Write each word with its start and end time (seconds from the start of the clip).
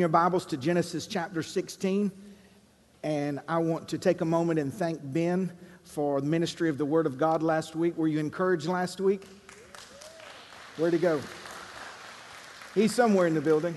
your 0.00 0.08
Bibles 0.08 0.46
to 0.46 0.56
Genesis 0.56 1.06
chapter 1.06 1.42
16. 1.42 2.10
And 3.02 3.38
I 3.46 3.58
want 3.58 3.86
to 3.88 3.98
take 3.98 4.22
a 4.22 4.24
moment 4.24 4.58
and 4.58 4.72
thank 4.72 4.98
Ben 5.12 5.52
for 5.84 6.22
the 6.22 6.26
ministry 6.26 6.70
of 6.70 6.78
the 6.78 6.86
Word 6.86 7.04
of 7.04 7.18
God 7.18 7.42
last 7.42 7.76
week. 7.76 7.98
Were 7.98 8.08
you 8.08 8.18
encouraged 8.18 8.66
last 8.66 8.98
week? 8.98 9.24
Where'd 10.78 10.94
he 10.94 10.98
go? 10.98 11.20
He's 12.74 12.94
somewhere 12.94 13.26
in 13.26 13.34
the 13.34 13.42
building. 13.42 13.74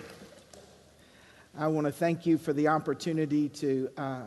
I 1.57 1.67
want 1.67 1.88
to 1.88 1.91
thank 1.91 2.26
you 2.26 2.38
for 2.38 2.54
the 2.54 2.70
opportunity 2.70 3.50
to 3.50 3.90
uh, 3.98 4.21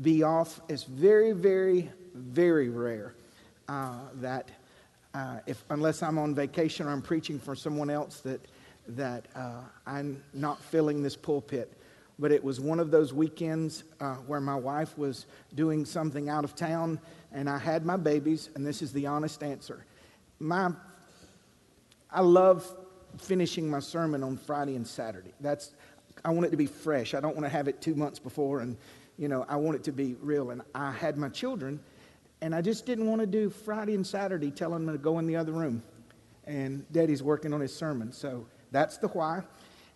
be 0.00 0.22
off. 0.22 0.60
It's 0.68 0.84
very, 0.84 1.32
very, 1.32 1.90
very 2.14 2.68
rare 2.68 3.14
uh, 3.68 3.98
that 4.20 4.50
uh, 5.14 5.38
if 5.48 5.64
unless 5.70 6.00
I'm 6.00 6.16
on 6.16 6.32
vacation 6.32 6.86
or 6.86 6.90
I'm 6.90 7.02
preaching 7.02 7.40
for 7.40 7.56
someone 7.56 7.90
else 7.90 8.20
that 8.20 8.40
that 8.96 9.26
uh, 9.34 9.62
I'm 9.86 10.22
not 10.32 10.62
filling 10.62 11.02
this 11.02 11.16
pulpit. 11.16 11.72
But 12.18 12.32
it 12.32 12.44
was 12.44 12.60
one 12.60 12.80
of 12.80 12.90
those 12.90 13.14
weekends 13.14 13.84
uh, 13.98 14.16
where 14.16 14.42
my 14.42 14.54
wife 14.54 14.98
was 14.98 15.24
doing 15.54 15.86
something 15.86 16.28
out 16.28 16.44
of 16.44 16.54
town, 16.54 17.00
and 17.32 17.48
I 17.48 17.56
had 17.56 17.86
my 17.86 17.96
babies, 17.96 18.50
and 18.54 18.66
this 18.66 18.82
is 18.82 18.92
the 18.92 19.06
honest 19.06 19.42
answer. 19.42 19.86
My, 20.38 20.70
I 22.10 22.20
love 22.20 22.70
finishing 23.16 23.70
my 23.70 23.80
sermon 23.80 24.22
on 24.22 24.36
Friday 24.36 24.76
and 24.76 24.86
Saturday. 24.86 25.32
That's, 25.40 25.72
I 26.22 26.30
want 26.30 26.46
it 26.46 26.50
to 26.50 26.58
be 26.58 26.66
fresh. 26.66 27.14
I 27.14 27.20
don't 27.20 27.34
want 27.34 27.46
to 27.46 27.50
have 27.50 27.68
it 27.68 27.80
two 27.80 27.94
months 27.94 28.18
before, 28.18 28.60
and 28.60 28.76
you 29.16 29.28
know, 29.28 29.46
I 29.48 29.56
want 29.56 29.76
it 29.76 29.84
to 29.84 29.92
be 29.92 30.14
real. 30.20 30.50
And 30.50 30.60
I 30.74 30.92
had 30.92 31.16
my 31.16 31.30
children, 31.30 31.80
and 32.42 32.54
I 32.54 32.60
just 32.60 32.84
didn't 32.84 33.06
want 33.06 33.22
to 33.22 33.26
do 33.26 33.48
Friday 33.48 33.94
and 33.94 34.06
Saturday 34.06 34.50
telling 34.50 34.84
them 34.84 34.94
to 34.94 35.02
go 35.02 35.18
in 35.18 35.26
the 35.26 35.36
other 35.36 35.52
room. 35.52 35.82
And 36.44 36.90
Daddy's 36.92 37.22
working 37.22 37.54
on 37.54 37.60
his 37.60 37.74
sermon, 37.74 38.12
so 38.12 38.46
that's 38.70 38.98
the 38.98 39.08
why. 39.08 39.42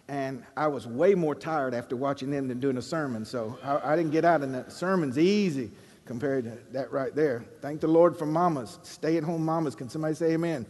And 0.08 0.44
I 0.56 0.66
was 0.66 0.86
way 0.86 1.14
more 1.14 1.34
tired 1.34 1.72
after 1.72 1.96
watching 1.96 2.30
them 2.30 2.48
than 2.48 2.60
doing 2.60 2.76
a 2.76 2.82
sermon. 2.82 3.24
So 3.24 3.58
I, 3.62 3.92
I 3.92 3.96
didn't 3.96 4.12
get 4.12 4.24
out, 4.24 4.42
and 4.42 4.54
the 4.54 4.68
sermon's 4.68 5.18
easy 5.18 5.70
compared 6.04 6.44
to 6.44 6.58
that 6.72 6.92
right 6.92 7.14
there. 7.14 7.44
Thank 7.62 7.80
the 7.80 7.88
Lord 7.88 8.16
for 8.16 8.26
mamas, 8.26 8.78
stay 8.82 9.16
at 9.16 9.24
home 9.24 9.44
mamas. 9.44 9.74
Can 9.74 9.88
somebody 9.88 10.14
say 10.14 10.32
amen? 10.32 10.66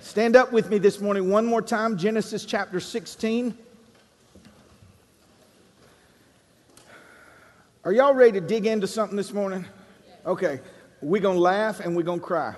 Stand 0.00 0.36
up 0.36 0.52
with 0.52 0.70
me 0.70 0.78
this 0.78 1.00
morning 1.00 1.28
one 1.28 1.44
more 1.44 1.60
time 1.60 1.98
Genesis 1.98 2.44
chapter 2.44 2.80
16. 2.80 3.56
Are 7.84 7.92
y'all 7.92 8.14
ready 8.14 8.32
to 8.32 8.40
dig 8.40 8.66
into 8.66 8.86
something 8.86 9.16
this 9.16 9.32
morning? 9.32 9.64
Okay, 10.24 10.60
we're 11.00 11.22
to 11.36 11.40
laugh 11.40 11.80
and 11.80 11.96
we're 11.96 12.02
to 12.20 12.24
cry. 12.24 12.54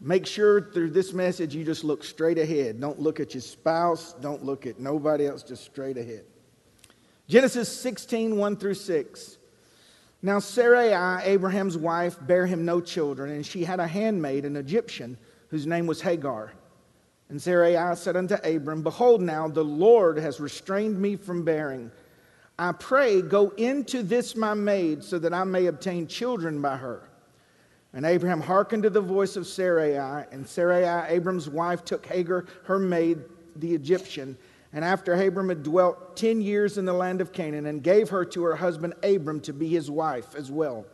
Make 0.00 0.26
sure 0.26 0.60
through 0.60 0.90
this 0.90 1.12
message 1.12 1.54
you 1.54 1.64
just 1.64 1.82
look 1.82 2.04
straight 2.04 2.38
ahead. 2.38 2.80
Don't 2.80 3.00
look 3.00 3.18
at 3.18 3.34
your 3.34 3.40
spouse. 3.40 4.14
Don't 4.20 4.44
look 4.44 4.66
at 4.66 4.78
nobody 4.78 5.26
else, 5.26 5.42
just 5.42 5.64
straight 5.64 5.96
ahead. 5.96 6.24
Genesis 7.28 7.68
16, 7.80 8.36
1 8.36 8.56
through 8.56 8.74
6. 8.74 9.38
Now 10.22 10.38
Sarai, 10.38 10.92
Abraham's 11.24 11.76
wife, 11.76 12.16
bare 12.20 12.46
him 12.46 12.64
no 12.64 12.80
children, 12.80 13.30
and 13.32 13.44
she 13.44 13.64
had 13.64 13.80
a 13.80 13.86
handmaid, 13.86 14.44
an 14.44 14.56
Egyptian, 14.56 15.16
whose 15.48 15.66
name 15.66 15.86
was 15.86 16.00
Hagar. 16.00 16.52
And 17.28 17.40
Sarai 17.40 17.96
said 17.96 18.16
unto 18.16 18.34
Abram, 18.34 18.82
Behold, 18.82 19.20
now 19.20 19.48
the 19.48 19.64
Lord 19.64 20.18
has 20.18 20.40
restrained 20.40 21.00
me 21.00 21.16
from 21.16 21.44
bearing. 21.44 21.90
I 22.58 22.72
pray, 22.72 23.20
go 23.22 23.50
into 23.50 24.02
this 24.02 24.36
my 24.36 24.54
maid, 24.54 25.02
so 25.02 25.18
that 25.18 25.34
I 25.34 25.44
may 25.44 25.66
obtain 25.66 26.06
children 26.06 26.62
by 26.62 26.76
her. 26.76 27.08
And 27.96 28.04
Abraham 28.04 28.42
hearkened 28.42 28.82
to 28.82 28.90
the 28.90 29.00
voice 29.00 29.36
of 29.36 29.46
Sarai, 29.46 29.96
and 30.30 30.46
Sarai, 30.46 30.84
Abram's 31.08 31.48
wife, 31.48 31.82
took 31.82 32.04
Hagar, 32.04 32.44
her 32.64 32.78
maid, 32.78 33.20
the 33.56 33.74
Egyptian. 33.74 34.36
And 34.74 34.84
after 34.84 35.14
Abram 35.14 35.48
had 35.48 35.62
dwelt 35.62 36.14
ten 36.14 36.42
years 36.42 36.76
in 36.76 36.84
the 36.84 36.92
land 36.92 37.22
of 37.22 37.32
Canaan, 37.32 37.64
and 37.64 37.82
gave 37.82 38.10
her 38.10 38.22
to 38.26 38.42
her 38.42 38.54
husband 38.54 38.92
Abram 39.02 39.40
to 39.40 39.54
be 39.54 39.68
his 39.68 39.90
wife 39.90 40.34
as 40.34 40.50
well. 40.50 40.84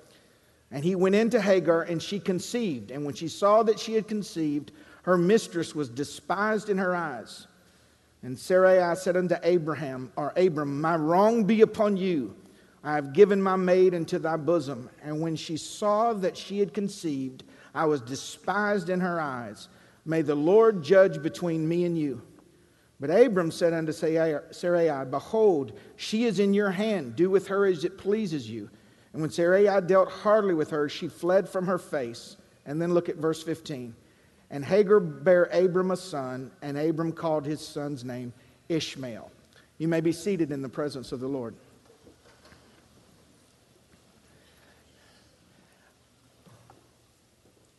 And 0.70 0.84
he 0.84 0.94
went 0.94 1.16
into 1.16 1.40
Hagar, 1.40 1.82
and 1.82 2.00
she 2.00 2.20
conceived. 2.20 2.92
And 2.92 3.04
when 3.04 3.16
she 3.16 3.26
saw 3.26 3.64
that 3.64 3.80
she 3.80 3.94
had 3.94 4.06
conceived, 4.06 4.70
her 5.02 5.18
mistress 5.18 5.74
was 5.74 5.88
despised 5.88 6.68
in 6.68 6.78
her 6.78 6.94
eyes. 6.94 7.48
And 8.22 8.38
Sarai 8.38 8.94
said 8.94 9.16
unto 9.16 9.34
Abraham, 9.42 10.12
or 10.14 10.32
Abram, 10.36 10.80
My 10.80 10.94
wrong 10.94 11.42
be 11.42 11.62
upon 11.62 11.96
you. 11.96 12.36
I 12.84 12.94
have 12.94 13.12
given 13.12 13.40
my 13.40 13.56
maid 13.56 13.94
into 13.94 14.18
thy 14.18 14.36
bosom. 14.36 14.90
And 15.02 15.20
when 15.20 15.36
she 15.36 15.56
saw 15.56 16.12
that 16.14 16.36
she 16.36 16.58
had 16.58 16.74
conceived, 16.74 17.44
I 17.74 17.84
was 17.84 18.00
despised 18.00 18.88
in 18.88 19.00
her 19.00 19.20
eyes. 19.20 19.68
May 20.04 20.22
the 20.22 20.34
Lord 20.34 20.82
judge 20.82 21.22
between 21.22 21.68
me 21.68 21.84
and 21.84 21.96
you. 21.96 22.22
But 22.98 23.10
Abram 23.10 23.50
said 23.50 23.72
unto 23.72 23.92
Sarai, 23.92 25.04
Behold, 25.10 25.72
she 25.96 26.24
is 26.24 26.38
in 26.38 26.54
your 26.54 26.70
hand. 26.70 27.16
Do 27.16 27.30
with 27.30 27.48
her 27.48 27.66
as 27.66 27.84
it 27.84 27.98
pleases 27.98 28.48
you. 28.48 28.70
And 29.12 29.20
when 29.20 29.30
Sarai 29.30 29.66
dealt 29.86 30.10
hardly 30.10 30.54
with 30.54 30.70
her, 30.70 30.88
she 30.88 31.08
fled 31.08 31.48
from 31.48 31.66
her 31.66 31.78
face. 31.78 32.36
And 32.64 32.80
then 32.80 32.94
look 32.94 33.08
at 33.08 33.16
verse 33.16 33.42
15. 33.42 33.94
And 34.50 34.64
Hagar 34.64 35.00
bare 35.00 35.44
Abram 35.52 35.90
a 35.90 35.96
son, 35.96 36.50
and 36.62 36.76
Abram 36.76 37.12
called 37.12 37.46
his 37.46 37.60
son's 37.60 38.04
name 38.04 38.32
Ishmael. 38.68 39.30
You 39.78 39.88
may 39.88 40.00
be 40.00 40.12
seated 40.12 40.52
in 40.52 40.62
the 40.62 40.68
presence 40.68 41.10
of 41.10 41.20
the 41.20 41.28
Lord. 41.28 41.54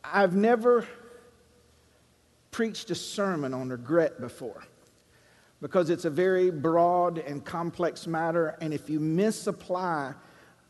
I've 0.03 0.35
never 0.35 0.85
preached 2.51 2.91
a 2.91 2.95
sermon 2.95 3.53
on 3.53 3.69
regret 3.69 4.19
before 4.21 4.63
because 5.61 5.89
it's 5.89 6.05
a 6.05 6.09
very 6.09 6.51
broad 6.51 7.17
and 7.19 7.43
complex 7.43 8.05
matter, 8.05 8.57
and 8.59 8.73
if 8.73 8.89
you 8.89 8.99
misapply 8.99 10.13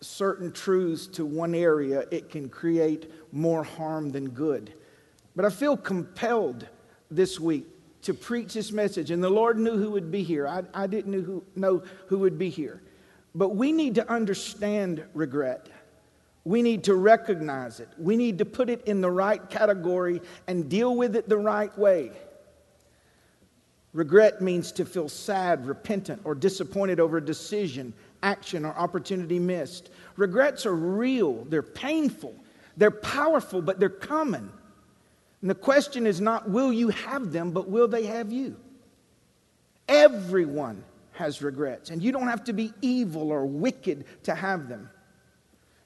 certain 0.01 0.51
truths 0.51 1.07
to 1.07 1.25
one 1.25 1.55
area, 1.55 2.05
it 2.11 2.29
can 2.29 2.47
create 2.47 3.11
more 3.31 3.63
harm 3.63 4.11
than 4.11 4.29
good. 4.29 4.73
But 5.35 5.45
I 5.45 5.49
feel 5.49 5.75
compelled 5.75 6.67
this 7.09 7.39
week 7.39 7.65
to 8.03 8.13
preach 8.13 8.53
this 8.53 8.71
message, 8.71 9.11
and 9.11 9.23
the 9.23 9.29
Lord 9.29 9.57
knew 9.57 9.77
who 9.77 9.89
would 9.91 10.11
be 10.11 10.23
here. 10.23 10.47
I, 10.47 10.63
I 10.73 10.87
didn't 10.87 11.11
know 11.11 11.21
who, 11.21 11.43
know 11.55 11.83
who 12.07 12.19
would 12.19 12.37
be 12.37 12.49
here. 12.49 12.81
But 13.33 13.55
we 13.55 13.71
need 13.71 13.95
to 13.95 14.07
understand 14.11 15.03
regret. 15.13 15.67
We 16.45 16.61
need 16.61 16.83
to 16.85 16.95
recognize 16.95 17.79
it. 17.79 17.87
We 17.97 18.17
need 18.17 18.39
to 18.39 18.45
put 18.45 18.69
it 18.69 18.85
in 18.85 19.01
the 19.01 19.09
right 19.09 19.49
category 19.49 20.21
and 20.47 20.69
deal 20.69 20.95
with 20.95 21.15
it 21.15 21.29
the 21.29 21.37
right 21.37 21.75
way. 21.77 22.11
Regret 23.93 24.41
means 24.41 24.71
to 24.73 24.85
feel 24.85 25.07
sad, 25.07 25.65
repentant, 25.67 26.21
or 26.25 26.33
disappointed 26.35 26.99
over 26.99 27.17
a 27.17 27.25
decision, 27.25 27.93
action, 28.23 28.65
or 28.65 28.73
opportunity 28.73 29.39
missed. 29.39 29.91
Regrets 30.17 30.65
are 30.65 30.75
real, 30.75 31.45
they're 31.45 31.61
painful, 31.61 32.33
they're 32.75 32.91
powerful, 32.91 33.61
but 33.61 33.79
they're 33.79 33.89
common. 33.89 34.51
And 35.41 35.49
the 35.49 35.55
question 35.55 36.07
is 36.07 36.19
not 36.19 36.49
will 36.49 36.73
you 36.73 36.89
have 36.89 37.31
them, 37.31 37.51
but 37.51 37.69
will 37.69 37.87
they 37.87 38.05
have 38.05 38.31
you? 38.31 38.57
Everyone 39.87 40.83
has 41.11 41.41
regrets, 41.43 41.91
and 41.91 42.01
you 42.01 42.11
don't 42.11 42.27
have 42.27 42.45
to 42.45 42.53
be 42.53 42.73
evil 42.81 43.31
or 43.31 43.45
wicked 43.45 44.05
to 44.23 44.33
have 44.33 44.67
them. 44.67 44.89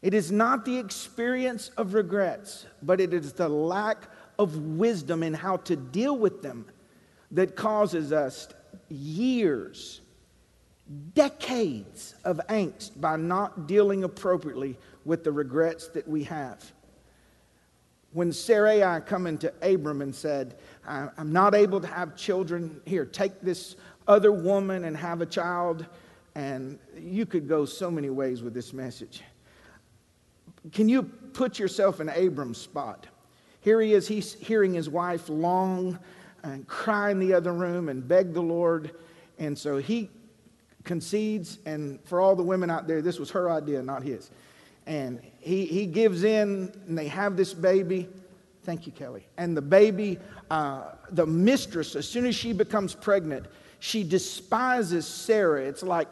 It 0.08 0.14
is 0.14 0.32
not 0.32 0.64
the 0.64 0.78
experience 0.78 1.70
of 1.76 1.94
regrets, 1.94 2.66
but 2.82 3.02
it 3.02 3.14
is 3.14 3.34
the 3.34 3.50
lack 3.50 4.08
of 4.40 4.56
wisdom 4.56 5.22
in 5.22 5.34
how 5.34 5.58
to 5.58 5.76
deal 5.76 6.18
with 6.18 6.42
them 6.42 6.66
that 7.32 7.58
causes 7.58 8.14
us 8.14 8.48
years, 8.88 10.00
decades 11.14 12.16
of 12.24 12.40
angst 12.48 13.02
by 13.02 13.18
not 13.18 13.68
dealing 13.68 14.06
appropriately 14.06 14.78
with 15.04 15.26
the 15.26 15.32
regrets 15.34 15.90
that 15.90 16.08
we 16.08 16.24
have. 16.24 16.72
When 18.14 18.32
Sarai 18.32 19.02
come 19.02 19.28
into 19.28 19.54
Abram 19.62 20.02
and 20.02 20.16
said, 20.16 20.56
I'm 20.88 21.34
not 21.34 21.54
able 21.54 21.82
to 21.82 21.88
have 21.88 22.16
children, 22.16 22.80
here, 22.86 23.04
take 23.04 23.42
this 23.42 23.76
other 24.08 24.32
woman 24.32 24.86
and 24.86 24.96
have 24.96 25.20
a 25.20 25.26
child. 25.26 25.86
And 26.34 26.80
you 26.98 27.26
could 27.26 27.50
go 27.50 27.66
so 27.66 27.92
many 27.92 28.10
ways 28.10 28.42
with 28.42 28.54
this 28.54 28.72
message. 28.72 29.22
Can 30.72 30.90
you 30.90 31.04
put 31.04 31.60
yourself 31.60 32.00
in 32.00 32.10
Abram's 32.10 32.58
spot? 32.58 33.08
Here 33.62 33.82
he 33.82 33.94
is, 33.94 34.08
he's 34.08 34.34
hearing 34.34 34.74
his 34.74 34.90
wife 34.90 35.30
long 35.30 36.00
and 36.44 36.68
cry 36.68 37.12
in 37.12 37.20
the 37.20 37.34
other 37.34 37.54
room 37.54 37.90
and 37.90 38.08
beg 38.08 38.34
the 38.34 38.42
Lord. 38.42 38.92
And 39.40 39.58
so 39.58 39.78
he 39.78 40.10
concedes, 40.84 41.60
and 41.66 42.00
for 42.06 42.22
all 42.22 42.36
the 42.36 42.44
women 42.44 42.70
out 42.70 42.88
there, 42.88 43.02
this 43.02 43.20
was 43.20 43.30
her 43.32 43.52
idea, 43.52 43.82
not 43.82 44.04
his. 44.04 44.32
And 44.86 45.22
he, 45.40 45.66
he 45.66 45.86
gives 45.86 46.24
in, 46.24 46.72
and 46.88 46.98
they 46.98 47.08
have 47.10 47.36
this 47.36 47.54
baby. 47.54 48.08
Thank 48.64 48.86
you, 48.86 48.94
Kelly. 48.94 49.28
And 49.38 49.56
the 49.56 49.62
baby, 49.62 50.18
uh, 50.50 50.92
the 51.12 51.26
mistress, 51.26 51.96
as 51.96 52.08
soon 52.08 52.26
as 52.26 52.36
she 52.36 52.54
becomes 52.54 52.96
pregnant, 52.96 53.48
she 53.80 54.04
despises 54.04 55.06
Sarah. 55.06 55.62
It's 55.62 55.84
like, 55.84 56.10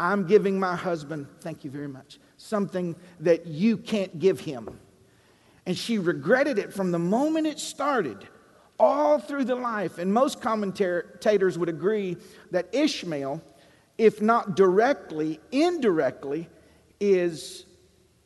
I'm 0.00 0.26
giving 0.26 0.58
my 0.58 0.74
husband, 0.74 1.26
thank 1.40 1.64
you 1.64 1.70
very 1.70 1.88
much 1.88 2.18
something 2.44 2.96
that 3.20 3.46
you 3.46 3.76
can't 3.76 4.18
give 4.18 4.40
him. 4.40 4.78
And 5.66 5.76
she 5.76 5.98
regretted 5.98 6.58
it 6.58 6.72
from 6.72 6.90
the 6.92 6.98
moment 6.98 7.46
it 7.46 7.58
started, 7.58 8.28
all 8.78 9.18
through 9.18 9.44
the 9.44 9.54
life. 9.54 9.98
And 9.98 10.12
most 10.12 10.40
commentators 10.40 11.58
would 11.58 11.68
agree 11.68 12.16
that 12.50 12.74
Ishmael 12.74 13.42
if 13.98 14.20
not 14.20 14.56
directly, 14.56 15.40
indirectly, 15.52 16.48
is 17.00 17.64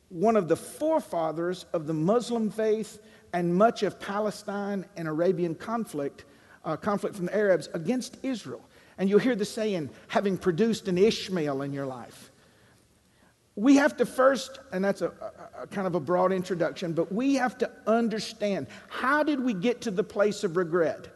one 0.09 0.35
of 0.35 0.47
the 0.47 0.55
forefathers 0.55 1.65
of 1.73 1.85
the 1.85 1.93
Muslim 1.93 2.49
faith 2.49 2.99
and 3.33 3.53
much 3.53 3.83
of 3.83 3.99
Palestine 3.99 4.85
and 4.97 5.07
Arabian 5.07 5.53
conflict, 5.53 6.25
uh, 6.65 6.75
conflict 6.75 7.15
from 7.15 7.27
the 7.27 7.35
Arabs 7.35 7.69
against 7.73 8.17
Israel. 8.23 8.67
And 8.97 9.09
you'll 9.09 9.19
hear 9.19 9.35
the 9.35 9.45
saying, 9.45 9.91
having 10.07 10.37
produced 10.37 10.87
an 10.87 10.97
Ishmael 10.97 11.61
in 11.61 11.71
your 11.71 11.85
life. 11.85 12.28
We 13.59 13.75
have 13.75 13.97
to 13.97 14.05
first, 14.05 14.57
and 14.71 14.85
that's 14.85 15.01
a, 15.01 15.07
a, 15.07 15.63
a 15.63 15.67
kind 15.67 15.85
of 15.85 15.93
a 15.93 15.99
broad 15.99 16.31
introduction, 16.31 16.93
but 16.93 17.11
we 17.11 17.35
have 17.35 17.57
to 17.57 17.69
understand 17.85 18.67
how 18.87 19.21
did 19.21 19.43
we 19.43 19.53
get 19.53 19.81
to 19.81 19.91
the 19.91 20.03
place 20.03 20.45
of 20.45 20.55
regret? 20.55 21.09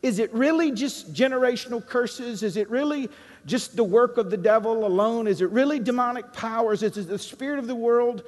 Is 0.00 0.20
it 0.20 0.32
really 0.32 0.70
just 0.70 1.12
generational 1.12 1.84
curses? 1.84 2.44
Is 2.44 2.56
it 2.56 2.70
really 2.70 3.08
just 3.46 3.74
the 3.74 3.82
work 3.82 4.16
of 4.16 4.30
the 4.30 4.36
devil 4.36 4.86
alone? 4.86 5.26
Is 5.26 5.40
it 5.40 5.50
really 5.50 5.80
demonic 5.80 6.32
powers? 6.32 6.84
Is 6.84 6.96
it 6.96 7.08
the 7.08 7.18
spirit 7.18 7.58
of 7.58 7.66
the 7.66 7.74
world? 7.74 8.22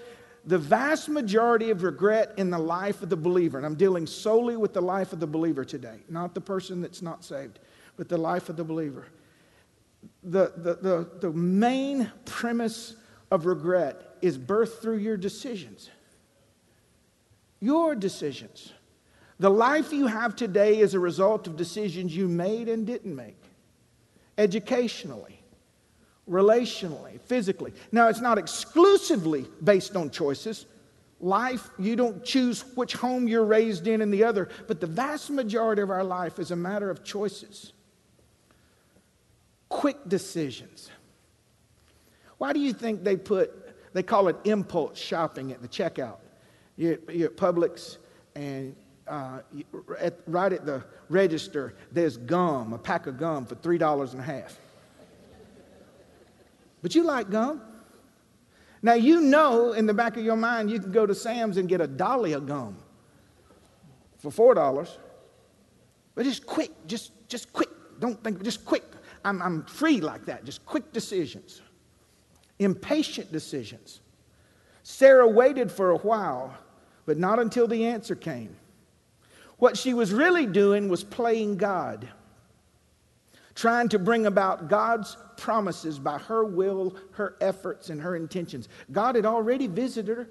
The 0.47 0.59
vast 0.59 1.09
majority 1.09 1.71
of 1.71 1.85
regret 1.85 2.35
in 2.39 2.51
the 2.51 2.59
life 2.59 3.03
of 3.03 3.09
the 3.09 3.17
believer, 3.17 3.57
and 3.57 3.65
I'm 3.65 3.77
dealing 3.77 4.05
solely 4.05 4.57
with 4.57 4.73
the 4.73 4.83
life 4.83 5.13
of 5.13 5.21
the 5.21 5.29
believer 5.29 5.65
today, 5.65 6.01
not 6.09 6.35
the 6.35 6.41
person 6.41 6.81
that's 6.81 7.03
not 7.03 7.23
saved, 7.25 7.61
but 7.97 8.09
the 8.09 8.19
life 8.19 8.49
of 8.49 8.57
the 8.57 8.65
believer. 8.65 9.07
The, 10.25 10.55
the, 10.57 10.75
the, 10.75 11.09
the 11.21 11.31
main 11.31 12.11
premise 12.25 12.97
of 13.31 13.47
regret 13.47 14.17
is 14.23 14.37
birthed 14.37 14.81
through 14.81 14.99
your 14.99 15.17
decisions. 15.17 15.91
Your 17.61 17.95
decisions. 17.95 18.73
The 19.39 19.51
life 19.51 19.93
you 19.93 20.07
have 20.07 20.37
today 20.37 20.81
is 20.81 20.95
a 20.95 21.01
result 21.01 21.47
of 21.47 21.57
decisions 21.57 22.15
you 22.15 22.29
made 22.29 22.69
and 22.69 22.87
didn't 22.87 23.15
make 23.15 23.37
educationally, 24.39 25.39
relationally, 26.29 27.21
physically. 27.21 27.73
Now, 27.93 28.09
it's 28.09 28.23
not 28.23 28.39
exclusively 28.39 29.47
based 29.63 29.97
on 29.97 30.11
choices. 30.11 30.65
Life, 31.21 31.69
you 31.79 31.95
don't 31.95 32.25
choose 32.25 32.65
which 32.75 32.95
home 32.95 33.29
you're 33.29 33.45
raised 33.45 33.87
in 33.87 34.01
and 34.01 34.13
the 34.13 34.25
other, 34.25 34.49
but 34.67 34.81
the 34.81 34.87
vast 34.87 35.29
majority 35.29 35.83
of 35.83 35.91
our 35.91 36.05
life 36.05 36.39
is 36.39 36.51
a 36.51 36.57
matter 36.57 36.89
of 36.89 37.05
choices. 37.05 37.75
Quick 39.69 39.97
decisions. 40.09 40.91
Why 42.41 42.55
do 42.55 42.59
you 42.59 42.73
think 42.73 43.05
they 43.05 43.19
put, 43.19 43.53
they 43.93 44.03
call 44.03 44.29
it 44.29 44.37
impulse 44.45 44.99
shopping 44.99 45.53
at 45.53 45.61
the 45.61 45.69
checkout? 45.69 46.17
You're, 46.79 46.97
you're 47.11 47.29
at 47.29 47.37
Publix 47.37 47.99
and 48.35 48.75
uh, 49.07 49.41
at, 49.99 50.21
right 50.27 50.51
at 50.51 50.65
the 50.65 50.83
register, 51.11 51.75
there's 51.93 52.17
gum, 52.17 52.73
a 52.73 52.79
pack 52.79 53.07
of 53.07 53.19
gum 53.19 53.45
for 53.45 53.57
$3 53.57 54.13
and 54.13 54.21
a 54.21 54.25
half. 54.25 54.59
But 56.81 56.95
you 56.95 57.03
like 57.03 57.29
gum. 57.29 57.61
Now, 58.81 58.95
you 58.95 59.21
know 59.21 59.75
in 59.75 59.85
the 59.85 59.93
back 59.93 60.17
of 60.17 60.25
your 60.25 60.37
mind 60.37 60.71
you 60.71 60.81
can 60.81 60.93
go 60.93 61.05
to 61.05 61.15
Sam's 61.15 61.59
and 61.59 61.69
get 61.69 61.83
a 61.83 61.87
dolly 61.87 62.33
of 62.33 62.47
gum 62.47 62.79
for 64.17 64.55
$4. 64.55 64.97
But 66.15 66.25
just 66.25 66.47
quick, 66.47 66.71
just, 66.87 67.13
just 67.29 67.53
quick. 67.53 67.69
Don't 67.99 68.25
think, 68.25 68.43
just 68.43 68.65
quick. 68.65 68.85
I'm, 69.27 69.43
I'm 69.43 69.63
free 69.65 70.01
like 70.01 70.25
that. 70.25 70.47
Just 70.47 70.65
quick 70.65 70.91
decisions, 70.95 71.61
impatient 72.61 73.33
decisions. 73.33 74.01
Sarah 74.83 75.27
waited 75.27 75.73
for 75.73 75.91
a 75.91 75.97
while, 75.97 76.55
but 77.07 77.19
not 77.19 77.41
until 77.41 77.67
the 77.67 77.87
answer 77.87 78.15
came. 78.15 78.55
What 79.59 79.77
she 79.77 79.95
was 79.95 80.13
really 80.13 80.47
doing 80.47 80.89
was 80.89 81.03
playing 81.03 81.57
God, 81.57 82.09
trying 83.55 83.89
to 83.89 83.99
bring 83.99 84.27
about 84.27 84.69
God's 84.69 85.17
promises 85.37 85.99
by 85.99 86.19
her 86.19 86.45
will, 86.45 86.97
her 87.13 87.37
efforts, 87.41 87.91
and 87.91 88.01
her 88.01 88.15
intentions. 88.15 88.69
God 88.93 89.17
had 89.17 89.27
already 89.27 89.67
visited 89.67 90.17
her 90.17 90.29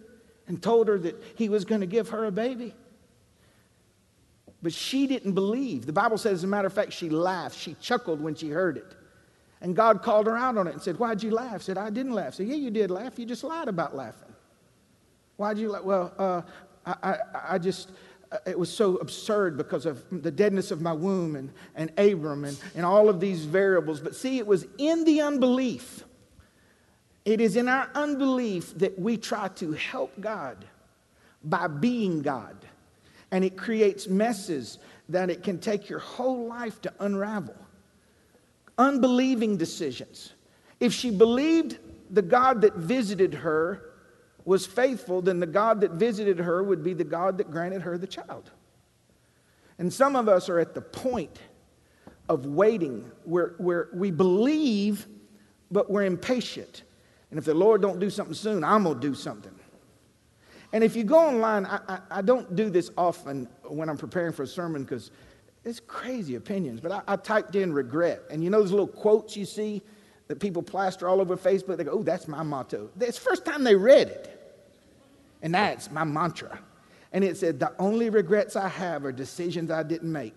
and 0.48 0.62
told 0.62 0.88
her 0.88 0.98
that 1.00 1.22
He 1.36 1.50
was 1.50 1.66
going 1.66 1.82
to 1.82 1.88
give 1.88 2.10
her 2.10 2.26
a 2.26 2.32
baby. 2.32 2.74
But 4.62 4.74
she 4.74 5.08
didn't 5.08 5.34
believe. 5.34 5.86
The 5.86 5.94
Bible 5.94 6.18
says, 6.18 6.40
as 6.40 6.44
a 6.44 6.48
matter 6.48 6.68
of 6.68 6.74
fact, 6.74 6.92
she 6.92 7.10
laughed. 7.10 7.58
She 7.58 7.76
chuckled 7.80 8.20
when 8.20 8.36
she 8.36 8.50
heard 8.50 8.78
it. 8.78 8.96
And 9.62 9.76
God 9.76 10.02
called 10.02 10.28
her 10.28 10.38
out 10.38 10.58
on 10.58 10.68
it 10.68 10.74
and 10.74 10.82
said, 10.82 10.98
Why'd 10.98 11.22
you 11.22 11.32
laugh? 11.32 11.62
Said, 11.62 11.78
I 11.78 11.90
didn't 11.90 12.14
laugh. 12.14 12.36
Said, 12.36 12.48
Yeah, 12.48 12.56
you 12.56 12.72
did 12.72 12.92
laugh. 12.92 13.20
You 13.20 13.26
just 13.26 13.44
lied 13.44 13.68
about 13.68 13.96
laughing. 13.96 14.34
Why'd 15.38 15.58
you 15.58 15.70
laugh? 15.70 15.84
Well, 15.84 16.14
uh, 16.18 16.42
I, 16.86 17.12
I, 17.12 17.18
I 17.56 17.58
just, 17.58 17.92
it 18.46 18.58
was 18.58 18.72
so 18.72 18.98
absurd 18.98 19.58
because 19.58 19.86
of 19.86 20.04
the 20.12 20.32
deadness 20.32 20.72
of 20.72 20.82
my 20.82 20.94
womb 20.94 21.36
and, 21.36 21.52
and 21.76 21.92
Abram 21.98 22.46
and, 22.46 22.58
and 22.76 22.86
all 22.86 23.10
of 23.10 23.20
these 23.20 23.46
variables. 23.46 24.00
But 24.00 24.16
see, 24.16 24.38
it 24.38 24.48
was 24.48 24.66
in 24.78 25.04
the 25.04 25.22
unbelief. 25.22 26.04
It 27.26 27.42
is 27.42 27.56
in 27.58 27.68
our 27.68 27.90
unbelief 27.96 28.78
that 28.80 28.98
we 28.98 29.18
try 29.18 29.50
to 29.50 29.74
help 29.74 30.20
God 30.20 30.66
by 31.44 31.68
being 31.68 32.22
God. 32.22 32.56
And 33.32 33.44
it 33.44 33.58
creates 33.58 34.08
messes 34.08 34.80
that 35.10 35.30
it 35.30 35.44
can 35.44 35.60
take 35.60 35.90
your 35.90 36.00
whole 36.00 36.48
life 36.48 36.82
to 36.82 36.94
unravel. 37.00 37.56
Unbelieving 38.80 39.58
decisions. 39.58 40.34
If 40.80 40.94
she 40.94 41.12
believed 41.12 41.78
the 42.10 42.22
God 42.22 42.62
that 42.62 42.76
visited 42.76 43.36
her 43.36 43.92
was 44.46 44.66
faithful, 44.66 45.22
then 45.22 45.40
the 45.40 45.46
God 45.46 45.82
that 45.82 45.92
visited 45.92 46.40
her 46.40 46.64
would 46.64 46.84
be 46.84 46.94
the 46.94 47.04
God 47.04 47.38
that 47.38 47.52
granted 47.52 47.84
her 47.84 47.98
the 47.98 48.08
child. 48.08 48.50
And 49.78 49.94
some 49.94 50.16
of 50.16 50.28
us 50.28 50.50
are 50.50 50.60
at 50.60 50.74
the 50.74 50.82
point 50.82 51.40
of 52.28 52.46
waiting 52.46 53.12
where, 53.26 53.56
where 53.58 53.90
we 53.94 54.12
believe, 54.12 55.08
but 55.70 55.92
we're 55.92 56.06
impatient. 56.06 56.84
And 57.30 57.38
if 57.38 57.46
the 57.46 57.54
Lord 57.54 57.82
don't 57.82 58.00
do 58.00 58.10
something 58.10 58.34
soon, 58.34 58.64
I'm 58.64 58.84
going 58.84 59.00
to 59.00 59.08
do 59.08 59.14
something. 59.14 59.54
And 60.72 60.84
if 60.84 60.96
you 60.96 61.04
go 61.04 61.18
online, 61.18 61.66
I, 61.66 61.80
I, 61.88 62.00
I, 62.12 62.22
don't 62.22 62.56
do 62.56 62.70
this 62.70 62.92
often 62.98 63.48
when 63.64 63.90
I'm 63.90 63.98
preparing 63.98 64.34
for 64.34 64.44
a 64.44 64.48
sermon 64.48 64.84
because 64.84 65.10
it's 65.66 65.80
crazy 65.80 66.36
opinions, 66.36 66.80
but 66.80 66.92
I, 66.92 67.02
I 67.08 67.16
typed 67.16 67.56
in 67.56 67.74
regret. 67.74 68.24
And 68.30 68.44
you 68.44 68.50
know 68.50 68.62
those 68.62 68.72
little 68.72 68.88
quotes 68.88 69.36
you 69.36 69.46
see 69.46 69.82
that 70.28 70.40
people 70.40 70.64
plaster 70.64 71.08
all 71.08 71.20
over 71.20 71.36
Facebook? 71.36 71.78
They 71.78 71.84
go, 71.84 71.92
oh, 71.92 72.04
that's 72.04 72.28
my 72.28 72.44
motto. 72.44 72.90
It's 73.00 73.20
the 73.20 73.24
first 73.24 73.46
time 73.46 73.64
they 73.64 73.76
read 73.76 74.08
it. 74.08 74.36
And 75.42 75.54
that's 75.54 75.92
my 75.92 76.04
mantra. 76.04 76.60
And 77.12 77.24
it 77.24 77.38
said, 77.38 77.60
The 77.60 77.74
only 77.80 78.10
regrets 78.10 78.56
I 78.56 78.68
have 78.68 79.06
are 79.06 79.12
decisions 79.12 79.72
I 79.72 79.84
didn't 79.84 80.12
make. 80.12 80.36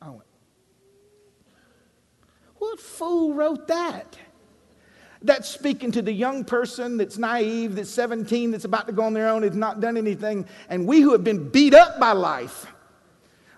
I 0.00 0.10
went, 0.10 0.22
What 2.56 2.80
fool 2.80 3.34
wrote 3.34 3.68
that? 3.68 4.18
That's 5.22 5.48
speaking 5.48 5.92
to 5.92 6.02
the 6.02 6.12
young 6.12 6.44
person 6.44 6.98
that's 6.98 7.18
naive, 7.18 7.76
that's 7.76 7.90
17, 7.90 8.50
that's 8.50 8.64
about 8.64 8.86
to 8.86 8.92
go 8.92 9.02
on 9.02 9.14
their 9.14 9.28
own, 9.28 9.42
has 9.42 9.56
not 9.56 9.80
done 9.80 9.96
anything. 9.96 10.46
And 10.68 10.86
we 10.86 11.00
who 11.00 11.12
have 11.12 11.24
been 11.24 11.48
beat 11.48 11.74
up 11.74 11.98
by 11.98 12.12
life 12.12 12.66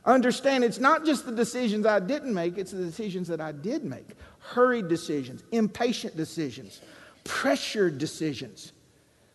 understand 0.04 0.64
it's 0.64 0.78
not 0.78 1.04
just 1.04 1.26
the 1.26 1.32
decisions 1.32 1.86
I 1.86 2.00
didn't 2.00 2.34
make, 2.34 2.58
it's 2.58 2.72
the 2.72 2.84
decisions 2.84 3.28
that 3.28 3.40
I 3.40 3.52
did 3.52 3.84
make. 3.84 4.08
Hurried 4.38 4.88
decisions, 4.88 5.42
impatient 5.52 6.16
decisions, 6.16 6.80
pressured 7.24 7.98
decisions. 7.98 8.72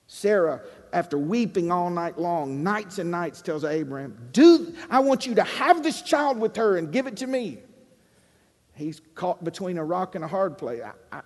Sarah 0.08 0.62
after 0.92 1.18
weeping 1.18 1.72
all 1.72 1.90
night 1.90 2.20
long, 2.20 2.64
nights 2.64 3.00
and 3.00 3.10
nights, 3.10 3.42
tells 3.42 3.64
Abraham, 3.64 4.30
Do 4.32 4.74
I 4.90 5.00
want 5.00 5.26
you 5.26 5.36
to 5.36 5.44
have 5.44 5.84
this 5.84 6.02
child 6.02 6.38
with 6.38 6.56
her 6.56 6.78
and 6.78 6.92
give 6.92 7.08
it 7.08 7.18
to 7.18 7.28
me. 7.28 7.60
He's 8.76 9.02
caught 9.16 9.44
between 9.44 9.78
a 9.78 9.84
rock 9.84 10.16
and 10.16 10.24
a 10.24 10.28
hard 10.28 10.58
place. 10.58 10.82
I, 10.82 11.18
I, 11.18 11.22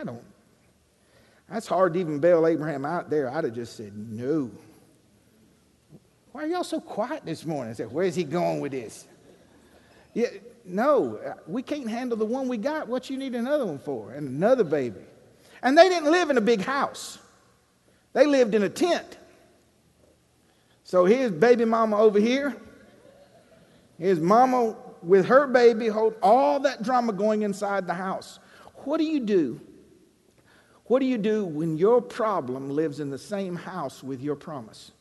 I 0.00 0.04
don't. 0.04 0.24
That's 1.48 1.66
hard 1.66 1.94
to 1.94 2.00
even 2.00 2.18
bail 2.18 2.46
Abraham 2.46 2.84
out 2.84 3.08
there. 3.10 3.30
I'd 3.30 3.44
have 3.44 3.54
just 3.54 3.76
said, 3.76 3.96
No. 3.96 4.50
Why 6.38 6.44
are 6.44 6.46
y'all 6.46 6.62
so 6.62 6.78
quiet 6.78 7.24
this 7.24 7.44
morning? 7.44 7.72
I 7.72 7.74
said, 7.74 7.90
Where's 7.90 8.14
he 8.14 8.22
going 8.22 8.60
with 8.60 8.70
this? 8.70 9.08
Yeah, 10.14 10.28
no, 10.64 11.18
we 11.48 11.64
can't 11.64 11.88
handle 11.88 12.16
the 12.16 12.24
one 12.24 12.46
we 12.46 12.58
got. 12.58 12.86
What 12.86 13.10
you 13.10 13.16
need 13.16 13.34
another 13.34 13.66
one 13.66 13.80
for? 13.80 14.12
And 14.12 14.28
another 14.28 14.62
baby. 14.62 15.00
And 15.64 15.76
they 15.76 15.88
didn't 15.88 16.12
live 16.12 16.30
in 16.30 16.38
a 16.38 16.40
big 16.40 16.60
house. 16.60 17.18
They 18.12 18.24
lived 18.24 18.54
in 18.54 18.62
a 18.62 18.68
tent. 18.68 19.18
So 20.84 21.06
here's 21.06 21.32
baby 21.32 21.64
mama 21.64 21.98
over 21.98 22.20
here. 22.20 22.56
Here's 23.98 24.20
mama 24.20 24.76
with 25.02 25.26
her 25.26 25.48
baby, 25.48 25.88
hold 25.88 26.14
all 26.22 26.60
that 26.60 26.84
drama 26.84 27.14
going 27.14 27.42
inside 27.42 27.84
the 27.84 27.94
house. 27.94 28.38
What 28.84 28.98
do 28.98 29.04
you 29.04 29.18
do? 29.18 29.60
What 30.84 31.00
do 31.00 31.06
you 31.06 31.18
do 31.18 31.44
when 31.44 31.76
your 31.76 32.00
problem 32.00 32.70
lives 32.70 33.00
in 33.00 33.10
the 33.10 33.18
same 33.18 33.56
house 33.56 34.04
with 34.04 34.22
your 34.22 34.36
promise? 34.36 34.92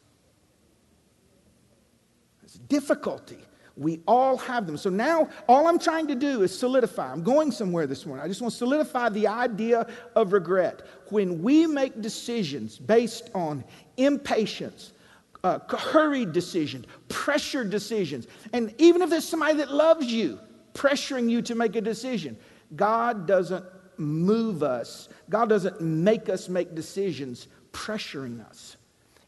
Difficulty. 2.68 3.38
We 3.78 4.02
all 4.08 4.38
have 4.38 4.66
them. 4.66 4.76
So 4.76 4.90
now 4.90 5.30
all 5.48 5.68
I'm 5.68 5.78
trying 5.78 6.08
to 6.08 6.16
do 6.16 6.42
is 6.42 6.58
solidify. 6.58 7.12
I'm 7.12 7.24
going 7.24 7.52
somewhere 7.52 7.86
this 7.86 8.06
morning. 8.06 8.26
I 8.26 8.28
just 8.28 8.42
want 8.42 8.52
to 8.52 8.58
solidify 8.58 9.10
the 9.10 9.28
idea 9.28 9.88
of 10.16 10.34
regret. 10.34 10.82
When 11.10 11.44
we 11.44 11.68
make 11.68 12.02
decisions 12.02 12.80
based 12.80 13.30
on 13.36 13.64
impatience, 13.98 14.94
uh, 15.44 15.60
hurried 15.70 16.34
decisions, 16.34 16.88
pressured 17.08 17.70
decisions, 17.70 18.28
and 18.52 18.74
even 18.80 19.04
if 19.04 19.12
there's 19.12 19.28
somebody 19.28 19.58
that 19.58 19.72
loves 19.72 20.08
you 20.08 20.40
pressuring 20.74 21.30
you 21.30 21.44
to 21.44 21.54
make 21.54 21.76
a 21.76 21.82
decision, 21.82 22.36
God 22.76 23.28
doesn't 23.28 23.64
move 23.98 24.64
us, 24.64 25.10
God 25.30 25.50
doesn't 25.50 25.82
make 25.82 26.30
us 26.30 26.50
make 26.50 26.74
decisions 26.74 27.48
pressuring 27.72 28.44
us 28.48 28.78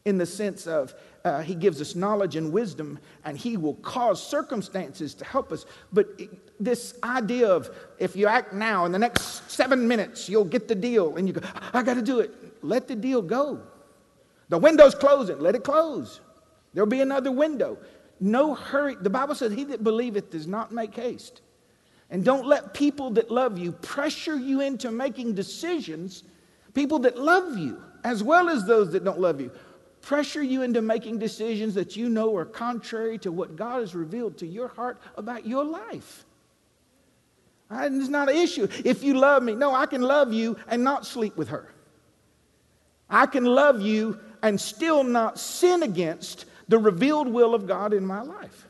in 0.04 0.18
the 0.18 0.26
sense 0.26 0.66
of 0.66 0.94
uh, 1.24 1.42
He 1.42 1.54
gives 1.54 1.80
us 1.80 1.94
knowledge 1.94 2.36
and 2.36 2.52
wisdom, 2.52 2.98
and 3.24 3.36
He 3.36 3.56
will 3.56 3.74
cause 3.74 4.22
circumstances 4.22 5.14
to 5.14 5.24
help 5.24 5.52
us. 5.52 5.66
But 5.92 6.08
it, 6.18 6.30
this 6.62 6.94
idea 7.02 7.48
of 7.48 7.70
if 7.98 8.16
you 8.16 8.26
act 8.26 8.52
now, 8.52 8.84
in 8.84 8.92
the 8.92 8.98
next 8.98 9.50
seven 9.50 9.86
minutes, 9.86 10.28
you'll 10.28 10.44
get 10.44 10.68
the 10.68 10.74
deal, 10.74 11.16
and 11.16 11.26
you 11.26 11.34
go, 11.34 11.46
I 11.72 11.82
got 11.82 11.94
to 11.94 12.02
do 12.02 12.20
it. 12.20 12.32
Let 12.62 12.88
the 12.88 12.96
deal 12.96 13.22
go. 13.22 13.60
The 14.48 14.58
window's 14.58 14.94
closing, 14.94 15.38
let 15.38 15.54
it 15.54 15.64
close. 15.64 16.20
There'll 16.74 16.88
be 16.88 17.00
another 17.00 17.32
window. 17.32 17.78
No 18.20 18.54
hurry. 18.54 18.96
The 19.00 19.10
Bible 19.10 19.34
says, 19.34 19.52
He 19.52 19.64
that 19.64 19.82
believeth 19.82 20.30
does 20.30 20.46
not 20.46 20.72
make 20.72 20.94
haste. 20.94 21.40
And 22.10 22.24
don't 22.24 22.46
let 22.46 22.74
people 22.74 23.10
that 23.12 23.30
love 23.30 23.56
you 23.58 23.72
pressure 23.72 24.36
you 24.36 24.60
into 24.60 24.90
making 24.90 25.34
decisions, 25.34 26.24
people 26.74 26.98
that 27.00 27.16
love 27.16 27.56
you, 27.56 27.80
as 28.02 28.22
well 28.22 28.48
as 28.48 28.66
those 28.66 28.90
that 28.92 29.04
don't 29.04 29.20
love 29.20 29.40
you, 29.40 29.50
pressure 30.02 30.42
you 30.42 30.62
into 30.62 30.82
making 30.82 31.18
decisions 31.18 31.74
that 31.74 31.96
you 31.96 32.08
know 32.08 32.34
are 32.36 32.44
contrary 32.44 33.18
to 33.18 33.32
what 33.32 33.56
God 33.56 33.80
has 33.80 33.94
revealed 33.94 34.38
to 34.38 34.46
your 34.46 34.68
heart 34.68 35.00
about 35.16 35.46
your 35.46 35.64
life. 35.64 36.24
It's 37.70 38.08
not 38.08 38.28
an 38.28 38.36
issue. 38.36 38.66
If 38.84 39.04
you 39.04 39.14
love 39.14 39.42
me, 39.42 39.54
no, 39.54 39.74
I 39.74 39.86
can 39.86 40.02
love 40.02 40.32
you 40.32 40.56
and 40.68 40.82
not 40.82 41.06
sleep 41.06 41.36
with 41.36 41.50
her. 41.50 41.72
I 43.08 43.26
can 43.26 43.44
love 43.44 43.80
you 43.80 44.18
and 44.42 44.60
still 44.60 45.04
not 45.04 45.38
sin 45.38 45.82
against 45.82 46.46
the 46.68 46.78
revealed 46.78 47.28
will 47.28 47.54
of 47.54 47.66
God 47.66 47.92
in 47.92 48.04
my 48.04 48.22
life. 48.22 48.66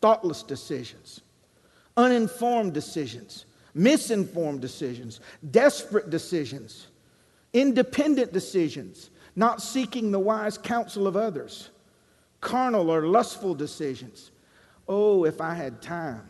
Thoughtless 0.00 0.42
decisions, 0.42 1.20
uninformed 1.96 2.72
decisions, 2.72 3.44
misinformed 3.74 4.60
decisions, 4.60 5.20
desperate 5.50 6.10
decisions, 6.10 6.86
independent 7.52 8.32
decisions, 8.32 9.10
not 9.36 9.62
seeking 9.62 10.10
the 10.10 10.18
wise 10.18 10.58
counsel 10.58 11.06
of 11.06 11.16
others, 11.16 11.70
carnal 12.40 12.90
or 12.90 13.06
lustful 13.06 13.54
decisions. 13.54 14.30
Oh, 14.88 15.24
if 15.24 15.40
I 15.40 15.54
had 15.54 15.82
time. 15.82 16.28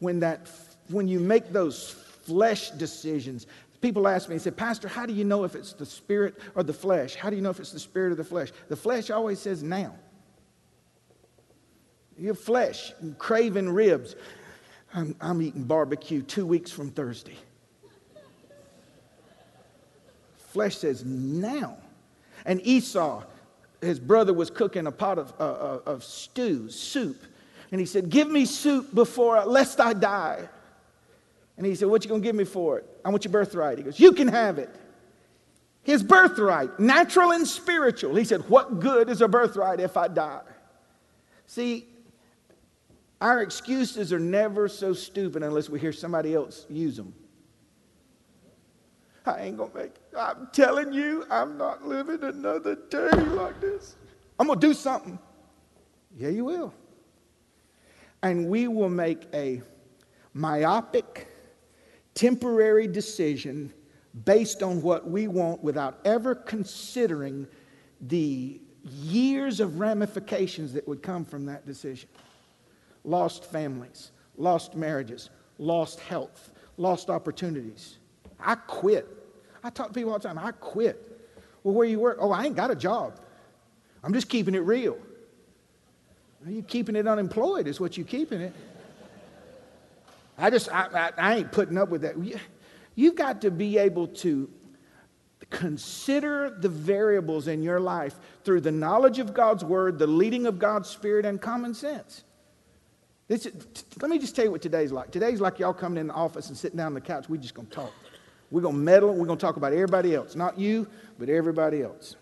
When, 0.00 0.20
that, 0.20 0.48
when 0.88 1.08
you 1.08 1.18
make 1.18 1.52
those 1.52 1.90
flesh 1.90 2.70
decisions, 2.70 3.46
people 3.80 4.06
ask 4.06 4.28
me, 4.28 4.36
they 4.36 4.42
say, 4.42 4.50
Pastor, 4.50 4.86
how 4.86 5.06
do 5.06 5.12
you 5.12 5.24
know 5.24 5.44
if 5.44 5.54
it's 5.54 5.72
the 5.72 5.86
spirit 5.86 6.36
or 6.54 6.62
the 6.62 6.72
flesh? 6.72 7.16
How 7.16 7.30
do 7.30 7.36
you 7.36 7.42
know 7.42 7.50
if 7.50 7.58
it's 7.58 7.72
the 7.72 7.80
spirit 7.80 8.12
or 8.12 8.14
the 8.14 8.24
flesh? 8.24 8.52
The 8.68 8.76
flesh 8.76 9.10
always 9.10 9.40
says 9.40 9.62
now. 9.62 9.94
Your 12.16 12.34
flesh, 12.34 12.92
craving 13.18 13.70
ribs. 13.70 14.16
I'm, 14.94 15.14
I'm 15.20 15.42
eating 15.42 15.64
barbecue 15.64 16.22
two 16.22 16.46
weeks 16.46 16.70
from 16.70 16.90
Thursday. 16.90 17.36
Flesh 20.58 20.78
says 20.78 21.04
now. 21.04 21.76
And 22.44 22.60
Esau, 22.66 23.22
his 23.80 24.00
brother, 24.00 24.34
was 24.34 24.50
cooking 24.50 24.88
a 24.88 24.90
pot 24.90 25.16
of, 25.16 25.32
uh, 25.38 25.44
uh 25.44 25.80
of 25.86 26.02
stew, 26.02 26.68
soup. 26.68 27.22
And 27.70 27.78
he 27.78 27.86
said, 27.86 28.10
Give 28.10 28.28
me 28.28 28.44
soup 28.44 28.92
before, 28.92 29.44
lest 29.44 29.78
I 29.78 29.92
die. 29.92 30.48
And 31.56 31.64
he 31.64 31.76
said, 31.76 31.86
What 31.86 32.02
you 32.02 32.10
gonna 32.10 32.22
give 32.24 32.34
me 32.34 32.42
for 32.42 32.76
it? 32.76 32.86
I 33.04 33.10
want 33.10 33.24
your 33.24 33.30
birthright. 33.30 33.78
He 33.78 33.84
goes, 33.84 34.00
You 34.00 34.10
can 34.10 34.26
have 34.26 34.58
it. 34.58 34.74
His 35.84 36.02
birthright, 36.02 36.80
natural 36.80 37.30
and 37.30 37.46
spiritual. 37.46 38.16
He 38.16 38.24
said, 38.24 38.40
What 38.48 38.80
good 38.80 39.08
is 39.08 39.20
a 39.20 39.28
birthright 39.28 39.78
if 39.78 39.96
I 39.96 40.08
die? 40.08 40.42
See, 41.46 41.86
our 43.20 43.42
excuses 43.42 44.12
are 44.12 44.18
never 44.18 44.66
so 44.66 44.92
stupid 44.92 45.44
unless 45.44 45.68
we 45.68 45.78
hear 45.78 45.92
somebody 45.92 46.34
else 46.34 46.66
use 46.68 46.96
them. 46.96 47.14
I 49.24 49.42
ain't 49.42 49.56
gonna 49.56 49.70
make 49.72 49.84
it. 49.84 50.07
I'm 50.18 50.48
telling 50.52 50.92
you, 50.92 51.24
I'm 51.30 51.56
not 51.56 51.86
living 51.86 52.22
another 52.24 52.74
day 52.74 53.10
like 53.10 53.60
this. 53.60 53.96
I'm 54.38 54.48
gonna 54.48 54.60
do 54.60 54.74
something. 54.74 55.18
Yeah, 56.16 56.30
you 56.30 56.44
will. 56.44 56.74
And 58.22 58.48
we 58.48 58.66
will 58.66 58.88
make 58.88 59.28
a 59.32 59.62
myopic, 60.34 61.28
temporary 62.14 62.88
decision 62.88 63.72
based 64.24 64.62
on 64.62 64.82
what 64.82 65.08
we 65.08 65.28
want 65.28 65.62
without 65.62 66.00
ever 66.04 66.34
considering 66.34 67.46
the 68.00 68.60
years 68.82 69.60
of 69.60 69.78
ramifications 69.78 70.72
that 70.72 70.86
would 70.88 71.02
come 71.02 71.24
from 71.24 71.46
that 71.46 71.66
decision 71.66 72.08
lost 73.04 73.44
families, 73.44 74.10
lost 74.36 74.74
marriages, 74.74 75.30
lost 75.58 76.00
health, 76.00 76.52
lost 76.76 77.08
opportunities. 77.08 77.98
I 78.38 78.54
quit. 78.54 79.17
I 79.62 79.70
talk 79.70 79.88
to 79.88 79.92
people 79.94 80.12
all 80.12 80.18
the 80.18 80.28
time. 80.28 80.38
I 80.38 80.52
quit. 80.52 81.04
Well, 81.62 81.74
where 81.74 81.86
you 81.86 81.98
work? 81.98 82.18
Oh, 82.20 82.30
I 82.30 82.44
ain't 82.44 82.56
got 82.56 82.70
a 82.70 82.76
job. 82.76 83.18
I'm 84.02 84.14
just 84.14 84.28
keeping 84.28 84.54
it 84.54 84.60
real. 84.60 84.98
You 86.46 86.62
keeping 86.62 86.96
it 86.96 87.06
unemployed 87.06 87.66
is 87.66 87.80
what 87.80 87.96
you 87.96 88.04
keeping 88.04 88.40
it. 88.40 88.54
I 90.38 90.50
just 90.50 90.72
I, 90.72 90.86
I, 90.94 91.10
I 91.18 91.36
ain't 91.36 91.52
putting 91.52 91.76
up 91.76 91.88
with 91.88 92.02
that. 92.02 92.14
You've 92.94 93.16
got 93.16 93.40
to 93.42 93.50
be 93.50 93.76
able 93.78 94.08
to 94.08 94.48
consider 95.50 96.56
the 96.58 96.68
variables 96.68 97.48
in 97.48 97.62
your 97.62 97.80
life 97.80 98.14
through 98.44 98.60
the 98.60 98.72
knowledge 98.72 99.18
of 99.18 99.34
God's 99.34 99.64
word, 99.64 99.98
the 99.98 100.06
leading 100.06 100.46
of 100.46 100.58
God's 100.58 100.88
spirit, 100.88 101.24
and 101.24 101.40
common 101.40 101.74
sense. 101.74 102.24
This, 103.26 103.46
let 104.00 104.10
me 104.10 104.18
just 104.18 104.34
tell 104.34 104.44
you 104.44 104.50
what 104.50 104.62
today's 104.62 104.90
like. 104.90 105.10
Today's 105.10 105.40
like 105.40 105.58
y'all 105.58 105.74
coming 105.74 105.98
in 105.98 106.06
the 106.06 106.14
office 106.14 106.48
and 106.48 106.56
sitting 106.56 106.78
down 106.78 106.86
on 106.86 106.94
the 106.94 107.00
couch. 107.00 107.28
We're 107.28 107.36
just 107.36 107.54
going 107.54 107.68
to 107.68 107.74
talk. 107.74 107.92
We're 108.50 108.62
going 108.62 108.76
to 108.76 108.80
meddle. 108.80 109.10
We're 109.14 109.26
going 109.26 109.38
to 109.38 109.44
talk 109.44 109.56
about 109.56 109.72
everybody 109.72 110.14
else. 110.14 110.34
Not 110.34 110.58
you, 110.58 110.86
but 111.18 111.28
everybody 111.28 111.82
else. 111.82 112.16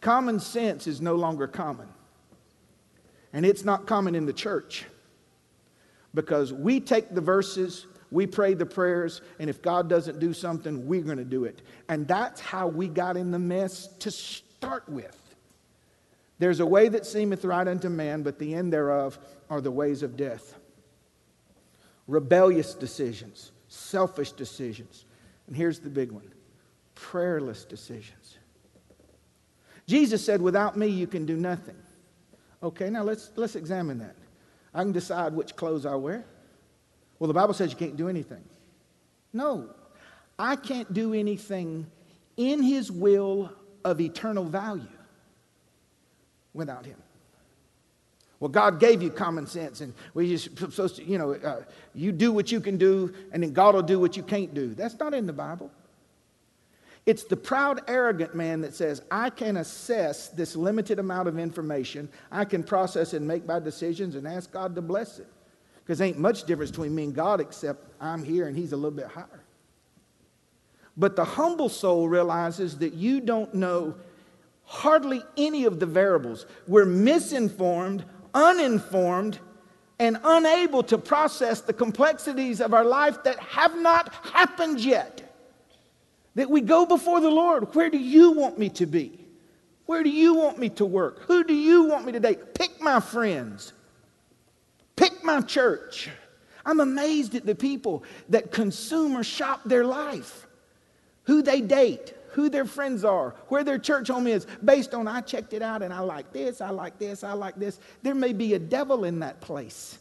Common 0.00 0.40
sense 0.40 0.86
is 0.86 1.00
no 1.00 1.14
longer 1.14 1.46
common. 1.46 1.88
And 3.32 3.46
it's 3.46 3.64
not 3.64 3.86
common 3.86 4.14
in 4.14 4.26
the 4.26 4.32
church 4.32 4.86
because 6.14 6.52
we 6.52 6.80
take 6.80 7.14
the 7.14 7.20
verses, 7.20 7.86
we 8.10 8.26
pray 8.26 8.54
the 8.54 8.66
prayers, 8.66 9.20
and 9.38 9.48
if 9.48 9.62
God 9.62 9.88
doesn't 9.88 10.18
do 10.18 10.32
something, 10.32 10.86
we're 10.86 11.02
going 11.02 11.18
to 11.18 11.24
do 11.24 11.44
it. 11.44 11.62
And 11.88 12.08
that's 12.08 12.40
how 12.40 12.66
we 12.66 12.88
got 12.88 13.16
in 13.16 13.30
the 13.30 13.38
mess 13.38 13.88
to 14.00 14.10
start 14.10 14.88
with. 14.88 15.16
There's 16.38 16.60
a 16.60 16.66
way 16.66 16.88
that 16.88 17.06
seemeth 17.06 17.44
right 17.44 17.68
unto 17.68 17.88
man, 17.88 18.22
but 18.22 18.38
the 18.38 18.54
end 18.54 18.72
thereof 18.72 19.18
are 19.48 19.60
the 19.60 19.70
ways 19.70 20.02
of 20.02 20.16
death. 20.16 20.54
Rebellious 22.08 22.74
decisions, 22.74 23.52
selfish 23.70 24.32
decisions. 24.32 25.06
And 25.46 25.56
here's 25.56 25.78
the 25.78 25.88
big 25.88 26.12
one 26.12 26.30
prayerless 26.94 27.64
decisions. 27.64 28.36
Jesus 29.86 30.22
said, 30.22 30.42
Without 30.42 30.76
me, 30.76 30.88
you 30.88 31.06
can 31.06 31.24
do 31.24 31.36
nothing. 31.36 31.76
Okay, 32.62 32.90
now 32.90 33.02
let's, 33.02 33.30
let's 33.36 33.56
examine 33.56 33.98
that. 33.98 34.14
I 34.74 34.82
can 34.82 34.92
decide 34.92 35.32
which 35.32 35.56
clothes 35.56 35.86
I 35.86 35.94
wear. 35.94 36.26
Well, 37.18 37.28
the 37.28 37.34
Bible 37.34 37.54
says 37.54 37.70
you 37.70 37.76
can't 37.76 37.96
do 37.96 38.08
anything. 38.08 38.44
No, 39.32 39.70
I 40.38 40.56
can't 40.56 40.92
do 40.92 41.14
anything 41.14 41.86
in 42.36 42.62
His 42.62 42.90
will 42.90 43.50
of 43.84 44.00
eternal 44.00 44.44
value 44.44 44.86
without 46.52 46.84
Him. 46.84 46.96
Well, 48.40 48.48
God 48.48 48.80
gave 48.80 49.02
you 49.02 49.10
common 49.10 49.46
sense, 49.46 49.82
and 49.82 49.92
we 50.14 50.28
just 50.30 50.58
supposed 50.58 50.96
to, 50.96 51.04
you 51.04 51.18
know, 51.18 51.34
uh, 51.34 51.62
you 51.94 52.10
do 52.10 52.32
what 52.32 52.50
you 52.50 52.58
can 52.58 52.78
do, 52.78 53.12
and 53.32 53.42
then 53.42 53.52
God 53.52 53.74
will 53.74 53.82
do 53.82 54.00
what 54.00 54.16
you 54.16 54.22
can't 54.22 54.54
do. 54.54 54.74
That's 54.74 54.98
not 54.98 55.12
in 55.12 55.26
the 55.26 55.32
Bible. 55.32 55.70
It's 57.04 57.24
the 57.24 57.36
proud, 57.36 57.82
arrogant 57.86 58.34
man 58.34 58.62
that 58.62 58.74
says, 58.74 59.02
I 59.10 59.28
can 59.28 59.58
assess 59.58 60.28
this 60.28 60.56
limited 60.56 60.98
amount 60.98 61.28
of 61.28 61.38
information, 61.38 62.08
I 62.32 62.46
can 62.46 62.62
process 62.62 63.12
and 63.12 63.28
make 63.28 63.46
my 63.46 63.58
decisions 63.58 64.14
and 64.14 64.26
ask 64.26 64.50
God 64.50 64.74
to 64.74 64.82
bless 64.82 65.18
it. 65.18 65.28
Because 65.82 66.00
ain't 66.00 66.18
much 66.18 66.44
difference 66.44 66.70
between 66.70 66.94
me 66.94 67.04
and 67.04 67.14
God 67.14 67.40
except 67.40 67.84
I'm 68.00 68.24
here 68.24 68.46
and 68.46 68.56
He's 68.56 68.72
a 68.72 68.76
little 68.76 68.90
bit 68.90 69.06
higher. 69.06 69.44
But 70.96 71.16
the 71.16 71.24
humble 71.24 71.68
soul 71.68 72.08
realizes 72.08 72.78
that 72.78 72.94
you 72.94 73.20
don't 73.20 73.52
know 73.54 73.96
hardly 74.64 75.22
any 75.36 75.64
of 75.64 75.80
the 75.80 75.86
variables. 75.86 76.46
We're 76.68 76.84
misinformed 76.84 78.04
uninformed 78.34 79.38
and 79.98 80.18
unable 80.24 80.82
to 80.84 80.96
process 80.98 81.60
the 81.60 81.72
complexities 81.72 82.60
of 82.60 82.72
our 82.72 82.84
life 82.84 83.22
that 83.24 83.38
have 83.38 83.76
not 83.76 84.14
happened 84.32 84.80
yet. 84.80 85.26
That 86.36 86.48
we 86.48 86.60
go 86.62 86.86
before 86.86 87.20
the 87.20 87.30
Lord. 87.30 87.74
Where 87.74 87.90
do 87.90 87.98
you 87.98 88.32
want 88.32 88.58
me 88.58 88.70
to 88.70 88.86
be? 88.86 89.20
Where 89.86 90.02
do 90.02 90.10
you 90.10 90.34
want 90.34 90.58
me 90.58 90.68
to 90.70 90.86
work? 90.86 91.22
Who 91.24 91.44
do 91.44 91.52
you 91.52 91.84
want 91.84 92.06
me 92.06 92.12
to 92.12 92.20
date? 92.20 92.54
Pick 92.54 92.80
my 92.80 93.00
friends. 93.00 93.72
Pick 94.96 95.24
my 95.24 95.40
church. 95.40 96.08
I'm 96.64 96.80
amazed 96.80 97.34
at 97.34 97.44
the 97.44 97.54
people 97.54 98.04
that 98.28 98.52
consume 98.52 99.16
or 99.16 99.24
shop 99.24 99.62
their 99.64 99.84
life, 99.84 100.46
who 101.24 101.42
they 101.42 101.60
date, 101.60 102.14
who 102.32 102.48
their 102.48 102.64
friends 102.64 103.04
are, 103.04 103.34
where 103.48 103.64
their 103.64 103.78
church 103.78 104.08
home 104.08 104.26
is, 104.26 104.46
based 104.64 104.94
on 104.94 105.08
I 105.08 105.20
checked 105.20 105.52
it 105.52 105.62
out 105.62 105.82
and 105.82 105.92
I 105.92 106.00
like 106.00 106.32
this, 106.32 106.60
I 106.60 106.70
like 106.70 106.98
this, 106.98 107.24
I 107.24 107.32
like 107.32 107.56
this. 107.56 107.78
There 108.02 108.14
may 108.14 108.32
be 108.32 108.54
a 108.54 108.58
devil 108.58 109.04
in 109.04 109.20
that 109.20 109.40
place. 109.40 109.98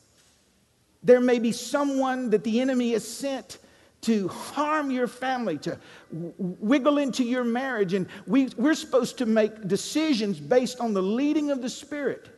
There 1.04 1.22
may 1.22 1.40
be 1.40 1.52
someone 1.52 2.30
that 2.32 2.44
the 2.44 2.60
enemy 2.60 2.92
has 2.92 3.08
sent 3.08 3.60
to 4.02 4.28
harm 4.30 4.92
your 4.92 5.08
family, 5.08 5.58
to 5.60 5.78
wiggle 6.12 6.98
into 6.98 7.24
your 7.24 7.44
marriage. 7.44 7.94
And 7.94 8.08
we, 8.28 8.50
we're 8.58 8.74
supposed 8.74 9.18
to 9.18 9.26
make 9.26 9.68
decisions 9.68 10.40
based 10.40 10.80
on 10.80 10.94
the 10.94 11.02
leading 11.02 11.52
of 11.52 11.62
the 11.62 11.70
Spirit. 11.70 12.30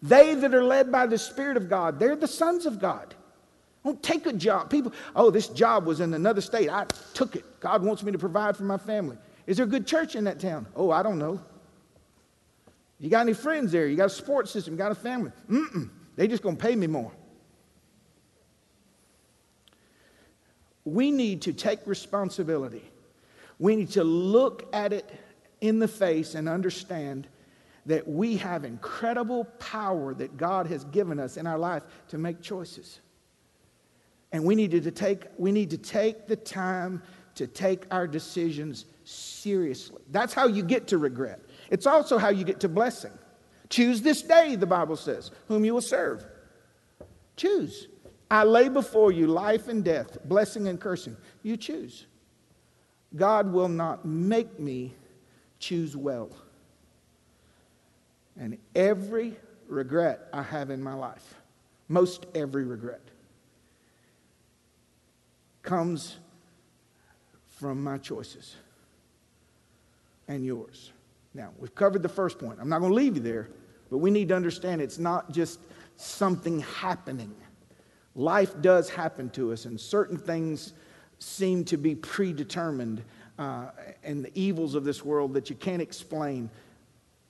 They 0.00 0.34
that 0.34 0.54
are 0.54 0.64
led 0.64 0.90
by 0.92 1.06
the 1.06 1.18
Spirit 1.18 1.56
of 1.56 1.68
God, 1.68 1.98
they're 1.98 2.16
the 2.16 2.28
sons 2.28 2.66
of 2.66 2.80
God. 2.80 3.14
Don't 3.84 4.00
take 4.02 4.26
a 4.26 4.32
job. 4.32 4.70
People, 4.70 4.92
oh, 5.16 5.30
this 5.30 5.48
job 5.48 5.86
was 5.86 6.00
in 6.00 6.14
another 6.14 6.40
state. 6.40 6.70
I 6.70 6.86
took 7.14 7.34
it. 7.34 7.44
God 7.62 7.84
wants 7.84 8.02
me 8.02 8.10
to 8.10 8.18
provide 8.18 8.56
for 8.56 8.64
my 8.64 8.76
family. 8.76 9.16
Is 9.46 9.56
there 9.56 9.64
a 9.64 9.68
good 9.68 9.86
church 9.86 10.16
in 10.16 10.24
that 10.24 10.40
town? 10.40 10.66
Oh, 10.74 10.90
I 10.90 11.04
don't 11.04 11.18
know. 11.18 11.40
You 12.98 13.08
got 13.08 13.20
any 13.20 13.34
friends 13.34 13.70
there? 13.70 13.86
You 13.86 13.96
got 13.96 14.06
a 14.06 14.10
support 14.10 14.48
system? 14.48 14.74
You 14.74 14.78
got 14.78 14.90
a 14.90 14.96
family? 14.96 15.30
Mm-mm. 15.48 15.88
They 16.16 16.26
just 16.26 16.42
gonna 16.42 16.56
pay 16.56 16.74
me 16.74 16.88
more. 16.88 17.12
We 20.84 21.12
need 21.12 21.42
to 21.42 21.52
take 21.52 21.86
responsibility. 21.86 22.82
We 23.60 23.76
need 23.76 23.90
to 23.90 24.02
look 24.02 24.68
at 24.74 24.92
it 24.92 25.08
in 25.60 25.78
the 25.78 25.86
face 25.86 26.34
and 26.34 26.48
understand 26.48 27.28
that 27.86 28.08
we 28.08 28.38
have 28.38 28.64
incredible 28.64 29.44
power 29.60 30.14
that 30.14 30.36
God 30.36 30.66
has 30.66 30.82
given 30.86 31.20
us 31.20 31.36
in 31.36 31.46
our 31.46 31.58
life 31.58 31.84
to 32.08 32.18
make 32.18 32.42
choices. 32.42 32.98
And 34.32 34.44
we 34.44 34.56
need 34.56 34.72
to 34.72 34.90
take, 34.90 35.26
we 35.38 35.52
need 35.52 35.70
to 35.70 35.78
take 35.78 36.26
the 36.26 36.36
time 36.36 37.02
to 37.34 37.46
take 37.46 37.84
our 37.90 38.06
decisions 38.06 38.84
seriously. 39.04 40.02
That's 40.10 40.34
how 40.34 40.46
you 40.46 40.62
get 40.62 40.86
to 40.88 40.98
regret. 40.98 41.40
It's 41.70 41.86
also 41.86 42.18
how 42.18 42.28
you 42.28 42.44
get 42.44 42.60
to 42.60 42.68
blessing. 42.68 43.12
Choose 43.70 44.02
this 44.02 44.22
day, 44.22 44.56
the 44.56 44.66
Bible 44.66 44.96
says, 44.96 45.30
whom 45.48 45.64
you 45.64 45.72
will 45.74 45.80
serve. 45.80 46.24
Choose. 47.36 47.88
I 48.30 48.44
lay 48.44 48.68
before 48.68 49.12
you 49.12 49.26
life 49.26 49.68
and 49.68 49.84
death, 49.84 50.18
blessing 50.24 50.68
and 50.68 50.80
cursing. 50.80 51.16
You 51.42 51.56
choose. 51.56 52.06
God 53.14 53.52
will 53.52 53.68
not 53.68 54.04
make 54.04 54.58
me 54.58 54.94
choose 55.58 55.96
well. 55.96 56.30
And 58.38 58.58
every 58.74 59.36
regret 59.68 60.28
I 60.32 60.42
have 60.42 60.70
in 60.70 60.82
my 60.82 60.94
life, 60.94 61.34
most 61.88 62.26
every 62.34 62.64
regret, 62.64 63.02
comes 65.62 66.16
from 67.62 67.80
my 67.80 67.96
choices 67.96 68.56
and 70.26 70.44
yours. 70.44 70.90
Now, 71.32 71.52
we've 71.60 71.74
covered 71.76 72.02
the 72.02 72.08
first 72.08 72.40
point. 72.40 72.58
I'm 72.60 72.68
not 72.68 72.80
going 72.80 72.90
to 72.90 72.96
leave 72.96 73.14
you 73.14 73.22
there, 73.22 73.50
but 73.88 73.98
we 73.98 74.10
need 74.10 74.30
to 74.30 74.34
understand 74.34 74.80
it's 74.82 74.98
not 74.98 75.30
just 75.30 75.60
something 75.96 76.58
happening. 76.58 77.32
Life 78.16 78.60
does 78.60 78.90
happen 78.90 79.30
to 79.30 79.52
us, 79.52 79.64
and 79.64 79.80
certain 79.80 80.18
things 80.18 80.72
seem 81.20 81.64
to 81.66 81.76
be 81.76 81.94
predetermined, 81.94 83.04
uh, 83.38 83.66
and 84.02 84.24
the 84.24 84.32
evils 84.34 84.74
of 84.74 84.82
this 84.82 85.04
world 85.04 85.32
that 85.34 85.48
you 85.48 85.54
can't 85.54 85.80
explain. 85.80 86.50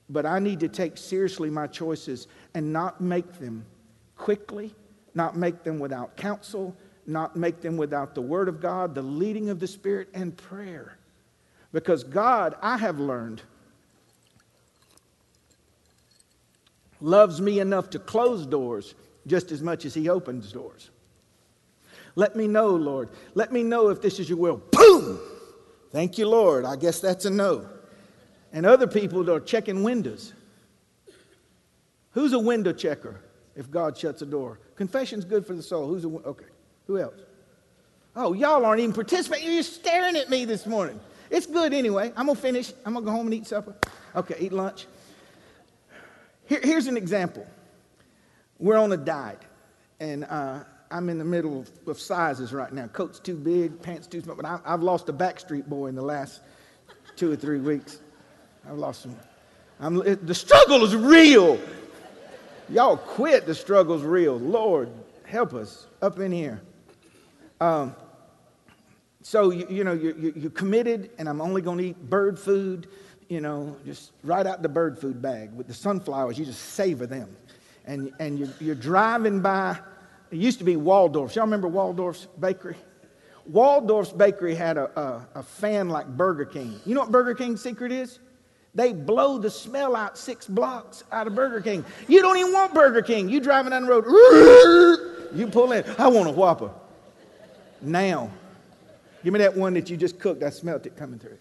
But 0.09 0.25
I 0.25 0.39
need 0.39 0.61
to 0.61 0.69
take 0.69 0.97
seriously 0.97 1.51
my 1.51 1.67
choices 1.67 2.27
and 2.55 2.73
not 2.73 3.03
make 3.03 3.35
them 3.39 3.67
quickly, 4.17 4.75
not 5.15 5.37
make 5.37 5.63
them 5.63 5.79
without 5.79 6.17
counsel, 6.17 6.75
not 7.07 7.37
make 7.37 7.61
them 7.61 7.77
without 7.77 8.15
the 8.15 8.23
Word 8.23 8.49
of 8.49 8.61
God, 8.61 8.95
the 8.95 9.03
leading 9.03 9.49
of 9.49 9.61
the 9.61 9.67
Spirit, 9.67 10.09
and 10.15 10.37
prayer. 10.37 10.97
Because 11.73 12.05
God, 12.05 12.55
I 12.63 12.77
have 12.77 12.99
learned, 12.99 13.43
loves 17.01 17.41
me 17.41 17.61
enough 17.61 17.91
to 17.91 17.99
close 17.99 18.47
doors 18.47 18.95
just 19.27 19.53
as 19.53 19.63
much 19.63 19.85
as 19.85 19.95
He 19.95 20.09
opens 20.09 20.53
doors. 20.53 20.91
Let 22.15 22.37
me 22.37 22.47
know, 22.47 22.69
Lord. 22.69 23.09
Let 23.35 23.53
me 23.53 23.63
know 23.63 23.89
if 23.89 24.03
this 24.03 24.19
is 24.19 24.29
your 24.29 24.39
will. 24.39 24.63
Boom! 24.71 25.19
Thank 25.91 26.19
you, 26.19 26.29
Lord. 26.29 26.65
I 26.65 26.77
guess 26.77 27.01
that's 27.01 27.25
a 27.25 27.31
no. 27.31 27.67
And 28.53 28.67
other 28.67 28.87
people 28.87 29.31
are 29.31 29.41
checking 29.41 29.83
windows. 29.83 30.35
Who's 32.13 32.35
a 32.35 32.39
window 32.39 32.73
checker 32.73 33.21
if 33.57 33.71
God 33.71 33.97
shuts 33.97 34.21
a 34.21 34.27
door? 34.27 34.59
Confession's 34.77 35.25
good 35.25 35.47
for 35.47 35.55
the 35.55 35.63
soul. 35.63 35.89
Who's 35.89 36.05
a 36.05 36.09
okay? 36.09 36.45
Who 36.87 36.99
else? 36.99 37.21
Oh, 38.15 38.35
y'all 38.35 38.65
aren't 38.65 38.81
even 38.81 38.93
participating. 38.93 39.53
You're 39.53 39.63
staring 39.63 40.17
at 40.17 40.29
me 40.29 40.45
this 40.45 40.67
morning. 40.67 41.01
It's 41.31 41.47
good 41.47 41.73
anyway. 41.73 42.13
I'm 42.15 42.27
gonna 42.27 42.39
finish. 42.39 42.73
I'm 42.85 42.93
gonna 42.93 43.07
go 43.07 43.11
home 43.11 43.27
and 43.27 43.35
eat 43.35 43.47
supper. 43.47 43.75
Okay, 44.15 44.37
eat 44.39 44.53
lunch. 44.53 44.87
Here, 46.47 46.61
here's 46.63 46.87
an 46.87 46.99
example. 46.99 47.47
We're 48.59 48.77
on 48.77 48.93
a 48.93 48.99
diet, 48.99 49.41
and 49.99 50.25
uh, 50.25 50.65
I'm 50.91 51.09
in 51.09 51.17
the 51.17 51.25
middle 51.25 51.61
of, 51.61 51.71
of, 51.89 51.99
sizes 51.99 52.53
right 52.53 52.71
now. 52.71 52.87
Coat's 52.89 53.19
too 53.19 53.35
big, 53.35 53.81
pants 53.81 54.07
too 54.07 54.21
small. 54.21 54.37
But 54.37 54.45
I, 54.45 54.61
I've 54.65 54.83
lost 54.83 55.09
a 55.09 55.13
Backstreet 55.13 55.67
Boy 55.67 55.87
in 55.87 55.95
the 55.95 56.03
last 56.03 56.43
two 57.17 57.33
or 57.33 57.37
three 57.37 57.61
weeks. 57.61 58.01
I've 58.69 58.77
lost 58.77 59.03
some. 59.03 59.17
I'm, 59.81 59.97
the 59.97 60.35
struggle 60.35 60.85
is 60.85 60.95
real. 60.95 61.59
Y'all 62.69 62.99
quit. 62.99 63.47
The 63.47 63.55
struggle's 63.55 64.03
real. 64.03 64.39
Lord, 64.39 64.91
help 65.25 65.55
us 65.55 65.87
up 66.03 66.19
in 66.21 66.31
here. 66.31 66.61
Um, 67.63 67.95
so, 69.23 69.53
you, 69.53 69.65
you 69.71 69.85
know, 69.85 69.93
you're, 69.93 70.17
you're 70.17 70.51
committed, 70.51 71.11
and 71.17 71.29
I'm 71.29 71.41
only 71.41 71.63
going 71.63 71.79
to 71.79 71.85
eat 71.85 72.11
bird 72.11 72.37
food, 72.37 72.89
you 73.29 73.41
know, 73.41 73.77
just 73.87 74.11
right 74.25 74.45
out 74.45 74.63
the 74.63 74.69
bird 74.69 74.99
food 74.99 75.23
bag. 75.23 75.53
With 75.55 75.69
the 75.69 75.75
sunflowers, 75.75 76.37
you 76.37 76.45
just 76.45 76.61
savor 76.61 77.07
them. 77.07 77.37
And, 77.85 78.13
and 78.19 78.37
you're, 78.37 78.49
you're 78.59 78.75
driving 78.75 79.41
by, 79.41 79.79
it 80.33 80.39
used 80.39 80.59
to 80.59 80.65
be 80.65 80.75
Waldorf's. 80.75 81.37
Y'all 81.37 81.45
remember 81.45 81.69
Waldorf's 81.69 82.27
Bakery? 82.41 82.75
Waldorf's 83.49 84.11
Bakery 84.11 84.57
had 84.57 84.77
a, 84.77 85.01
a, 85.01 85.29
a 85.37 85.43
fan 85.45 85.89
like 85.89 86.09
Burger 86.09 86.45
King. 86.45 86.81
You 86.85 86.97
know 86.97 87.03
what 87.03 87.13
Burger 87.13 87.35
King's 87.35 87.63
secret 87.63 87.93
is? 87.93 88.19
They 88.75 88.93
blow 88.93 89.39
the 89.39 89.51
smell 89.51 89.95
out 89.95 90.19
six 90.19 90.49
blocks 90.49 91.05
out 91.13 91.29
of 91.29 91.37
Burger 91.37 91.61
King. 91.61 91.85
You 92.09 92.23
don't 92.23 92.39
even 92.39 92.53
want 92.53 92.75
Burger 92.75 93.03
King. 93.03 93.29
You 93.29 93.39
driving 93.39 93.71
down 93.71 93.87
the 93.87 93.89
road, 93.89 95.29
you 95.37 95.47
pull 95.47 95.71
in. 95.71 95.85
I 95.97 96.09
want 96.09 96.29
a 96.29 96.33
Whopper. 96.33 96.73
Now, 97.83 98.31
give 99.25 99.33
me 99.33 99.39
that 99.41 99.57
one 99.57 99.75
that 99.75 99.91
you 99.91 99.97
just 99.97 100.19
cooked. 100.19 100.43
I 100.43 100.51
smelt 100.51 100.87
it 100.87 100.97
coming 100.97 101.19
through. 101.19 101.39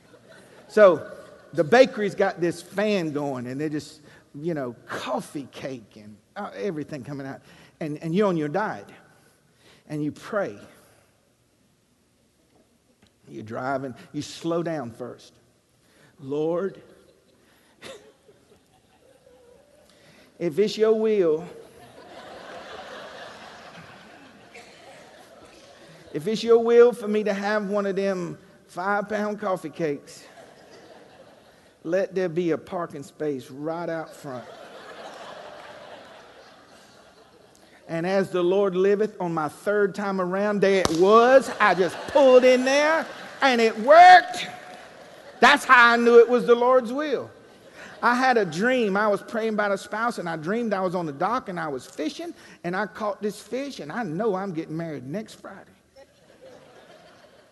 So 0.67 1.11
the 1.53 1.63
bakery's 1.63 2.15
got 2.15 2.41
this 2.41 2.61
fan 2.61 3.11
going, 3.11 3.47
and 3.47 3.61
they're 3.61 3.69
just, 3.69 4.01
you 4.33 4.53
know, 4.53 4.75
coffee 4.87 5.47
cake 5.51 5.95
and 5.95 6.17
uh, 6.35 6.49
everything 6.55 7.03
coming 7.03 7.27
out. 7.27 7.41
And, 7.79 7.97
and 8.01 8.15
you're 8.15 8.27
on 8.27 8.37
your 8.37 8.47
diet, 8.47 8.89
and 9.87 10.03
you 10.03 10.11
pray. 10.11 10.57
You're 13.27 13.43
driving, 13.43 13.95
you 14.11 14.21
slow 14.21 14.61
down 14.63 14.91
first. 14.91 15.33
Lord, 16.19 16.81
if 20.39 20.59
it's 20.59 20.77
your 20.77 20.93
will, 20.93 21.45
if 26.13 26.27
it's 26.27 26.43
your 26.43 26.59
will 26.59 26.91
for 26.91 27.07
me 27.07 27.23
to 27.23 27.33
have 27.33 27.69
one 27.69 27.85
of 27.85 27.95
them 27.95 28.37
five 28.67 29.09
pound 29.09 29.39
coffee 29.39 29.69
cakes, 29.69 30.25
let 31.83 32.13
there 32.13 32.29
be 32.29 32.51
a 32.51 32.57
parking 32.57 33.03
space 33.03 33.49
right 33.49 33.89
out 33.89 34.13
front. 34.13 34.45
And 37.87 38.07
as 38.07 38.29
the 38.29 38.41
Lord 38.41 38.75
liveth, 38.75 39.19
on 39.19 39.33
my 39.33 39.49
third 39.49 39.93
time 39.93 40.21
around, 40.21 40.61
there 40.61 40.81
it 40.81 40.99
was. 40.99 41.51
I 41.59 41.73
just 41.73 41.97
pulled 42.07 42.45
in 42.45 42.63
there 42.63 43.05
and 43.41 43.59
it 43.59 43.77
worked. 43.79 44.47
That's 45.41 45.65
how 45.65 45.93
I 45.93 45.97
knew 45.97 46.19
it 46.19 46.29
was 46.29 46.45
the 46.45 46.55
Lord's 46.55 46.93
will. 46.93 47.29
I 48.01 48.15
had 48.15 48.37
a 48.37 48.45
dream. 48.45 48.95
I 48.95 49.07
was 49.07 49.21
praying 49.21 49.55
about 49.55 49.71
a 49.71 49.77
spouse, 49.77 50.17
and 50.17 50.29
I 50.29 50.35
dreamed 50.35 50.73
I 50.73 50.81
was 50.81 50.95
on 50.95 51.05
the 51.05 51.11
dock 51.11 51.49
and 51.49 51.59
I 51.59 51.67
was 51.67 51.85
fishing, 51.85 52.33
and 52.63 52.75
I 52.75 52.85
caught 52.85 53.21
this 53.21 53.39
fish, 53.41 53.79
and 53.79 53.91
I 53.91 54.03
know 54.03 54.35
I'm 54.35 54.53
getting 54.53 54.77
married 54.77 55.05
next 55.05 55.35
Friday. 55.35 55.70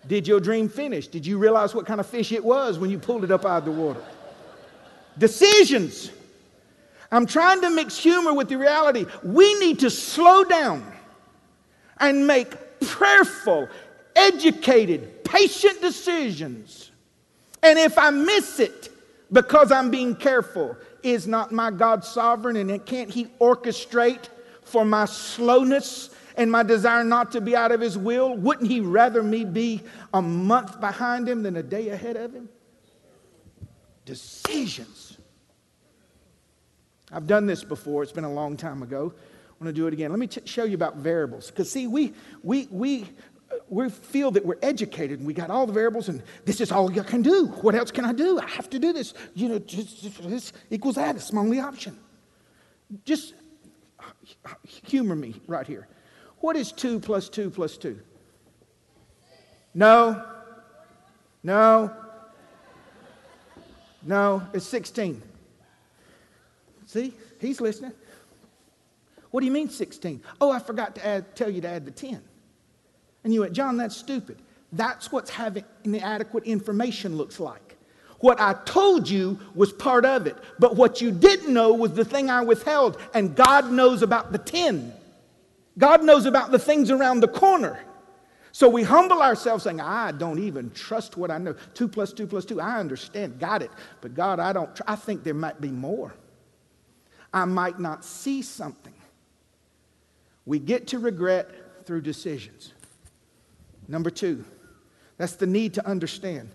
Did 0.10 0.28
your 0.28 0.42
dream 0.42 0.68
finish? 0.68 1.08
Did 1.08 1.26
you 1.26 1.38
realize 1.38 1.74
what 1.74 1.86
kind 1.86 2.02
of 2.02 2.08
fish 2.08 2.34
it 2.34 2.44
was 2.44 2.78
when 2.78 2.90
you 2.90 3.00
pulled 3.00 3.24
it 3.24 3.32
up 3.32 3.46
out 3.46 3.60
of 3.60 3.66
the 3.66 3.72
water? 3.72 4.02
Decisions. 5.18 6.12
I'm 7.12 7.26
trying 7.26 7.62
to 7.62 7.70
mix 7.70 7.98
humor 7.98 8.34
with 8.34 8.50
the 8.50 8.58
reality. 8.58 9.06
We 9.24 9.58
need 9.60 9.80
to 9.80 9.90
slow 9.90 10.44
down 10.44 10.86
and 12.00 12.28
make 12.28 12.80
prayerful, 12.82 13.70
educated, 14.16 15.24
patient 15.24 15.80
decisions. 15.82 16.92
And 17.64 17.80
if 17.80 17.98
I 17.98 18.10
miss 18.10 18.60
it, 18.60 18.90
because 19.32 19.72
I'm 19.72 19.92
being 19.92 20.16
careful. 20.16 20.76
Is 21.02 21.28
not 21.28 21.52
my 21.52 21.72
God 21.72 22.04
sovereign 22.04 22.58
and 22.58 22.86
can't 22.86 23.10
He 23.10 23.26
orchestrate 23.40 24.28
for 24.64 24.84
my 24.84 25.06
slowness 25.06 26.10
and 26.40 26.50
my 26.50 26.64
desire 26.64 27.04
not 27.04 27.34
to 27.34 27.42
be 27.42 27.54
out 27.54 27.74
of 27.74 27.82
His 27.82 27.98
will? 27.98 28.36
Wouldn't 28.36 28.72
He 28.72 28.80
rather 28.80 29.22
me 29.22 29.44
be 29.44 29.82
a 30.14 30.22
month 30.22 30.80
behind 30.80 31.28
Him 31.28 31.44
than 31.44 31.58
a 31.58 31.64
day 31.64 31.90
ahead 31.90 32.16
of 32.16 32.34
Him? 32.34 32.48
Decisions. 34.06 35.18
I've 37.12 37.28
done 37.28 37.46
this 37.46 37.64
before, 37.64 38.04
it's 38.04 38.14
been 38.14 38.24
a 38.24 38.32
long 38.32 38.56
time 38.56 38.82
ago. 38.82 39.14
I 39.16 39.64
want 39.64 39.76
to 39.76 39.82
do 39.82 39.88
it 39.88 39.94
again. 39.94 40.12
Let 40.12 40.20
me 40.20 40.28
t- 40.28 40.42
show 40.46 40.64
you 40.64 40.76
about 40.76 40.96
variables. 40.96 41.48
Because, 41.48 41.70
see, 41.70 41.88
we, 41.88 42.14
we, 42.42 42.70
we, 42.72 43.06
we 43.68 43.90
feel 43.90 44.32
that 44.32 44.46
we're 44.46 44.60
educated 44.62 45.20
and 45.20 45.28
we 45.28 45.34
got 45.34 45.50
all 45.50 45.68
the 45.68 45.74
variables 45.74 46.08
and 46.08 46.24
this 46.46 46.62
is 46.62 46.72
all 46.72 46.90
you 46.90 47.04
can 47.04 47.22
do. 47.22 47.48
What 47.48 47.76
else 47.76 47.92
can 47.92 48.06
I 48.06 48.14
do? 48.14 48.40
I 48.40 48.48
have 48.48 48.70
to 48.70 48.80
do 48.80 48.94
this. 48.94 49.14
You 49.34 49.50
know, 49.50 49.60
just, 49.60 50.02
just 50.02 50.30
this 50.30 50.54
equals 50.70 50.96
that. 50.96 51.18
It's 51.18 51.34
my 51.34 51.42
only 51.42 51.60
option. 51.60 52.00
Just 53.04 53.34
uh, 54.00 54.54
humor 54.64 55.16
me 55.18 55.42
right 55.46 55.68
here. 55.68 55.90
What 56.42 56.56
is 56.56 56.72
2 56.72 57.00
plus 57.00 57.30
2 57.30 57.50
plus 57.50 57.78
2? 57.78 58.00
No. 59.74 60.24
No. 61.44 61.94
No, 64.02 64.44
it's 64.54 64.66
16. 64.66 65.22
See, 66.86 67.14
he's 67.40 67.62
listening. 67.62 67.92
What 69.32 69.42
do 69.42 69.46
you 69.46 69.52
mean 69.52 69.70
16? 69.70 70.22
Oh, 70.42 70.52
I 70.52 70.60
forgot 70.60 70.96
to 70.96 71.06
add, 71.06 71.36
tell 71.36 71.50
you 71.50 71.62
to 71.62 71.68
add 71.68 71.86
the 71.86 71.92
10. 71.92 72.22
And 73.24 73.34
you 73.34 73.42
went, 73.42 73.54
John, 73.54 73.78
that's 73.78 73.96
stupid. 73.96 74.38
That's 74.72 75.12
what 75.12 75.30
having 75.30 75.66
inadequate 75.84 76.46
information 76.46 77.18
looks 77.18 77.40
like. 77.40 77.78
What 78.20 78.40
I 78.42 78.54
told 78.66 79.10
you 79.10 79.40
was 79.56 79.72
part 79.72 80.06
of 80.06 80.28
it, 80.28 80.36
but 80.58 80.76
what 80.76 81.00
you 81.00 81.12
didn't 81.12 81.54
know 81.54 81.74
was 81.74 81.94
the 81.94 82.04
thing 82.04 82.30
I 82.30 82.42
withheld, 82.42 82.98
and 83.14 83.36
God 83.36 83.72
knows 83.72 84.02
about 84.02 84.32
the 84.32 84.38
10. 84.38 84.94
God 85.80 86.04
knows 86.04 86.26
about 86.26 86.52
the 86.52 86.60
things 86.60 86.92
around 86.92 87.22
the 87.22 87.28
corner. 87.28 87.80
So 88.52 88.68
we 88.68 88.84
humble 88.84 89.22
ourselves 89.22 89.64
saying, 89.64 89.80
I 89.80 90.12
don't 90.12 90.40
even 90.40 90.72
trust 90.72 91.16
what 91.18 91.32
I 91.32 91.38
know. 91.38 91.56
Two 91.74 91.88
plus 91.88 92.12
two 92.12 92.28
plus 92.28 92.46
two, 92.46 92.60
I 92.60 92.80
understand, 92.80 93.40
got 93.40 93.62
it. 93.62 93.72
But 94.02 94.14
God, 94.14 94.40
I 94.40 94.54
don't, 94.54 94.76
tr- 94.76 94.84
I 94.86 94.96
think 94.96 95.24
there 95.24 95.34
might 95.34 95.62
be 95.62 95.70
more. 95.70 96.14
I 97.34 97.46
might 97.46 97.80
not 97.80 98.04
see 98.04 98.42
something. 98.42 98.94
We 100.46 100.60
get 100.60 100.88
to 100.88 101.00
regret 101.00 101.86
through 101.86 102.02
decisions. 102.02 102.74
Number 103.88 104.10
two, 104.10 104.44
that's 105.18 105.34
the 105.36 105.48
need 105.48 105.76
to 105.76 105.88
understand. 105.88 106.50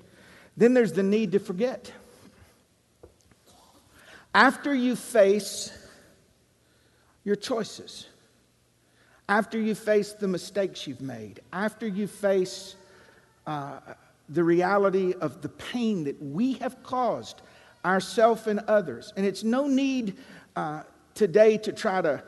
Then 0.56 0.74
there's 0.74 0.92
the 0.92 1.02
need 1.02 1.32
to 1.32 1.38
forget. 1.38 1.92
After 4.34 4.74
you 4.74 4.96
face 4.96 5.72
your 7.22 7.36
choices, 7.36 8.08
after 9.28 9.58
you 9.58 9.74
face 9.74 10.12
the 10.12 10.28
mistakes 10.28 10.86
you've 10.86 11.00
made, 11.00 11.40
after 11.52 11.86
you 11.86 12.06
face 12.06 12.76
uh, 13.46 13.78
the 14.28 14.44
reality 14.44 15.14
of 15.20 15.42
the 15.42 15.48
pain 15.48 16.04
that 16.04 16.20
we 16.22 16.54
have 16.54 16.82
caused 16.82 17.42
ourselves 17.84 18.46
and 18.46 18.60
others. 18.60 19.12
And 19.16 19.26
it's 19.26 19.44
no 19.44 19.66
need 19.66 20.16
uh, 20.56 20.82
today 21.14 21.58
to 21.58 21.72
try 21.72 22.00
to 22.00 22.22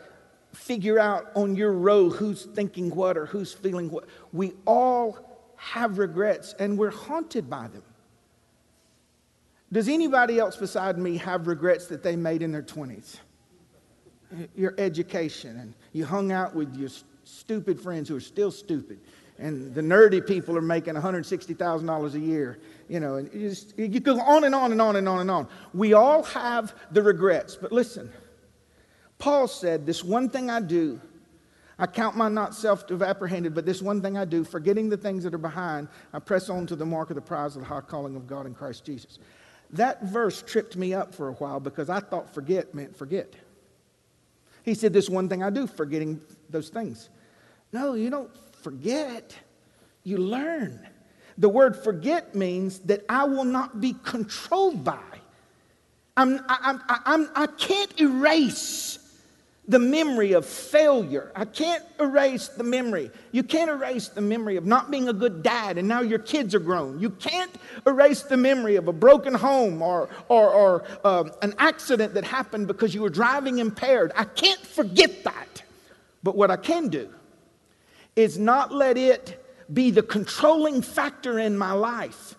figure 0.52 0.98
out 0.98 1.30
on 1.35 1.54
your 1.54 1.72
row 1.72 2.09
who's 2.09 2.44
thinking 2.44 2.94
what 2.94 3.16
or 3.16 3.26
who's 3.26 3.52
feeling 3.52 3.90
what. 3.90 4.04
We 4.32 4.52
all 4.66 5.18
have 5.56 5.98
regrets 5.98 6.54
and 6.59 6.78
we're 6.78 6.90
haunted 6.90 7.48
by 7.48 7.68
them. 7.68 7.82
Does 9.72 9.88
anybody 9.88 10.38
else 10.38 10.56
beside 10.56 10.96
me 10.96 11.16
have 11.18 11.46
regrets 11.46 11.87
that 11.88 12.02
they 12.02 12.16
made 12.16 12.42
in 12.42 12.52
their 12.52 12.62
20s? 12.62 13.16
Your 14.54 14.74
education 14.78 15.58
and 15.58 15.74
you 15.92 16.04
hung 16.04 16.32
out 16.32 16.54
with 16.54 16.74
your 16.76 16.90
stupid 17.24 17.80
friends 17.80 18.08
who 18.08 18.16
are 18.16 18.20
still 18.20 18.50
stupid 18.50 18.98
and 19.38 19.74
the 19.74 19.80
nerdy 19.80 20.26
people 20.26 20.56
are 20.56 20.62
making 20.62 20.94
$160,000 20.94 22.14
a 22.14 22.18
year, 22.18 22.58
you 22.88 23.00
know, 23.00 23.16
and 23.16 23.32
you, 23.32 23.48
just, 23.50 23.78
you 23.78 24.00
go 24.00 24.18
on 24.20 24.44
and 24.44 24.54
on 24.54 24.72
and 24.72 24.80
on 24.80 24.96
and 24.96 25.08
on 25.08 25.20
and 25.20 25.30
on. 25.30 25.48
We 25.74 25.92
all 25.92 26.22
have 26.24 26.74
the 26.90 27.02
regrets, 27.02 27.56
but 27.56 27.72
listen, 27.72 28.10
Paul 29.18 29.48
said, 29.48 29.86
This 29.86 30.02
one 30.02 30.28
thing 30.28 30.50
I 30.50 30.60
do, 30.60 31.00
I 31.78 31.86
count 31.86 32.16
my 32.16 32.28
not 32.28 32.54
self 32.54 32.86
to 32.86 32.94
have 32.94 33.02
apprehended, 33.02 33.54
but 33.54 33.66
this 33.66 33.82
one 33.82 34.00
thing 34.00 34.16
I 34.16 34.24
do, 34.24 34.44
forgetting 34.44 34.88
the 34.88 34.96
things 34.96 35.24
that 35.24 35.34
are 35.34 35.38
behind, 35.38 35.88
I 36.12 36.18
press 36.18 36.48
on 36.48 36.66
to 36.68 36.76
the 36.76 36.86
mark 36.86 37.10
of 37.10 37.16
the 37.16 37.22
prize 37.22 37.56
of 37.56 37.62
the 37.62 37.68
high 37.68 37.80
calling 37.80 38.16
of 38.16 38.26
God 38.26 38.46
in 38.46 38.54
Christ 38.54 38.84
Jesus. 38.84 39.18
That 39.70 40.02
verse 40.04 40.42
tripped 40.42 40.76
me 40.76 40.94
up 40.94 41.14
for 41.14 41.28
a 41.28 41.32
while 41.32 41.60
because 41.60 41.90
I 41.90 42.00
thought 42.00 42.32
forget 42.32 42.74
meant 42.74 42.96
forget. 42.96 43.34
He 44.66 44.74
said, 44.74 44.92
This 44.92 45.09
one 45.09 45.29
thing 45.29 45.42
I 45.42 45.48
do, 45.48 45.66
forgetting 45.66 46.20
those 46.50 46.68
things. 46.68 47.09
No, 47.72 47.94
you 47.94 48.11
don't 48.11 48.31
forget, 48.62 49.35
you 50.02 50.18
learn. 50.18 50.87
The 51.38 51.48
word 51.48 51.76
forget 51.76 52.35
means 52.35 52.81
that 52.81 53.05
I 53.09 53.24
will 53.24 53.44
not 53.44 53.81
be 53.81 53.94
controlled 54.02 54.83
by. 54.85 54.98
I'm, 56.16 56.40
I, 56.48 56.59
I'm, 56.62 56.83
I'm, 57.05 57.31
I 57.35 57.46
can't 57.46 58.00
erase 58.00 58.98
the 59.68 59.79
memory 59.79 60.33
of 60.33 60.46
failure. 60.46 61.33
I 61.35 61.44
can't 61.44 61.83
erase 61.98 62.48
the 62.48 62.62
memory. 62.62 63.11
You 63.33 63.42
can't 63.42 63.70
erase 63.70 64.09
the 64.09 64.20
memory 64.20 64.57
of 64.57 64.64
not 64.64 64.90
being 64.90 65.09
a 65.09 65.12
good 65.12 65.42
dad 65.42 65.76
and 65.76 65.88
now 65.88 66.02
your 66.02 66.20
kids 66.20 66.55
are 66.55 66.61
grown. 66.61 67.00
You 67.00 67.11
can't 67.11 67.50
erase 67.87 68.22
the 68.22 68.37
memory 68.37 68.76
of 68.76 68.87
a 68.87 68.92
broken 68.92 69.35
home 69.35 69.83
or, 69.83 70.09
or, 70.29 70.50
or 70.50 70.85
uh, 71.02 71.24
an 71.42 71.55
accident 71.59 72.14
that 72.14 72.24
happened 72.24 72.68
because 72.68 72.94
you 72.94 73.02
were 73.02 73.11
driving 73.11 73.59
impaired. 73.59 74.12
I 74.14 74.24
can't 74.24 74.61
forget 74.61 75.24
that. 75.24 75.62
But 76.22 76.37
what 76.37 76.50
I 76.50 76.57
can 76.57 76.88
do 76.88 77.09
is 78.14 78.38
not 78.38 78.72
let 78.72 78.96
it 78.96 79.42
be 79.72 79.90
the 79.90 80.02
controlling 80.02 80.81
factor 80.81 81.38
in 81.40 81.59
my 81.59 81.72
life. 81.72 82.37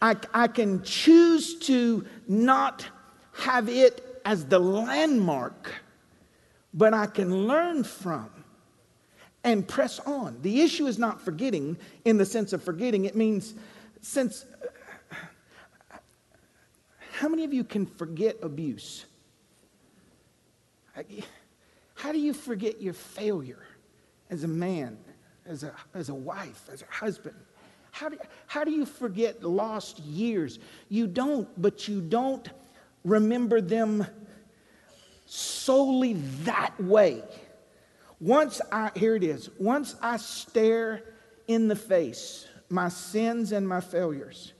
I, 0.00 0.16
I 0.34 0.48
can 0.48 0.82
choose 0.82 1.54
to 1.60 2.04
not 2.26 2.84
have 3.32 3.68
it 3.68 4.20
as 4.24 4.46
the 4.46 4.58
landmark 4.58 5.70
but 6.74 6.94
I 6.94 7.06
can 7.06 7.46
learn 7.46 7.84
from 7.84 8.30
and 9.44 9.66
press 9.66 9.98
on. 10.00 10.38
The 10.42 10.60
issue 10.60 10.86
is 10.86 10.98
not 10.98 11.20
forgetting 11.20 11.76
in 12.04 12.16
the 12.16 12.26
sense 12.26 12.52
of 12.52 12.62
forgetting, 12.62 13.04
it 13.04 13.16
means 13.16 13.54
since. 14.00 14.44
How 17.12 17.28
many 17.28 17.44
of 17.44 17.52
you 17.52 17.64
can 17.64 17.86
forget 17.86 18.38
abuse? 18.42 19.04
How 21.94 22.12
do 22.12 22.18
you 22.18 22.32
forget 22.32 22.80
your 22.80 22.94
failure 22.94 23.62
as 24.30 24.44
a 24.44 24.48
man, 24.48 24.98
as 25.46 25.62
a, 25.62 25.72
as 25.94 26.08
a 26.08 26.14
wife, 26.14 26.68
as 26.72 26.82
a 26.82 26.86
husband? 26.92 27.36
How 27.92 28.08
do, 28.08 28.16
how 28.46 28.64
do 28.64 28.70
you 28.70 28.86
forget 28.86 29.44
lost 29.44 29.98
years? 30.00 30.58
You 30.88 31.06
don't, 31.06 31.48
but 31.60 31.86
you 31.86 32.00
don't 32.00 32.48
remember 33.04 33.60
them 33.60 34.06
solely 35.32 36.12
that 36.44 36.78
way. 36.78 37.22
Once 38.20 38.60
I, 38.70 38.90
here 38.94 39.16
it 39.16 39.24
is, 39.24 39.48
once 39.58 39.96
I 40.02 40.18
stare 40.18 41.02
in 41.48 41.68
the 41.68 41.76
face 41.76 42.46
my 42.68 42.88
sins 42.88 43.52
and 43.52 43.66
my 43.66 43.80
failures, 43.80 44.52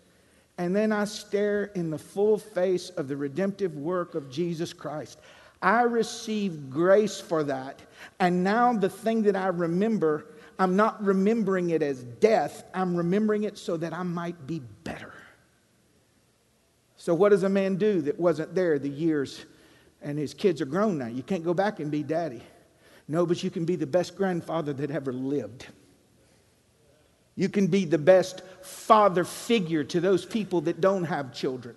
and 0.58 0.74
then 0.74 0.90
I 0.90 1.04
stare 1.04 1.64
in 1.74 1.90
the 1.90 1.98
full 1.98 2.38
face 2.38 2.88
of 2.90 3.08
the 3.08 3.16
redemptive 3.16 3.76
work 3.76 4.14
of 4.14 4.30
Jesus 4.30 4.72
Christ, 4.72 5.18
I 5.60 5.82
receive 5.82 6.70
grace 6.70 7.20
for 7.20 7.44
that. 7.44 7.80
And 8.18 8.42
now 8.42 8.72
the 8.72 8.88
thing 8.88 9.22
that 9.22 9.36
I 9.36 9.48
remember, 9.48 10.26
I'm 10.58 10.74
not 10.74 11.02
remembering 11.04 11.70
it 11.70 11.82
as 11.82 12.02
death, 12.02 12.64
I'm 12.74 12.96
remembering 12.96 13.44
it 13.44 13.58
so 13.58 13.76
that 13.76 13.92
I 13.92 14.02
might 14.02 14.46
be 14.46 14.62
better. 14.84 15.12
So, 16.96 17.14
what 17.14 17.28
does 17.28 17.42
a 17.42 17.48
man 17.48 17.76
do 17.76 18.00
that 18.02 18.18
wasn't 18.18 18.54
there 18.54 18.78
the 18.78 18.88
years 18.88 19.44
and 20.02 20.18
his 20.18 20.34
kids 20.34 20.60
are 20.60 20.66
grown 20.66 20.98
now. 20.98 21.06
You 21.06 21.22
can't 21.22 21.44
go 21.44 21.54
back 21.54 21.80
and 21.80 21.90
be 21.90 22.02
daddy. 22.02 22.42
No, 23.08 23.26
but 23.26 23.42
you 23.42 23.50
can 23.50 23.64
be 23.64 23.76
the 23.76 23.86
best 23.86 24.16
grandfather 24.16 24.72
that 24.72 24.90
ever 24.90 25.12
lived. 25.12 25.66
You 27.34 27.48
can 27.48 27.66
be 27.66 27.84
the 27.84 27.98
best 27.98 28.42
father 28.62 29.24
figure 29.24 29.84
to 29.84 30.00
those 30.00 30.24
people 30.24 30.60
that 30.62 30.80
don't 30.80 31.04
have 31.04 31.32
children. 31.32 31.74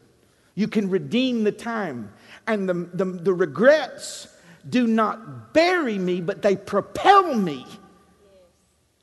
You 0.53 0.67
can 0.67 0.89
redeem 0.89 1.43
the 1.43 1.51
time. 1.51 2.11
And 2.47 2.67
the, 2.67 2.73
the, 2.73 3.05
the 3.05 3.33
regrets 3.33 4.27
do 4.69 4.87
not 4.87 5.53
bury 5.53 5.97
me, 5.97 6.21
but 6.21 6.41
they 6.41 6.55
propel 6.55 7.35
me 7.35 7.65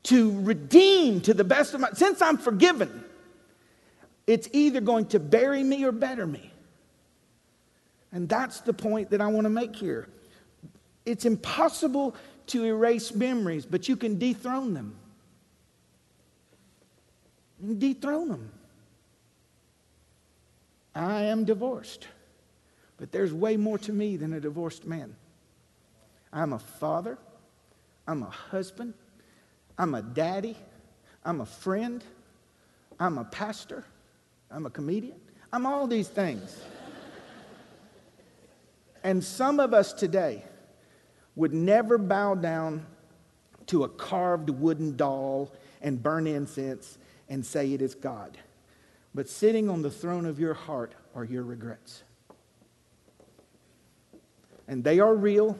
to 0.04 0.40
redeem 0.42 1.20
to 1.22 1.34
the 1.34 1.44
best 1.44 1.74
of 1.74 1.80
my. 1.80 1.90
Since 1.92 2.20
I'm 2.20 2.36
forgiven, 2.36 3.04
it's 4.26 4.48
either 4.52 4.80
going 4.80 5.06
to 5.06 5.20
bury 5.20 5.62
me 5.62 5.84
or 5.84 5.92
better 5.92 6.26
me. 6.26 6.51
And 8.12 8.28
that's 8.28 8.60
the 8.60 8.72
point 8.74 9.10
that 9.10 9.20
I 9.20 9.26
want 9.26 9.44
to 9.46 9.50
make 9.50 9.74
here. 9.74 10.08
It's 11.04 11.24
impossible 11.24 12.14
to 12.48 12.64
erase 12.64 13.14
memories, 13.14 13.64
but 13.66 13.88
you 13.88 13.96
can 13.96 14.18
dethrone 14.18 14.74
them. 14.74 14.96
You 17.60 17.68
can 17.68 17.78
dethrone 17.78 18.28
them. 18.28 18.52
I 20.94 21.22
am 21.22 21.44
divorced, 21.44 22.06
but 22.98 23.12
there's 23.12 23.32
way 23.32 23.56
more 23.56 23.78
to 23.78 23.92
me 23.92 24.16
than 24.16 24.34
a 24.34 24.40
divorced 24.40 24.86
man. 24.86 25.16
I'm 26.32 26.52
a 26.52 26.58
father, 26.58 27.18
I'm 28.06 28.22
a 28.22 28.30
husband, 28.30 28.92
I'm 29.78 29.94
a 29.94 30.02
daddy, 30.02 30.56
I'm 31.24 31.40
a 31.40 31.46
friend, 31.46 32.04
I'm 33.00 33.16
a 33.16 33.24
pastor, 33.24 33.84
I'm 34.50 34.66
a 34.66 34.70
comedian, 34.70 35.18
I'm 35.52 35.64
all 35.64 35.86
these 35.86 36.08
things. 36.08 36.60
And 39.04 39.22
some 39.22 39.60
of 39.60 39.74
us 39.74 39.92
today, 39.92 40.44
would 41.34 41.54
never 41.54 41.98
bow 41.98 42.34
down 42.34 42.86
to 43.66 43.84
a 43.84 43.88
carved 43.88 44.50
wooden 44.50 44.96
doll 44.96 45.50
and 45.80 46.02
burn 46.02 46.26
incense 46.26 46.98
and 47.28 47.44
say 47.44 47.72
it 47.72 47.80
is 47.80 47.94
God. 47.94 48.36
But 49.14 49.28
sitting 49.28 49.68
on 49.68 49.82
the 49.82 49.90
throne 49.90 50.26
of 50.26 50.38
your 50.38 50.54
heart 50.54 50.94
are 51.14 51.24
your 51.24 51.42
regrets. 51.42 52.02
And 54.68 54.82
they 54.84 55.00
are 55.00 55.14
real, 55.14 55.58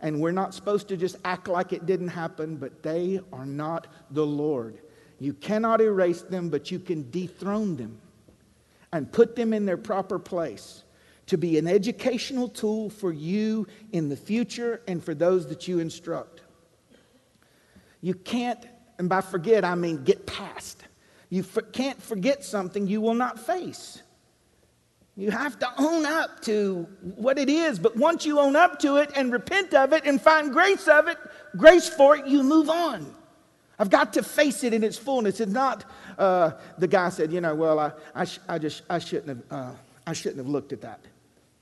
and 0.00 0.20
we're 0.20 0.32
not 0.32 0.54
supposed 0.54 0.88
to 0.88 0.96
just 0.96 1.16
act 1.24 1.48
like 1.48 1.72
it 1.72 1.86
didn't 1.86 2.08
happen, 2.08 2.56
but 2.56 2.82
they 2.82 3.20
are 3.32 3.46
not 3.46 3.86
the 4.10 4.24
Lord. 4.24 4.78
You 5.18 5.34
cannot 5.34 5.80
erase 5.80 6.22
them, 6.22 6.48
but 6.48 6.70
you 6.70 6.78
can 6.78 7.10
dethrone 7.10 7.76
them 7.76 8.00
and 8.92 9.10
put 9.10 9.36
them 9.36 9.52
in 9.52 9.66
their 9.66 9.76
proper 9.76 10.18
place 10.18 10.84
to 11.30 11.38
be 11.38 11.58
an 11.58 11.68
educational 11.68 12.48
tool 12.48 12.90
for 12.90 13.12
you 13.12 13.64
in 13.92 14.08
the 14.08 14.16
future 14.16 14.82
and 14.88 15.02
for 15.02 15.14
those 15.14 15.46
that 15.46 15.68
you 15.68 15.78
instruct. 15.78 16.40
You 18.00 18.14
can't, 18.14 18.58
and 18.98 19.08
by 19.08 19.20
forget, 19.20 19.64
I 19.64 19.76
mean 19.76 20.02
get 20.02 20.26
past. 20.26 20.82
You 21.28 21.44
can't 21.72 22.02
forget 22.02 22.42
something 22.42 22.88
you 22.88 23.00
will 23.00 23.14
not 23.14 23.38
face. 23.38 24.02
You 25.16 25.30
have 25.30 25.56
to 25.60 25.68
own 25.78 26.04
up 26.04 26.40
to 26.42 26.88
what 27.14 27.38
it 27.38 27.48
is, 27.48 27.78
but 27.78 27.96
once 27.96 28.26
you 28.26 28.40
own 28.40 28.56
up 28.56 28.80
to 28.80 28.96
it 28.96 29.12
and 29.14 29.32
repent 29.32 29.72
of 29.72 29.92
it 29.92 30.06
and 30.06 30.20
find 30.20 30.50
grace 30.50 30.88
of 30.88 31.06
it, 31.06 31.18
grace 31.56 31.88
for 31.88 32.16
it, 32.16 32.26
you 32.26 32.42
move 32.42 32.68
on. 32.68 33.14
I've 33.78 33.90
got 33.90 34.14
to 34.14 34.24
face 34.24 34.64
it 34.64 34.74
in 34.74 34.82
its 34.82 34.98
fullness. 34.98 35.38
It's 35.38 35.52
not 35.52 35.84
uh, 36.18 36.52
the 36.76 36.88
guy 36.88 37.10
said, 37.10 37.32
you 37.32 37.40
know, 37.40 37.54
well, 37.54 37.78
I, 37.78 37.92
I, 38.16 38.24
sh- 38.24 38.40
I 38.48 38.58
just 38.58 38.82
I 38.90 38.98
shouldn't 38.98 39.28
have 39.28 39.42
uh, 39.52 39.72
I 40.08 40.12
shouldn't 40.12 40.38
have 40.38 40.48
looked 40.48 40.72
at 40.72 40.80
that. 40.80 41.00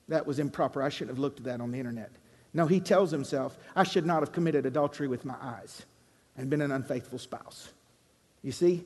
That 0.09 0.27
was 0.27 0.39
improper. 0.39 0.83
I 0.83 0.89
shouldn't 0.89 1.17
have 1.17 1.19
looked 1.19 1.39
at 1.39 1.45
that 1.45 1.61
on 1.61 1.71
the 1.71 1.79
internet. 1.79 2.11
No, 2.55 2.67
he 2.67 2.81
tells 2.81 3.11
himself, 3.11 3.59
I 3.77 3.85
should 3.85 4.07
not 4.07 4.21
have 4.21 4.33
committed 4.33 4.65
adultery 4.67 5.07
with 5.07 5.25
my 5.25 5.37
eyes 5.41 5.85
and 6.37 6.49
been 6.49 6.63
an 6.63 6.73
unfaithful 6.73 7.19
spouse. 7.19 7.71
You 8.43 8.53
see, 8.53 8.85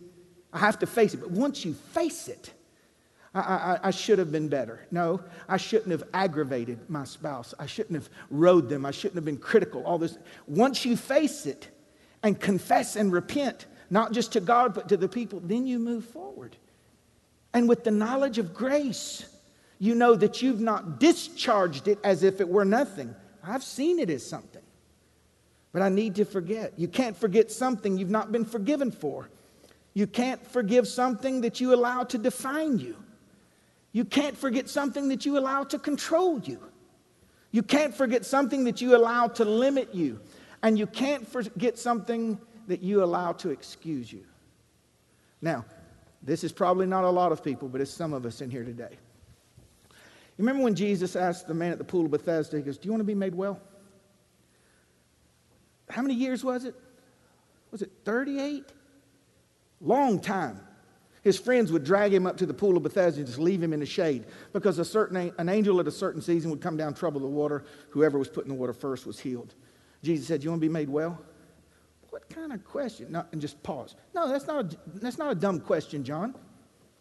I 0.53 0.59
have 0.59 0.79
to 0.81 0.87
face 0.87 1.15
it. 1.15 1.21
But 1.21 1.31
once 1.31 1.65
you 1.65 1.75
face 1.75 2.29
it, 2.29 2.53
I, 3.35 3.41
I, 3.41 3.79
I, 3.85 3.91
should 3.91 4.19
have 4.19 4.31
been 4.31 4.49
better. 4.49 4.87
No, 4.91 5.21
I 5.49 5.57
shouldn't 5.57 5.91
have 5.91 6.05
aggravated 6.13 6.91
my 6.91 7.05
spouse. 7.05 7.55
I 7.59 7.67
shouldn't 7.67 7.95
have 7.95 8.11
rode 8.31 8.69
them. 8.69 8.85
I 8.85 8.91
shouldn't 8.91 9.15
have 9.15 9.25
been 9.25 9.39
critical. 9.39 9.85
All 9.85 9.99
this. 9.99 10.19
Once 10.47 10.85
you 10.85 10.97
face 10.97 11.47
it 11.47 11.69
and 12.23 12.39
confess 12.39 12.97
and 12.97 13.11
repent, 13.13 13.67
not 13.89 14.13
just 14.13 14.33
to 14.33 14.41
God, 14.41 14.75
but 14.75 14.89
to 14.91 14.97
the 14.97 15.09
people, 15.09 15.41
then 15.41 15.67
you 15.67 15.79
move 15.79 16.05
forward. 16.05 16.57
And 17.55 17.69
with 17.69 17.85
the 17.85 17.91
knowledge 17.91 18.39
of 18.39 18.53
grace, 18.53 19.25
you 19.83 19.97
know 19.97 20.15
that 20.15 20.43
you've 20.43 20.61
not 20.61 21.01
discharged 21.01 21.89
it 21.89 21.99
as 22.05 22.23
if 22.23 22.41
it 22.41 22.49
were 22.49 22.65
nothing. 22.65 23.13
I've 23.43 23.65
seen 23.65 23.99
it 23.99 24.11
as 24.11 24.25
something. 24.25 24.63
But 25.73 25.83
I 25.83 25.89
need 25.89 26.15
to 26.15 26.25
forget. 26.25 26.75
You 26.77 26.87
can't 26.87 27.17
forget 27.17 27.51
something 27.51 27.99
you've 27.99 28.09
not 28.09 28.31
been 28.31 28.45
forgiven 28.45 28.93
for. 28.93 29.29
You 29.93 30.07
can't 30.07 30.47
forgive 30.47 30.87
something 30.87 31.41
that 31.41 31.61
you 31.61 31.75
allow 31.75 32.05
to 32.05 32.17
define 32.17 32.79
you. 32.79 32.95
You 33.91 34.05
can't 34.05 34.39
forget 34.39 34.69
something 34.69 35.09
that 35.09 35.27
you 35.27 35.37
allow 35.37 35.65
to 35.65 35.81
control 35.81 36.39
you. 36.39 36.61
You 37.51 37.65
can't 37.65 37.93
forget 37.93 38.25
something 38.25 38.63
that 38.63 38.81
you 38.81 38.95
allow 38.97 39.27
to 39.27 39.45
limit 39.45 39.93
you. 39.93 40.21
And 40.63 40.79
you 40.79 40.87
can't 40.87 41.27
forget 41.27 41.77
something 41.77 42.41
that 42.69 42.85
you 42.85 43.03
allow 43.03 43.33
to 43.33 43.51
excuse 43.51 44.13
you. 44.13 44.23
Now, 45.41 45.65
this 46.23 46.45
is 46.45 46.53
probably 46.53 46.87
not 46.87 47.03
a 47.03 47.11
lot 47.11 47.33
of 47.33 47.43
people, 47.43 47.69
but 47.69 47.81
it's 47.81 47.91
some 47.91 48.13
of 48.13 48.25
us 48.25 48.43
in 48.43 48.49
here 48.49 48.63
today. 48.63 48.97
You 50.39 50.45
remember 50.45 50.65
when 50.65 50.75
Jesus 50.75 51.15
asked 51.15 51.47
the 51.47 51.55
man 51.55 51.73
at 51.73 51.79
the 51.79 51.85
pool 51.85 52.05
of 52.07 52.11
Bethesda, 52.11 52.57
he 52.57 52.63
goes, 52.63 52.79
Do 52.79 52.87
you 52.87 52.93
want 52.93 53.01
to 53.01 53.07
be 53.07 53.15
made 53.15 53.35
well? 53.35 53.61
How 55.91 56.03
many 56.03 56.15
years 56.15 56.43
was 56.43 56.65
it? 56.65 56.75
Was 57.71 57.83
it 57.83 57.91
38? 58.05 58.65
Long 59.81 60.21
time. 60.21 60.61
His 61.23 61.39
friends 61.39 61.71
would 61.71 61.85
drag 61.85 62.13
him 62.13 62.27
up 62.27 62.37
to 62.39 62.47
the 62.47 62.55
pool 62.55 62.77
of 62.77 62.83
Bethesda 62.83 63.21
and 63.21 63.27
just 63.27 63.39
leave 63.39 63.63
him 63.63 63.73
in 63.73 63.81
the 63.81 63.87
shade 63.87 64.27
because 64.53 64.79
a 64.79 64.85
certain, 64.85 65.33
an 65.39 65.49
angel 65.49 65.79
at 65.79 65.87
a 65.87 65.93
certain 65.93 66.21
season 66.21 66.51
would 66.51 66.61
come 66.61 66.77
down, 66.77 66.95
trouble 66.95 67.21
the 67.21 67.27
water. 67.27 67.65
Whoever 67.91 68.19
was 68.19 68.29
put 68.29 68.45
in 68.45 68.49
the 68.49 68.55
water 68.55 68.73
first 68.73 69.07
was 69.07 69.21
healed. 69.21 69.55
Jesus 70.03 70.27
said, 70.27 70.43
You 70.43 70.51
want 70.51 70.61
to 70.61 70.67
be 70.67 70.73
made 70.73 70.89
well? 70.89 71.21
What 72.11 72.29
kind 72.29 72.53
of 72.53 72.65
question? 72.65 73.13
No, 73.13 73.25
and 73.33 73.41
just 73.41 73.63
pause. 73.63 73.95
No, 74.15 74.29
that's 74.29 74.47
not, 74.47 74.65
a, 74.65 74.77
that's 74.95 75.19
not 75.19 75.31
a 75.31 75.35
dumb 75.35 75.61
question, 75.61 76.03
John. 76.05 76.35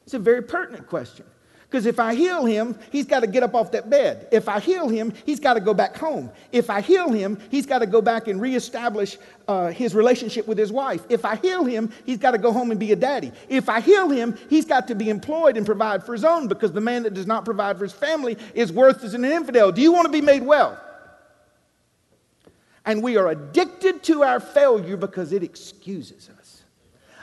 It's 0.04 0.14
a 0.14 0.20
very 0.20 0.42
pertinent 0.42 0.88
question. 0.88 1.26
Because 1.72 1.86
if 1.86 2.02
I 2.02 2.16
heal 2.16 2.44
him, 2.44 2.78
he's 2.92 3.06
got 3.06 3.22
to 3.22 3.28
get 3.28 3.44
up 3.44 3.56
off 3.56 3.72
that 3.72 3.90
bed. 3.90 4.28
If 4.30 4.50
I 4.50 4.60
heal 4.60 4.90
him, 4.90 5.14
he's 5.26 5.40
got 5.40 5.54
to 5.54 5.62
go 5.62 5.74
back 5.74 5.96
home. 5.96 6.30
If 6.52 6.70
I 6.70 6.82
heal 6.82 7.10
him, 7.10 7.40
he's 7.50 7.66
got 7.66 7.80
to 7.80 7.86
go 7.86 8.02
back 8.02 8.28
and 8.28 8.42
reestablish 8.42 9.18
uh, 9.48 9.68
his 9.70 9.96
relationship 9.96 10.50
with 10.50 10.58
his 10.58 10.70
wife. 10.70 11.06
If 11.08 11.24
I 11.24 11.38
heal 11.38 11.64
him, 11.64 11.90
he's 12.06 12.18
got 12.18 12.32
to 12.32 12.38
go 12.38 12.52
home 12.52 12.72
and 12.72 12.80
be 12.80 12.92
a 12.92 12.96
daddy. 12.98 13.32
If 13.48 13.70
I 13.70 13.80
heal 13.80 14.10
him, 14.10 14.38
he's 14.50 14.66
got 14.66 14.86
to 14.90 14.96
be 14.96 15.10
employed 15.10 15.56
and 15.56 15.66
provide 15.66 16.06
for 16.06 16.12
his 16.12 16.26
own 16.26 16.50
because 16.50 16.74
the 16.74 16.82
man 16.82 17.04
that 17.04 17.14
does 17.14 17.26
not 17.26 17.46
provide 17.46 17.78
for 17.78 17.86
his 17.86 17.94
family 17.94 18.38
is 18.54 18.74
worth 18.74 19.06
as 19.06 19.14
an 19.14 19.24
infidel. 19.24 19.72
Do 19.72 19.82
you 19.82 19.94
want 19.94 20.08
to 20.08 20.12
be 20.12 20.20
made 20.20 20.44
well? 20.44 20.78
And 22.84 23.02
we 23.02 23.16
are 23.16 23.30
addicted 23.30 24.04
to 24.04 24.24
our 24.24 24.42
failure 24.42 24.98
because 24.98 25.32
it 25.32 25.42
excuses 25.42 26.30
us. 26.38 26.64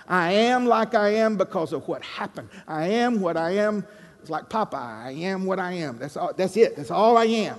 I 0.09 0.33
am 0.33 0.65
like 0.65 0.95
I 0.95 1.11
am 1.17 1.37
because 1.37 1.75
of 1.75 1.87
what 1.87 2.03
happened. 2.03 2.49
I 2.67 2.87
am 2.87 3.21
what 3.21 3.37
I 3.37 3.51
am 3.57 3.87
it's 4.29 4.31
like 4.31 4.51
Popeye, 4.51 5.07
I 5.07 5.11
am 5.13 5.47
what 5.47 5.59
I 5.59 5.73
am. 5.73 5.97
That's, 5.97 6.15
all, 6.15 6.35
that's 6.35 6.55
it. 6.59 6.77
That's 6.77 6.91
all 6.91 7.17
I 7.17 7.25
am. 7.25 7.59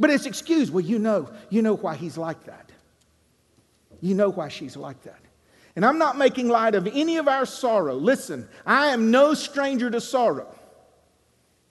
But 0.00 0.10
it's 0.10 0.26
excused. 0.26 0.72
Well, 0.72 0.84
you 0.84 0.98
know, 0.98 1.30
you 1.48 1.62
know 1.62 1.76
why 1.76 1.94
he's 1.94 2.18
like 2.18 2.42
that. 2.46 2.72
You 4.00 4.16
know 4.16 4.30
why 4.30 4.48
she's 4.48 4.76
like 4.76 5.00
that. 5.04 5.20
And 5.76 5.86
I'm 5.86 5.96
not 5.96 6.18
making 6.18 6.48
light 6.48 6.74
of 6.74 6.88
any 6.88 7.18
of 7.18 7.28
our 7.28 7.46
sorrow. 7.46 7.94
Listen, 7.94 8.48
I 8.66 8.88
am 8.88 9.12
no 9.12 9.32
stranger 9.32 9.88
to 9.90 10.00
sorrow, 10.00 10.52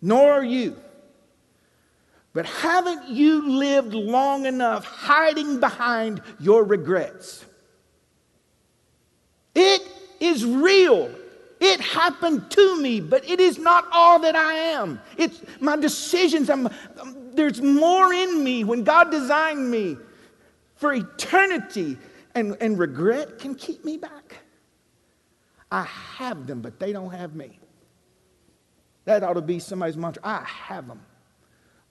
nor 0.02 0.32
are 0.32 0.46
you. 0.46 0.78
But 2.32 2.46
haven't 2.46 3.10
you 3.10 3.50
lived 3.50 3.94
long 3.94 4.46
enough 4.46 4.86
hiding 4.86 5.60
behind 5.60 6.22
your 6.40 6.64
regrets? 6.64 7.44
It 9.56 9.82
is 10.22 10.46
real. 10.46 11.14
It 11.60 11.82
happened 11.82 12.50
to 12.52 12.82
me, 12.82 13.02
but 13.02 13.30
it 13.30 13.40
is 13.40 13.58
not 13.58 13.86
all 13.92 14.20
that 14.20 14.36
I 14.36 14.54
am. 14.54 15.02
It's 15.18 15.42
my 15.60 15.76
decisions. 15.76 16.50
I'm, 16.50 16.68
um, 17.00 17.18
there's 17.34 17.62
more 17.62 18.14
in 18.14 18.44
me 18.44 18.64
when 18.64 18.84
God 18.84 19.12
designed 19.12 19.70
me 19.70 19.98
for 20.76 20.94
eternity, 20.94 21.98
and, 22.36 22.56
and 22.62 22.80
regret 22.80 23.40
can 23.40 23.54
keep 23.56 23.84
me 23.84 23.98
back. 23.98 24.38
I 25.70 25.84
have 25.84 26.48
them, 26.48 26.62
but 26.62 26.80
they 26.80 26.94
don't 26.94 27.12
have 27.12 27.36
me. 27.36 27.60
That 29.04 29.24
ought 29.24 29.34
to 29.34 29.42
be 29.42 29.60
somebody's 29.60 29.98
mantra. 29.98 30.22
I 30.26 30.44
have 30.46 30.88
them, 30.88 31.02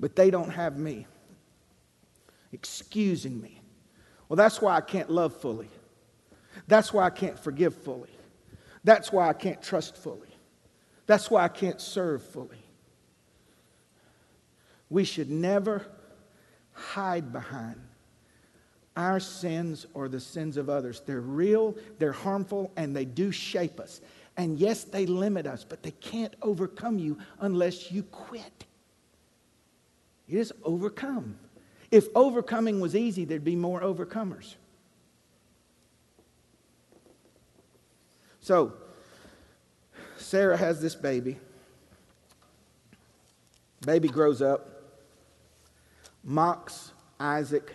but 0.01 0.17
they 0.17 0.31
don't 0.31 0.51
have 0.51 0.79
me. 0.79 1.07
Excusing 2.53 3.41
me. 3.41 3.61
Well, 4.29 4.37
that's 4.37 4.63
why 4.63 4.75
I 4.75 4.81
can't 4.81 5.11
love 5.11 5.37
fully. 5.37 5.69
That's 6.67 6.93
why 6.93 7.05
I 7.05 7.11
can't 7.11 7.39
forgive 7.39 7.75
fully. 7.75 8.11
That's 8.89 9.13
why 9.13 9.29
I 9.29 9.35
can't 9.35 9.61
trust 9.61 9.99
fully. 9.99 10.35
That's 11.05 11.31
why 11.31 11.45
I 11.45 11.49
can't 11.49 11.79
serve 11.79 12.23
fully. 12.23 12.65
We 14.89 15.05
should 15.05 15.29
never 15.29 15.85
hide 16.73 17.31
behind 17.31 17.79
our 18.97 19.21
sins 19.21 19.85
or 19.93 20.09
the 20.09 20.19
sins 20.19 20.57
of 20.57 20.71
others. 20.71 21.03
They're 21.05 21.21
real, 21.21 21.77
they're 21.99 22.13
harmful, 22.13 22.73
and 22.79 22.97
they 22.97 23.05
do 23.05 23.31
shape 23.31 23.79
us. 23.79 24.01
And 24.39 24.59
yes, 24.59 24.85
they 24.85 25.05
limit 25.05 25.47
us, 25.47 25.67
but 25.69 25.83
they 25.83 25.91
can't 25.91 26.35
overcome 26.41 26.99
you 26.99 27.19
unless 27.41 27.93
you 27.93 28.05
quit. 28.05 28.65
You 30.27 30.39
just 30.39 30.53
overcome. 30.65 31.39
If 31.91 32.07
overcoming 32.15 32.81
was 32.81 32.97
easy, 32.97 33.27
there'd 33.27 33.45
be 33.45 33.55
more 33.55 33.83
overcomers. 33.83 34.55
So, 38.49 38.73
Sarah 40.17 40.57
has 40.57 40.81
this 40.81 40.95
baby. 40.95 41.37
Baby 43.85 44.09
grows 44.09 44.41
up, 44.41 44.71
mocks 46.25 46.93
Isaac. 47.21 47.75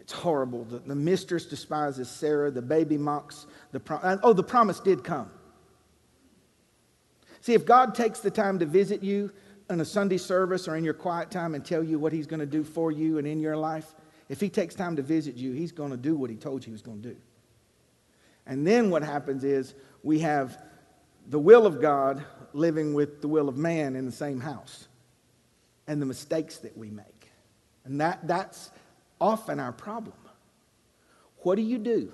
It's 0.00 0.12
horrible. 0.12 0.64
The, 0.64 0.80
the 0.80 0.96
mistress 0.96 1.46
despises 1.46 2.10
Sarah. 2.10 2.50
The 2.50 2.60
baby 2.60 2.98
mocks 2.98 3.46
the 3.70 3.78
promise. 3.78 4.18
Oh, 4.24 4.32
the 4.32 4.42
promise 4.42 4.80
did 4.80 5.04
come. 5.04 5.30
See, 7.40 7.54
if 7.54 7.64
God 7.64 7.94
takes 7.94 8.18
the 8.18 8.32
time 8.32 8.58
to 8.58 8.66
visit 8.66 9.00
you 9.00 9.30
in 9.70 9.80
a 9.80 9.84
Sunday 9.84 10.18
service 10.18 10.66
or 10.66 10.74
in 10.74 10.82
your 10.82 10.92
quiet 10.92 11.30
time 11.30 11.54
and 11.54 11.64
tell 11.64 11.84
you 11.84 12.00
what 12.00 12.12
He's 12.12 12.26
going 12.26 12.40
to 12.40 12.46
do 12.46 12.64
for 12.64 12.90
you 12.90 13.18
and 13.18 13.28
in 13.28 13.38
your 13.38 13.56
life, 13.56 13.94
if 14.28 14.40
He 14.40 14.48
takes 14.48 14.74
time 14.74 14.96
to 14.96 15.02
visit 15.02 15.36
you, 15.36 15.52
He's 15.52 15.70
going 15.70 15.92
to 15.92 15.96
do 15.96 16.16
what 16.16 16.30
He 16.30 16.36
told 16.36 16.62
you 16.62 16.70
He 16.70 16.72
was 16.72 16.82
going 16.82 17.00
to 17.00 17.10
do. 17.10 17.16
And 18.48 18.66
then 18.66 18.90
what 18.90 19.04
happens 19.04 19.44
is 19.44 19.74
we 20.02 20.18
have 20.20 20.60
the 21.28 21.38
will 21.38 21.66
of 21.66 21.80
God 21.80 22.24
living 22.52 22.94
with 22.94 23.20
the 23.20 23.28
will 23.28 23.48
of 23.48 23.56
man 23.56 23.94
in 23.94 24.06
the 24.06 24.12
same 24.12 24.40
house. 24.40 24.88
and 25.86 26.02
the 26.02 26.06
mistakes 26.06 26.58
that 26.58 26.76
we 26.76 26.90
make. 26.90 27.30
And 27.84 28.00
that, 28.00 28.26
that's 28.28 28.70
often 29.20 29.58
our 29.58 29.72
problem. 29.72 30.16
What 31.38 31.56
do 31.56 31.62
you 31.62 31.78
do? 31.78 32.12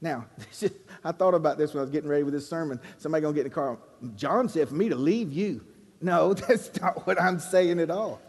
Now, 0.00 0.26
I 1.04 1.12
thought 1.12 1.34
about 1.34 1.58
this 1.58 1.72
when 1.72 1.80
I 1.80 1.82
was 1.82 1.90
getting 1.90 2.10
ready 2.10 2.24
with 2.24 2.34
this 2.34 2.48
sermon. 2.48 2.80
Somebody 2.98 3.22
gonna 3.22 3.34
get 3.34 3.42
in 3.42 3.50
the 3.50 3.54
car. 3.54 3.78
John 4.16 4.48
said 4.48 4.68
for 4.68 4.74
me 4.74 4.88
to 4.88 4.96
leave 4.96 5.32
you. 5.32 5.64
No, 6.00 6.34
that's 6.48 6.78
not 6.80 7.06
what 7.06 7.20
I'm 7.20 7.38
saying 7.38 7.78
at 7.78 7.90
all. 7.90 8.20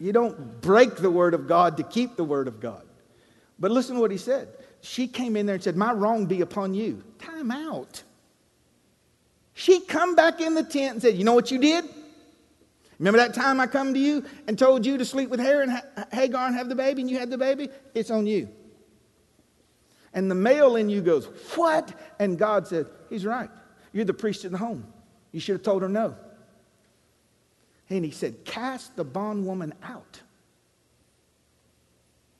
You 0.00 0.12
don't 0.12 0.60
break 0.60 0.96
the 0.96 1.10
word 1.10 1.34
of 1.34 1.46
God 1.46 1.76
to 1.76 1.84
keep 1.84 2.16
the 2.16 2.24
word 2.24 2.48
of 2.48 2.58
God. 2.58 2.82
But 3.58 3.70
listen 3.70 3.94
to 3.94 4.00
what 4.00 4.10
he 4.10 4.18
said. 4.18 4.48
She 4.86 5.08
came 5.08 5.36
in 5.36 5.46
there 5.46 5.56
and 5.56 5.64
said, 5.64 5.76
My 5.76 5.92
wrong 5.92 6.26
be 6.26 6.42
upon 6.42 6.72
you. 6.72 7.02
Time 7.18 7.50
out. 7.50 8.04
She 9.52 9.80
come 9.80 10.14
back 10.14 10.40
in 10.40 10.54
the 10.54 10.62
tent 10.62 10.92
and 10.92 11.02
said, 11.02 11.16
You 11.16 11.24
know 11.24 11.34
what 11.34 11.50
you 11.50 11.58
did? 11.58 11.84
Remember 13.00 13.18
that 13.18 13.34
time 13.34 13.58
I 13.58 13.66
come 13.66 13.92
to 13.94 14.00
you 14.00 14.24
and 14.46 14.56
told 14.56 14.86
you 14.86 14.96
to 14.96 15.04
sleep 15.04 15.28
with 15.28 15.40
Hagar 15.40 15.62
and 15.62 15.82
Hagar 16.12 16.46
and 16.46 16.54
have 16.54 16.68
the 16.68 16.76
baby 16.76 17.02
and 17.02 17.10
you 17.10 17.18
had 17.18 17.30
the 17.30 17.36
baby? 17.36 17.68
It's 17.94 18.12
on 18.12 18.28
you. 18.28 18.48
And 20.14 20.30
the 20.30 20.36
male 20.36 20.76
in 20.76 20.88
you 20.88 21.02
goes, 21.02 21.26
What? 21.56 21.92
And 22.20 22.38
God 22.38 22.68
said, 22.68 22.86
He's 23.10 23.26
right. 23.26 23.50
You're 23.92 24.04
the 24.04 24.14
priest 24.14 24.44
in 24.44 24.52
the 24.52 24.58
home. 24.58 24.86
You 25.32 25.40
should 25.40 25.54
have 25.54 25.62
told 25.62 25.82
her 25.82 25.88
no. 25.88 26.14
And 27.90 28.04
he 28.04 28.12
said, 28.12 28.44
Cast 28.44 28.94
the 28.94 29.04
bondwoman 29.04 29.74
out. 29.82 30.20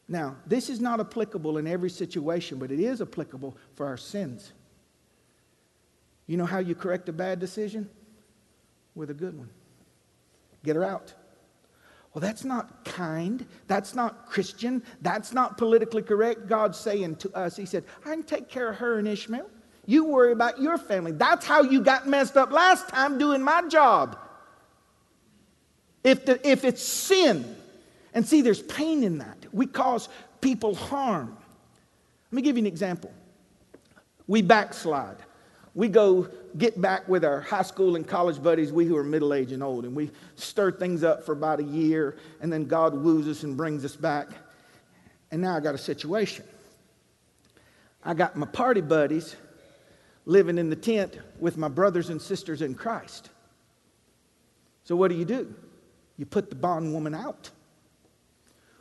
Now, 0.09 0.37
this 0.47 0.71
is 0.71 0.81
not 0.81 1.01
applicable 1.01 1.59
in 1.59 1.67
every 1.67 1.91
situation, 1.91 2.59
but 2.59 2.71
it 2.71 2.79
is 2.79 3.01
applicable 3.01 3.57
for 3.75 3.87
our 3.87 3.97
sins. 3.97 4.53
You 6.27 6.37
know 6.37 6.47
how 6.47 6.59
you 6.59 6.75
correct 6.75 7.09
a 7.09 7.13
bad 7.13 7.41
decision? 7.41 7.89
With 8.95 9.11
a 9.11 9.15
good 9.15 9.37
one. 9.37 9.51
Get 10.65 10.77
her 10.77 10.85
out. 10.85 11.13
Well, 12.15 12.21
that's 12.21 12.45
not 12.45 12.85
kind. 12.85 13.45
That's 13.67 13.95
not 13.95 14.27
Christian. 14.27 14.83
That's 15.03 15.33
not 15.35 15.59
politically 15.59 16.03
correct. 16.03 16.47
God's 16.47 16.79
saying 16.79 17.17
to 17.17 17.31
us, 17.37 17.57
He 17.57 17.67
said, 17.67 17.85
I 18.05 18.11
can 18.11 18.23
take 18.23 18.49
care 18.49 18.71
of 18.71 18.77
her 18.77 18.99
and 18.99 19.07
Ishmael. 19.07 19.51
You 19.87 20.05
worry 20.05 20.33
about 20.33 20.61
your 20.61 20.79
family. 20.79 21.13
That's 21.13 21.47
how 21.47 21.63
you 21.63 21.81
got 21.81 22.09
messed 22.09 22.37
up 22.37 22.51
last 22.51 22.89
time 22.89 23.19
doing 23.19 23.43
my 23.43 23.69
job. 23.69 24.19
If, 26.03 26.25
the, 26.25 26.49
if 26.49 26.65
it's 26.65 26.83
sin, 26.83 27.57
and 28.15 28.27
see, 28.27 28.41
there's 28.41 28.63
pain 28.63 29.05
in 29.05 29.19
that. 29.19 29.36
We 29.57 29.67
cause 29.67 30.11
people 30.43 30.75
harm. 30.75 31.35
Let 32.31 32.37
me 32.37 32.43
give 32.43 32.59
you 32.59 32.63
an 32.63 32.67
example. 32.67 33.11
We 34.27 34.43
backslide. 34.43 35.17
We 35.75 35.89
go 35.89 36.29
get 36.59 36.79
back 36.79 37.09
with 37.09 37.25
our 37.25 37.41
high 37.41 37.63
school 37.63 37.97
and 37.97 38.07
college 38.07 38.43
buddies, 38.43 38.71
we 38.71 38.85
who 38.85 38.99
are 38.99 39.05
middle 39.05 39.33
aged 39.33 39.53
and 39.53 39.63
old, 39.63 39.87
and 39.87 39.97
we 39.97 40.11
stir 40.35 40.73
things 40.73 41.03
up 41.03 41.25
for 41.25 41.33
about 41.33 41.61
a 41.61 41.63
year, 41.63 42.19
and 42.43 42.53
then 42.53 42.67
God 42.67 42.95
woos 42.95 43.27
us 43.29 43.45
and 43.45 43.57
brings 43.57 43.83
us 43.83 43.97
back. 43.97 44.29
And 45.31 45.41
now 45.41 45.57
I 45.57 45.61
got 45.61 45.75
a 45.75 45.79
situation. 45.79 46.45
I 48.05 48.13
got 48.13 48.37
my 48.37 48.47
party 48.47 48.83
buddies 48.83 49.37
living 50.27 50.59
in 50.59 50.69
the 50.69 50.77
tent 50.77 51.19
with 51.41 51.57
my 51.57 51.69
brothers 51.69 52.11
and 52.11 52.21
sisters 52.21 52.61
in 52.61 52.75
Christ. 52.75 53.31
So 54.85 54.97
what 54.97 55.09
do 55.09 55.17
you 55.17 55.25
do? 55.25 55.55
You 56.19 56.27
put 56.27 56.51
the 56.51 56.57
bondwoman 56.57 57.15
out. 57.15 57.51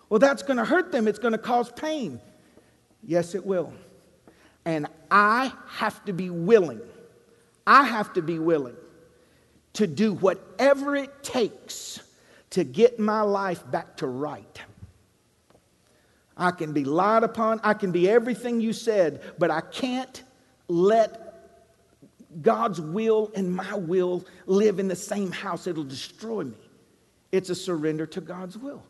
Well, 0.10 0.20
that's 0.20 0.44
going 0.44 0.58
to 0.58 0.66
hurt 0.66 0.92
them. 0.92 1.08
It's 1.08 1.20
going 1.20 1.32
to 1.32 1.38
cause 1.38 1.72
pain. 1.72 2.20
Yes, 3.04 3.36
it 3.36 3.46
will. 3.46 3.74
And 4.66 4.88
I 5.12 5.52
have 5.70 6.04
to 6.06 6.14
be 6.14 6.30
willing, 6.30 6.82
I 7.68 7.84
have 7.84 8.14
to 8.14 8.22
be 8.22 8.40
willing 8.40 8.76
to 9.74 9.88
do 9.88 10.14
whatever 10.14 10.96
it 10.96 11.24
takes 11.24 12.00
to 12.52 12.64
get 12.64 13.00
my 13.00 13.22
life 13.22 13.70
back 13.70 13.98
to 13.98 14.08
right. 14.08 14.62
I 16.38 16.52
can 16.52 16.74
be 16.74 16.84
lied 16.84 17.24
upon, 17.24 17.60
I 17.64 17.74
can 17.74 17.92
be 17.92 18.10
everything 18.10 18.60
you 18.60 18.74
said, 18.74 19.22
but 19.38 19.52
I 19.52 19.62
can't 19.62 20.24
let 20.68 21.22
God's 22.42 22.82
will 22.82 23.32
and 23.36 23.54
my 23.54 23.76
will 23.76 24.26
live 24.46 24.80
in 24.80 24.88
the 24.88 24.96
same 24.96 25.32
house. 25.32 25.68
It'll 25.68 25.84
destroy 25.84 26.44
me. 26.44 26.58
It's 27.32 27.50
a 27.50 27.56
surrender 27.56 28.06
to 28.08 28.22
God's 28.22 28.58
will 28.58 28.84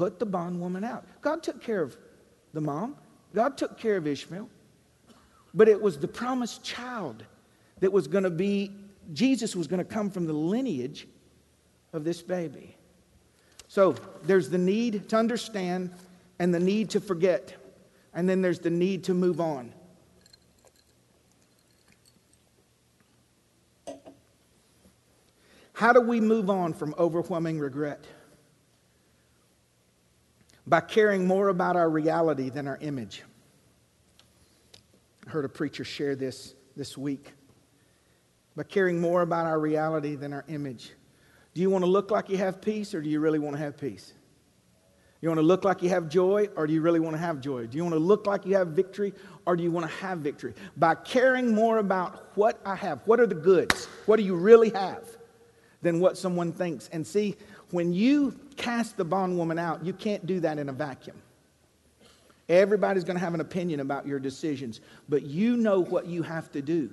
put 0.00 0.18
the 0.18 0.24
bondwoman 0.24 0.82
out. 0.82 1.04
God 1.20 1.42
took 1.42 1.62
care 1.62 1.82
of 1.82 1.94
the 2.54 2.60
mom, 2.62 2.96
God 3.34 3.58
took 3.58 3.78
care 3.78 3.98
of 3.98 4.06
Ishmael. 4.06 4.48
But 5.52 5.68
it 5.68 5.78
was 5.78 5.98
the 5.98 6.08
promised 6.08 6.64
child 6.64 7.22
that 7.80 7.92
was 7.92 8.08
going 8.08 8.24
to 8.24 8.30
be, 8.30 8.70
Jesus 9.12 9.54
was 9.54 9.66
going 9.66 9.76
to 9.76 9.84
come 9.84 10.10
from 10.10 10.26
the 10.26 10.32
lineage 10.32 11.06
of 11.92 12.02
this 12.02 12.22
baby. 12.22 12.74
So 13.68 13.94
there's 14.22 14.48
the 14.48 14.56
need 14.56 15.06
to 15.10 15.16
understand 15.16 15.90
and 16.38 16.54
the 16.54 16.60
need 16.60 16.88
to 16.90 17.00
forget. 17.00 17.54
And 18.14 18.26
then 18.26 18.40
there's 18.40 18.60
the 18.60 18.70
need 18.70 19.04
to 19.04 19.12
move 19.12 19.38
on. 19.38 19.70
How 25.74 25.92
do 25.92 26.00
we 26.00 26.22
move 26.22 26.48
on 26.48 26.72
from 26.72 26.94
overwhelming 26.98 27.58
regret? 27.58 28.02
By 30.70 30.80
caring 30.80 31.26
more 31.26 31.48
about 31.48 31.74
our 31.74 31.90
reality 31.90 32.48
than 32.48 32.68
our 32.68 32.78
image. 32.80 33.24
I 35.26 35.30
heard 35.30 35.44
a 35.44 35.48
preacher 35.48 35.82
share 35.82 36.14
this 36.14 36.54
this 36.76 36.96
week. 36.96 37.32
By 38.56 38.62
caring 38.62 39.00
more 39.00 39.22
about 39.22 39.46
our 39.46 39.58
reality 39.58 40.14
than 40.14 40.32
our 40.32 40.44
image. 40.48 40.92
Do 41.54 41.60
you 41.60 41.70
want 41.70 41.84
to 41.84 41.90
look 41.90 42.12
like 42.12 42.28
you 42.28 42.36
have 42.36 42.62
peace 42.62 42.94
or 42.94 43.02
do 43.02 43.08
you 43.08 43.18
really 43.18 43.40
want 43.40 43.56
to 43.56 43.62
have 43.62 43.76
peace? 43.76 44.12
You 45.20 45.28
want 45.28 45.38
to 45.38 45.46
look 45.46 45.64
like 45.64 45.82
you 45.82 45.88
have 45.88 46.08
joy 46.08 46.48
or 46.54 46.68
do 46.68 46.72
you 46.72 46.82
really 46.82 47.00
want 47.00 47.16
to 47.16 47.20
have 47.20 47.40
joy? 47.40 47.66
Do 47.66 47.76
you 47.76 47.82
want 47.82 47.94
to 47.94 48.00
look 48.00 48.28
like 48.28 48.46
you 48.46 48.54
have 48.54 48.68
victory 48.68 49.12
or 49.46 49.56
do 49.56 49.64
you 49.64 49.72
want 49.72 49.90
to 49.90 49.92
have 49.96 50.18
victory? 50.18 50.54
By 50.76 50.94
caring 50.94 51.52
more 51.52 51.78
about 51.78 52.30
what 52.36 52.60
I 52.64 52.76
have, 52.76 53.00
what 53.06 53.18
are 53.18 53.26
the 53.26 53.34
goods? 53.34 53.86
What 54.06 54.18
do 54.18 54.22
you 54.22 54.36
really 54.36 54.70
have? 54.70 55.04
Than 55.82 55.98
what 55.98 56.16
someone 56.16 56.52
thinks. 56.52 56.88
And 56.92 57.04
see, 57.04 57.36
when 57.70 57.92
you 57.92 58.38
cast 58.56 58.96
the 58.96 59.04
bondwoman 59.04 59.58
out, 59.58 59.84
you 59.84 59.92
can't 59.92 60.26
do 60.26 60.40
that 60.40 60.58
in 60.58 60.68
a 60.68 60.72
vacuum. 60.72 61.16
Everybody's 62.48 63.04
going 63.04 63.16
to 63.16 63.24
have 63.24 63.34
an 63.34 63.40
opinion 63.40 63.80
about 63.80 64.06
your 64.06 64.18
decisions, 64.18 64.80
but 65.08 65.22
you 65.22 65.56
know 65.56 65.80
what 65.80 66.06
you 66.06 66.22
have 66.22 66.50
to 66.52 66.60
do. 66.60 66.90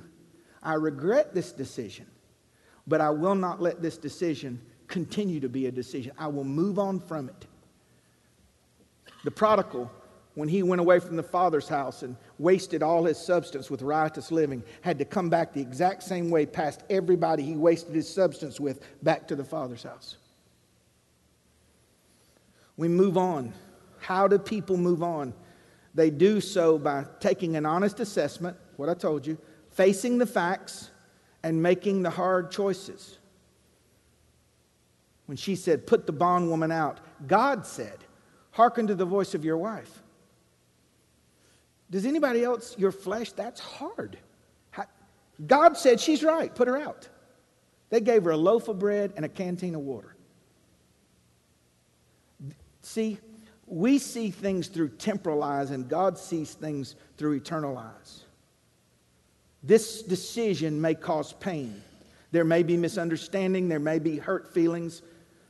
I 0.61 0.73
regret 0.73 1.33
this 1.33 1.51
decision, 1.51 2.05
but 2.85 3.01
I 3.01 3.09
will 3.09 3.35
not 3.35 3.59
let 3.61 3.81
this 3.81 3.97
decision 3.97 4.61
continue 4.87 5.39
to 5.39 5.49
be 5.49 5.65
a 5.65 5.71
decision. 5.71 6.11
I 6.17 6.27
will 6.27 6.43
move 6.43 6.77
on 6.77 6.99
from 6.99 7.29
it. 7.29 7.47
The 9.23 9.31
prodigal, 9.31 9.91
when 10.35 10.47
he 10.47 10.61
went 10.61 10.79
away 10.79 10.99
from 10.99 11.15
the 11.15 11.23
father's 11.23 11.67
house 11.67 12.03
and 12.03 12.15
wasted 12.37 12.83
all 12.83 13.05
his 13.05 13.17
substance 13.17 13.71
with 13.71 13.81
riotous 13.81 14.31
living, 14.31 14.63
had 14.81 14.99
to 14.99 15.05
come 15.05 15.29
back 15.29 15.53
the 15.53 15.61
exact 15.61 16.03
same 16.03 16.29
way 16.29 16.45
past 16.45 16.83
everybody 16.89 17.41
he 17.41 17.55
wasted 17.55 17.95
his 17.95 18.07
substance 18.07 18.59
with 18.59 18.81
back 19.01 19.27
to 19.27 19.35
the 19.35 19.43
father's 19.43 19.83
house. 19.83 20.17
We 22.77 22.87
move 22.87 23.17
on. 23.17 23.53
How 23.99 24.27
do 24.27 24.37
people 24.37 24.77
move 24.77 25.03
on? 25.03 25.33
They 25.95 26.09
do 26.11 26.39
so 26.39 26.77
by 26.77 27.05
taking 27.19 27.55
an 27.55 27.65
honest 27.65 27.99
assessment, 27.99 28.55
what 28.77 28.87
I 28.87 28.93
told 28.93 29.25
you, 29.25 29.37
facing 29.71 30.19
the 30.19 30.27
facts, 30.27 30.91
and 31.43 31.61
making 31.61 32.03
the 32.03 32.09
hard 32.09 32.51
choices. 32.51 33.17
When 35.25 35.37
she 35.37 35.55
said, 35.55 35.87
Put 35.87 36.05
the 36.05 36.13
bondwoman 36.13 36.71
out, 36.71 36.99
God 37.25 37.65
said, 37.65 37.97
Hearken 38.51 38.87
to 38.87 38.95
the 38.95 39.05
voice 39.05 39.33
of 39.33 39.43
your 39.43 39.57
wife. 39.57 40.03
Does 41.89 42.05
anybody 42.05 42.43
else, 42.43 42.75
your 42.77 42.91
flesh, 42.91 43.31
that's 43.31 43.59
hard. 43.59 44.17
God 45.45 45.77
said, 45.77 45.99
She's 45.99 46.23
right, 46.23 46.53
put 46.53 46.67
her 46.67 46.77
out. 46.77 47.07
They 47.89 48.01
gave 48.01 48.23
her 48.23 48.31
a 48.31 48.37
loaf 48.37 48.67
of 48.67 48.79
bread 48.79 49.13
and 49.15 49.23
a 49.23 49.29
canteen 49.29 49.75
of 49.75 49.81
water. 49.81 50.16
See, 52.87 53.19
we 53.65 53.99
see 53.99 54.31
things 54.31 54.69
through 54.69 54.91
temporal 54.91 55.43
eyes, 55.43 55.71
and 55.71 55.89
God 55.89 56.17
sees 56.17 56.53
things 56.53 56.95
through 57.17 57.33
eternal 57.33 57.77
eyes. 57.77 58.23
This 59.61 60.01
decision 60.01 60.79
may 60.79 60.95
cause 60.95 61.33
pain. 61.33 61.81
There 62.31 62.45
may 62.45 62.63
be 62.63 62.77
misunderstanding, 62.77 63.67
there 63.67 63.77
may 63.77 63.99
be 63.99 64.17
hurt 64.17 64.53
feelings, 64.53 65.01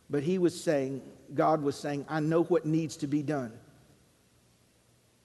but 0.10 0.24
He 0.24 0.40
was 0.40 0.60
saying, 0.60 1.04
God 1.36 1.62
was 1.62 1.76
saying, 1.76 2.08
I 2.10 2.22
know 2.22 2.42
what 2.46 2.66
needs 2.66 2.98
to 2.98 3.08
be 3.08 3.22
done. 3.22 3.54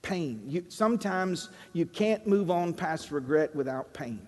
Pain. 0.03 0.43
You, 0.47 0.67
sometimes 0.69 1.49
you 1.73 1.87
can't 1.87 2.27
move 2.27 2.51
on 2.51 2.75
past 2.75 3.11
regret 3.11 3.57
without 3.57 3.95
pain. 3.95 4.21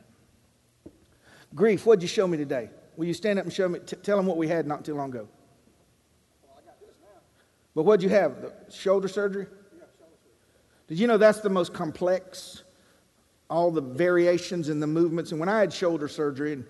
Grief, 1.55 1.85
what'd 1.85 2.01
you 2.01 2.09
show 2.09 2.27
me 2.27 2.39
today? 2.39 2.71
Will 2.97 3.05
you 3.05 3.15
stand 3.15 3.39
up 3.39 3.45
and 3.45 3.53
show 3.53 3.69
me, 3.69 3.81
t- 3.81 3.97
tell 3.97 4.17
them 4.17 4.25
what 4.25 4.39
we 4.39 4.49
had 4.49 4.67
not 4.67 4.87
too 4.87 4.95
long 4.95 5.11
ago? 5.11 5.29
But 7.75 7.83
what'd 7.85 8.03
you 8.03 8.09
have? 8.11 8.41
The 8.43 8.53
shoulder 8.71 9.09
surgery? 9.09 9.47
Did 10.87 10.99
you 10.99 11.07
know 11.07 11.17
that's 11.17 11.41
the 11.41 11.51
most 11.51 11.73
complex? 11.73 12.63
All 13.51 13.71
the 13.71 13.81
variations 13.81 14.69
and 14.69 14.83
the 14.83 14.87
movements. 14.87 15.31
And 15.31 15.41
when 15.41 15.49
I 15.49 15.61
had 15.61 15.73
shoulder 15.73 16.09
surgery, 16.09 16.53
and 16.53 16.65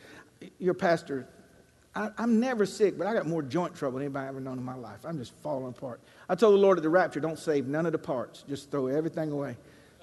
your 0.59 0.75
pastor 0.75 1.29
I, 1.95 2.11
am 2.19 2.41
never 2.41 2.67
sick, 2.67 2.99
but 2.99 3.07
I 3.07 3.15
got 3.15 3.27
more 3.27 3.43
joint 3.43 3.75
trouble 3.75 3.99
than 3.99 4.07
anybody 4.07 4.29
ever 4.29 4.41
known 4.41 4.59
in 4.59 4.65
my 4.65 4.75
life. 4.75 4.99
I'm 5.05 5.19
just 5.19 5.33
falling 5.43 5.69
apart. 5.69 6.01
I 6.29 6.35
told 6.35 6.55
the 6.55 6.59
Lord 6.59 6.79
at 6.79 6.83
the 6.83 6.89
rapture, 6.89 7.21
don't 7.21 7.39
save 7.39 7.67
none 7.67 7.87
of 7.87 7.93
the 7.93 7.99
parts. 7.99 8.45
Just 8.49 8.71
throw 8.71 8.89
everything 8.89 9.31
away. 9.31 9.57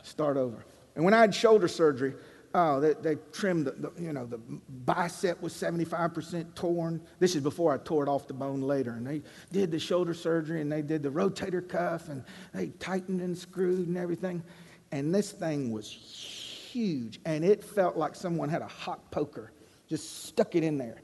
Start 0.04 0.38
over. 0.38 0.66
And 0.96 1.04
when 1.04 1.14
I 1.14 1.20
had 1.20 1.36
shoulder 1.36 1.68
surgery, 1.68 2.14
oh, 2.54 2.80
they, 2.80 2.94
they 2.94 3.16
trimmed 3.32 3.66
the, 3.66 3.72
the, 3.72 3.92
you 4.02 4.14
know, 4.14 4.26
the 4.26 4.38
bicep 4.86 5.42
was 5.42 5.54
75% 5.54 6.54
torn. 6.56 7.02
This 7.20 7.36
is 7.36 7.42
before 7.42 7.74
I 7.74 7.78
tore 7.78 8.04
it 8.04 8.10
off 8.10 8.28
the 8.28 8.34
bone 8.34 8.62
later. 8.62 8.92
And 8.92 9.06
they 9.06 9.22
did 9.52 9.72
the 9.72 9.80
shoulder 9.80 10.14
surgery 10.14 10.62
and 10.62 10.72
they 10.72 10.82
did 10.82 11.04
the 11.04 11.10
rotator 11.10 11.68
cuff 11.68 12.10
and 12.10 12.24
they 12.54 12.68
tightened 12.80 13.22
and 13.22 13.38
screwed 13.38 13.88
and 13.88 13.98
everything. 13.98 14.44
And 14.92 15.14
this 15.14 15.32
thing 15.32 15.72
was 15.72 15.90
huge. 15.90 17.20
And 17.26 17.44
it 17.46 17.64
felt 17.64 17.98
like 17.98 18.16
someone 18.16 18.50
had 18.50 18.62
a 18.62 18.68
hot 18.68 19.12
poker, 19.12 19.52
just 19.88 20.26
stuck 20.26 20.56
it 20.56 20.64
in 20.64 20.78
there 20.78 21.02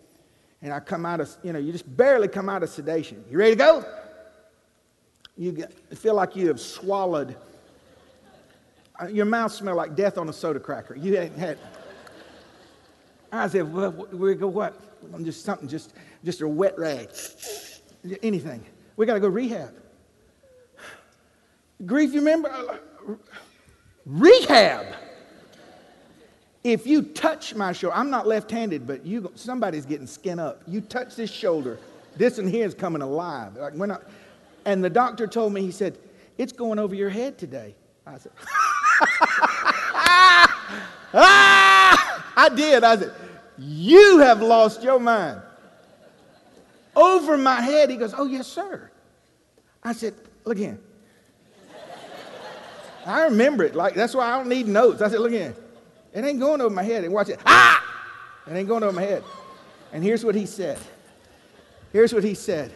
and 0.61 0.73
I 0.73 0.79
come 0.79 1.05
out 1.05 1.21
of, 1.21 1.29
you 1.43 1.53
know, 1.53 1.59
you 1.59 1.71
just 1.71 1.95
barely 1.95 2.27
come 2.27 2.49
out 2.49 2.63
of 2.63 2.69
sedation. 2.69 3.23
You 3.29 3.37
ready 3.37 3.51
to 3.51 3.57
go? 3.57 3.85
You 5.37 5.67
feel 5.93 6.15
like 6.15 6.35
you 6.35 6.47
have 6.47 6.59
swallowed. 6.59 7.35
Your 9.09 9.25
mouth 9.25 9.51
smell 9.51 9.75
like 9.75 9.95
death 9.95 10.17
on 10.17 10.27
a 10.29 10.33
soda 10.33 10.59
cracker. 10.59 10.95
You 10.95 11.17
ain't 11.17 11.37
had. 11.37 11.57
I 13.31 13.47
said, 13.47 13.71
well, 13.71 13.91
we 14.11 14.33
go 14.35 14.47
what? 14.47 14.79
I'm 15.13 15.23
just 15.25 15.43
something, 15.43 15.67
just, 15.67 15.93
just 16.23 16.41
a 16.41 16.47
wet 16.47 16.77
rag. 16.79 17.09
Anything. 18.23 18.63
We 18.95 19.05
got 19.05 19.15
to 19.15 19.19
go 19.19 19.27
rehab. 19.27 19.73
Grief, 21.85 22.13
you 22.13 22.19
remember? 22.19 22.79
Rehab. 24.05 24.95
If 26.63 26.87
you 26.87 27.01
touch 27.01 27.53
my 27.53 27.71
shoulder, 27.71 27.95
I'm 27.95 28.09
not 28.09 28.27
left 28.27 28.49
handed, 28.49 28.87
but 28.87 29.05
you, 29.05 29.31
somebody's 29.35 29.85
getting 29.85 30.07
skin 30.07 30.39
up. 30.39 30.61
You 30.67 30.81
touch 30.81 31.15
this 31.15 31.31
shoulder, 31.31 31.79
this 32.15 32.39
and 32.39 32.49
here 32.49 32.65
is 32.65 32.73
coming 32.73 33.01
alive. 33.01 33.55
Like 33.55 33.73
when 33.73 33.95
and 34.65 34.83
the 34.83 34.89
doctor 34.89 35.27
told 35.27 35.53
me, 35.53 35.61
he 35.61 35.71
said, 35.71 35.97
It's 36.37 36.51
going 36.51 36.79
over 36.79 36.93
your 36.93 37.09
head 37.09 37.37
today. 37.37 37.75
I 38.05 38.17
said, 38.17 38.31
ah! 41.13 42.33
I 42.35 42.49
did. 42.49 42.83
I 42.83 42.97
said, 42.97 43.13
You 43.57 44.19
have 44.19 44.41
lost 44.41 44.83
your 44.83 44.99
mind. 44.99 45.41
Over 46.95 47.37
my 47.37 47.61
head. 47.61 47.89
He 47.89 47.97
goes, 47.97 48.13
Oh, 48.17 48.25
yes, 48.25 48.47
sir. 48.47 48.89
I 49.83 49.93
said, 49.93 50.13
Look 50.45 50.57
again. 50.57 50.79
I 53.05 53.23
remember 53.23 53.63
it. 53.63 53.73
Like, 53.75 53.95
that's 53.95 54.13
why 54.13 54.29
I 54.29 54.37
don't 54.37 54.49
need 54.49 54.67
notes. 54.67 55.01
I 55.01 55.09
said, 55.09 55.19
Look 55.19 55.31
again. 55.31 55.55
It 56.13 56.23
ain't 56.23 56.39
going 56.39 56.61
over 56.61 56.73
my 56.73 56.83
head. 56.83 57.03
And 57.03 57.13
watch 57.13 57.29
it. 57.29 57.39
Ah! 57.45 57.83
It 58.49 58.53
ain't 58.53 58.67
going 58.67 58.83
over 58.83 58.93
my 58.93 59.01
head. 59.01 59.23
And 59.93 60.03
here's 60.03 60.23
what 60.23 60.35
he 60.35 60.45
said. 60.45 60.79
Here's 61.91 62.13
what 62.13 62.23
he 62.23 62.33
said. 62.33 62.71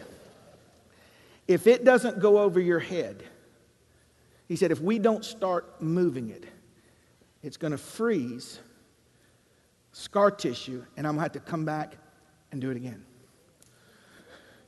If 1.46 1.66
it 1.66 1.84
doesn't 1.84 2.18
go 2.18 2.38
over 2.38 2.60
your 2.60 2.78
head, 2.78 3.22
he 4.52 4.56
said, 4.56 4.70
if 4.70 4.82
we 4.82 4.98
don't 4.98 5.24
start 5.24 5.80
moving 5.80 6.28
it, 6.28 6.44
it's 7.42 7.56
going 7.56 7.70
to 7.70 7.78
freeze 7.78 8.60
scar 9.92 10.30
tissue, 10.30 10.84
and 10.94 11.06
I'm 11.06 11.14
going 11.14 11.20
to 11.20 11.22
have 11.22 11.32
to 11.32 11.50
come 11.50 11.64
back 11.64 11.94
and 12.50 12.60
do 12.60 12.68
it 12.68 12.76
again. 12.76 13.02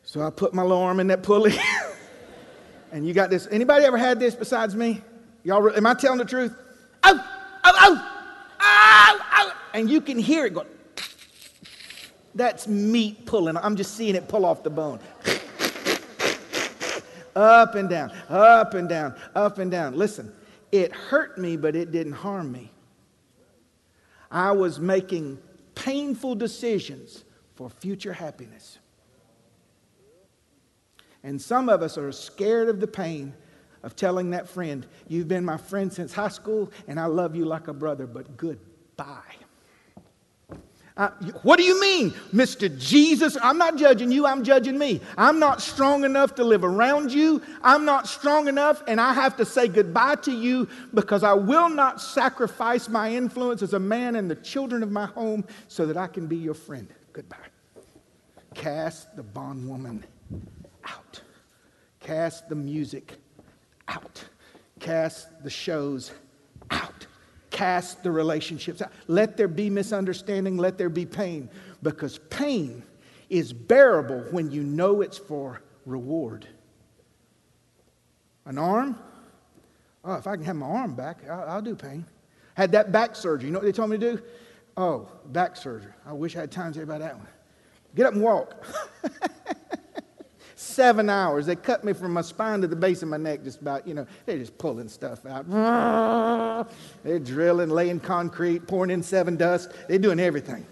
So 0.02 0.22
I 0.22 0.30
put 0.30 0.54
my 0.54 0.62
little 0.62 0.78
arm 0.78 1.00
in 1.00 1.08
that 1.08 1.22
pulley. 1.22 1.54
and 2.92 3.06
you 3.06 3.12
got 3.12 3.28
this. 3.28 3.46
Anybody 3.50 3.84
ever 3.84 3.98
had 3.98 4.18
this 4.18 4.34
besides 4.34 4.74
me? 4.74 5.02
Y'all, 5.42 5.68
am 5.68 5.86
I 5.86 5.92
telling 5.92 6.16
the 6.16 6.24
truth? 6.24 6.56
Oh, 7.02 7.22
oh, 7.64 8.10
oh 8.60 9.52
and 9.74 9.90
you 9.90 10.00
can 10.00 10.18
hear 10.18 10.46
it 10.46 10.54
going. 10.54 10.66
That's 12.34 12.66
meat 12.66 13.26
pulling. 13.26 13.58
I'm 13.58 13.76
just 13.76 13.98
seeing 13.98 14.14
it 14.14 14.28
pull 14.28 14.46
off 14.46 14.62
the 14.62 14.70
bone. 14.70 15.00
Up 17.36 17.74
and 17.74 17.88
down, 17.88 18.12
up 18.28 18.74
and 18.74 18.88
down, 18.88 19.14
up 19.34 19.58
and 19.58 19.70
down. 19.70 19.96
Listen, 19.96 20.32
it 20.72 20.92
hurt 20.92 21.38
me, 21.38 21.56
but 21.56 21.76
it 21.76 21.92
didn't 21.92 22.12
harm 22.12 22.50
me. 22.50 22.70
I 24.30 24.52
was 24.52 24.80
making 24.80 25.38
painful 25.74 26.34
decisions 26.34 27.24
for 27.54 27.70
future 27.70 28.12
happiness. 28.12 28.78
And 31.22 31.40
some 31.40 31.68
of 31.68 31.82
us 31.82 31.96
are 31.96 32.12
scared 32.12 32.68
of 32.68 32.80
the 32.80 32.86
pain 32.86 33.32
of 33.82 33.96
telling 33.96 34.30
that 34.30 34.48
friend, 34.48 34.86
You've 35.08 35.28
been 35.28 35.44
my 35.44 35.56
friend 35.56 35.92
since 35.92 36.12
high 36.12 36.28
school, 36.28 36.72
and 36.88 36.98
I 36.98 37.06
love 37.06 37.36
you 37.36 37.44
like 37.44 37.68
a 37.68 37.72
brother, 37.72 38.06
but 38.06 38.36
goodbye. 38.36 39.36
Uh, 40.96 41.08
what 41.42 41.58
do 41.58 41.64
you 41.64 41.80
mean, 41.80 42.12
Mr. 42.32 42.78
Jesus? 42.78 43.36
I'm 43.42 43.58
not 43.58 43.76
judging 43.76 44.12
you, 44.12 44.26
I'm 44.26 44.44
judging 44.44 44.78
me. 44.78 45.00
I'm 45.18 45.40
not 45.40 45.60
strong 45.60 46.04
enough 46.04 46.36
to 46.36 46.44
live 46.44 46.62
around 46.62 47.12
you. 47.12 47.42
I'm 47.62 47.84
not 47.84 48.06
strong 48.06 48.46
enough, 48.46 48.80
and 48.86 49.00
I 49.00 49.12
have 49.12 49.36
to 49.38 49.44
say 49.44 49.66
goodbye 49.66 50.16
to 50.16 50.30
you 50.30 50.68
because 50.92 51.24
I 51.24 51.32
will 51.32 51.68
not 51.68 52.00
sacrifice 52.00 52.88
my 52.88 53.12
influence 53.12 53.60
as 53.60 53.74
a 53.74 53.80
man 53.80 54.14
and 54.14 54.30
the 54.30 54.36
children 54.36 54.84
of 54.84 54.92
my 54.92 55.06
home 55.06 55.44
so 55.66 55.84
that 55.86 55.96
I 55.96 56.06
can 56.06 56.28
be 56.28 56.36
your 56.36 56.54
friend. 56.54 56.86
Goodbye. 57.12 57.38
Cast 58.54 59.16
the 59.16 59.24
bondwoman 59.24 60.04
out, 60.84 61.20
cast 61.98 62.48
the 62.48 62.54
music 62.54 63.16
out, 63.88 64.22
cast 64.78 65.42
the 65.42 65.50
shows 65.50 66.12
out 66.70 67.08
cast 67.54 68.02
the 68.02 68.10
relationships 68.10 68.82
out. 68.82 68.90
Let 69.06 69.36
there 69.36 69.46
be 69.46 69.70
misunderstanding, 69.70 70.56
let 70.56 70.76
there 70.76 70.88
be 70.88 71.06
pain, 71.06 71.48
because 71.84 72.18
pain 72.28 72.82
is 73.30 73.52
bearable 73.52 74.24
when 74.32 74.50
you 74.50 74.64
know 74.64 75.02
it's 75.02 75.16
for 75.16 75.62
reward. 75.86 76.48
An 78.44 78.58
arm? 78.58 78.98
Oh, 80.04 80.14
if 80.14 80.26
I 80.26 80.34
can 80.34 80.44
have 80.44 80.56
my 80.56 80.66
arm 80.66 80.94
back, 80.94 81.18
I'll, 81.30 81.48
I'll 81.48 81.62
do 81.62 81.76
pain. 81.76 82.04
Had 82.54 82.72
that 82.72 82.90
back 82.90 83.14
surgery. 83.14 83.46
You 83.46 83.52
know 83.52 83.60
what 83.60 83.66
they 83.66 83.72
told 83.72 83.90
me 83.90 83.98
to 83.98 84.16
do? 84.16 84.22
Oh, 84.76 85.08
back 85.26 85.56
surgery. 85.56 85.92
I 86.04 86.12
wish 86.12 86.36
I 86.36 86.40
had 86.40 86.50
time 86.50 86.72
to 86.72 86.80
tell 86.80 86.88
you 86.88 86.92
about 86.92 87.06
that 87.06 87.16
one. 87.16 87.28
Get 87.94 88.06
up 88.06 88.14
and 88.14 88.22
walk. 88.22 88.66
seven 90.64 91.08
hours. 91.08 91.46
They 91.46 91.56
cut 91.56 91.84
me 91.84 91.92
from 91.92 92.12
my 92.12 92.22
spine 92.22 92.60
to 92.62 92.66
the 92.66 92.76
base 92.76 93.02
of 93.02 93.08
my 93.08 93.16
neck, 93.16 93.44
just 93.44 93.60
about, 93.60 93.86
you 93.86 93.94
know, 93.94 94.06
they're 94.26 94.38
just 94.38 94.56
pulling 94.58 94.88
stuff 94.88 95.24
out. 95.26 96.68
They're 97.04 97.18
drilling, 97.18 97.70
laying 97.70 98.00
concrete, 98.00 98.66
pouring 98.66 98.90
in 98.90 99.02
seven 99.02 99.36
dust. 99.36 99.70
They're 99.88 99.98
doing 99.98 100.20
everything. 100.20 100.66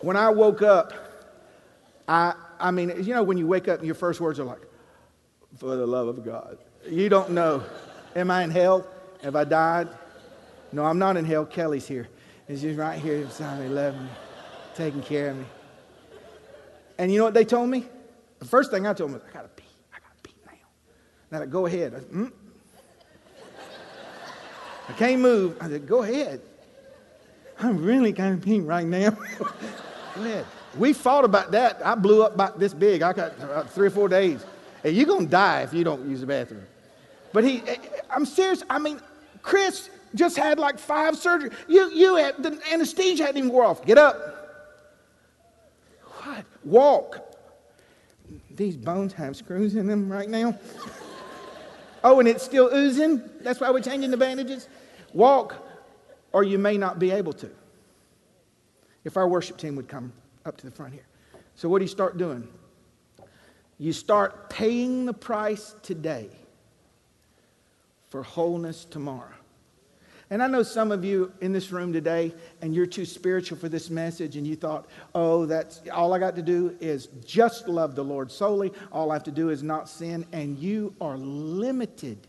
When 0.00 0.16
I 0.16 0.30
woke 0.30 0.62
up, 0.62 0.92
I, 2.08 2.34
I 2.58 2.70
mean, 2.72 2.92
you 3.04 3.14
know, 3.14 3.22
when 3.22 3.38
you 3.38 3.46
wake 3.46 3.68
up 3.68 3.78
and 3.78 3.86
your 3.86 3.94
first 3.94 4.20
words 4.20 4.40
are 4.40 4.44
like, 4.44 4.62
for 5.58 5.76
the 5.76 5.86
love 5.86 6.08
of 6.08 6.24
God. 6.24 6.58
You 6.88 7.08
don't 7.08 7.30
know. 7.30 7.62
Am 8.16 8.30
I 8.30 8.42
in 8.44 8.50
hell? 8.50 8.86
Have 9.22 9.36
I 9.36 9.44
died? 9.44 9.88
No, 10.72 10.84
I'm 10.84 10.98
not 10.98 11.16
in 11.16 11.24
hell. 11.24 11.44
Kelly's 11.44 11.86
here. 11.86 12.08
She's 12.48 12.76
right 12.76 12.98
here 12.98 13.24
beside 13.24 13.60
me, 13.60 13.68
loving 13.68 14.02
me, 14.02 14.10
taking 14.74 15.02
care 15.02 15.30
of 15.30 15.38
me. 15.38 15.44
And 16.98 17.12
you 17.12 17.18
know 17.18 17.24
what 17.24 17.34
they 17.34 17.44
told 17.44 17.68
me? 17.68 17.86
The 18.38 18.44
first 18.44 18.70
thing 18.70 18.86
I 18.86 18.92
told 18.92 19.10
them 19.10 19.20
was, 19.20 19.22
I 19.28 19.32
got 19.32 19.42
to 19.42 19.62
pee. 19.62 19.68
I 19.92 19.98
got 19.98 20.22
to 20.22 20.28
pee 20.28 20.34
now. 21.30 21.38
Now, 21.38 21.44
go 21.46 21.66
ahead. 21.66 21.94
I, 21.94 21.98
said, 21.98 22.10
mm. 22.10 22.32
I 24.88 24.92
can't 24.94 25.22
move. 25.22 25.56
I 25.60 25.68
said, 25.68 25.86
go 25.86 26.02
ahead. 26.02 26.40
I'm 27.58 27.82
really 27.82 28.12
kind 28.12 28.34
of 28.34 28.44
peeing 28.44 28.66
right 28.66 28.86
now. 28.86 29.10
go 29.38 30.22
ahead. 30.22 30.44
We 30.76 30.92
fought 30.92 31.24
about 31.24 31.52
that. 31.52 31.84
I 31.84 31.94
blew 31.94 32.22
up 32.22 32.34
about 32.34 32.58
this 32.58 32.74
big. 32.74 33.02
I 33.02 33.12
got 33.12 33.38
about 33.38 33.70
three 33.70 33.86
or 33.86 33.90
four 33.90 34.08
days. 34.08 34.44
And 34.84 34.96
you're 34.96 35.06
to 35.06 35.26
die 35.26 35.62
if 35.62 35.72
you 35.72 35.84
don't 35.84 36.08
use 36.08 36.20
the 36.20 36.26
bathroom. 36.26 36.66
But 37.32 37.44
he, 37.44 37.62
eh, 37.66 37.76
I'm 38.10 38.26
serious. 38.26 38.62
I 38.68 38.78
mean, 38.78 39.00
Chris 39.42 39.90
just 40.14 40.36
had 40.36 40.58
like 40.58 40.78
five 40.78 41.14
surgeries. 41.14 41.54
You, 41.68 41.90
you 41.90 42.16
had, 42.16 42.42
the 42.42 42.58
anesthesia 42.72 43.24
hadn't 43.24 43.38
even 43.38 43.50
wore 43.50 43.64
off. 43.64 43.84
Get 43.84 43.98
up. 43.98 44.41
Walk. 46.64 47.20
These 48.50 48.76
bones 48.76 49.12
have 49.14 49.36
screws 49.36 49.76
in 49.76 49.86
them 49.86 50.10
right 50.10 50.28
now. 50.28 50.58
oh, 52.04 52.18
and 52.18 52.28
it's 52.28 52.42
still 52.42 52.70
oozing? 52.72 53.22
That's 53.40 53.60
why 53.60 53.70
we're 53.70 53.80
changing 53.80 54.10
the 54.10 54.16
bandages? 54.16 54.68
Walk, 55.12 55.56
or 56.32 56.44
you 56.44 56.58
may 56.58 56.78
not 56.78 56.98
be 56.98 57.10
able 57.10 57.32
to. 57.34 57.50
If 59.04 59.16
our 59.16 59.28
worship 59.28 59.56
team 59.56 59.76
would 59.76 59.88
come 59.88 60.12
up 60.46 60.56
to 60.58 60.66
the 60.66 60.72
front 60.72 60.94
here. 60.94 61.06
So, 61.54 61.68
what 61.68 61.78
do 61.78 61.84
you 61.84 61.88
start 61.88 62.16
doing? 62.16 62.48
You 63.78 63.92
start 63.92 64.48
paying 64.48 65.06
the 65.06 65.12
price 65.12 65.74
today 65.82 66.28
for 68.10 68.22
wholeness 68.22 68.84
tomorrow. 68.84 69.34
And 70.32 70.42
I 70.42 70.46
know 70.46 70.62
some 70.62 70.92
of 70.92 71.04
you 71.04 71.30
in 71.42 71.52
this 71.52 71.72
room 71.72 71.92
today, 71.92 72.32
and 72.62 72.74
you're 72.74 72.86
too 72.86 73.04
spiritual 73.04 73.58
for 73.58 73.68
this 73.68 73.90
message, 73.90 74.36
and 74.36 74.46
you 74.46 74.56
thought, 74.56 74.88
oh, 75.14 75.44
that's 75.44 75.82
all 75.92 76.14
I 76.14 76.18
got 76.18 76.36
to 76.36 76.42
do 76.42 76.74
is 76.80 77.08
just 77.26 77.68
love 77.68 77.94
the 77.94 78.02
Lord 78.02 78.32
solely. 78.32 78.72
All 78.90 79.10
I 79.10 79.14
have 79.16 79.24
to 79.24 79.30
do 79.30 79.50
is 79.50 79.62
not 79.62 79.90
sin. 79.90 80.24
And 80.32 80.58
you 80.58 80.94
are 81.02 81.18
limited 81.18 82.26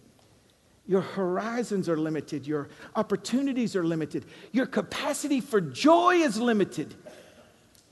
Your 0.86 1.02
horizons 1.02 1.88
are 1.88 1.98
limited. 1.98 2.46
Your 2.46 2.68
opportunities 2.96 3.76
are 3.76 3.86
limited. 3.86 4.26
Your 4.52 4.66
capacity 4.66 5.40
for 5.40 5.62
joy 5.62 6.16
is 6.16 6.40
limited 6.40 6.94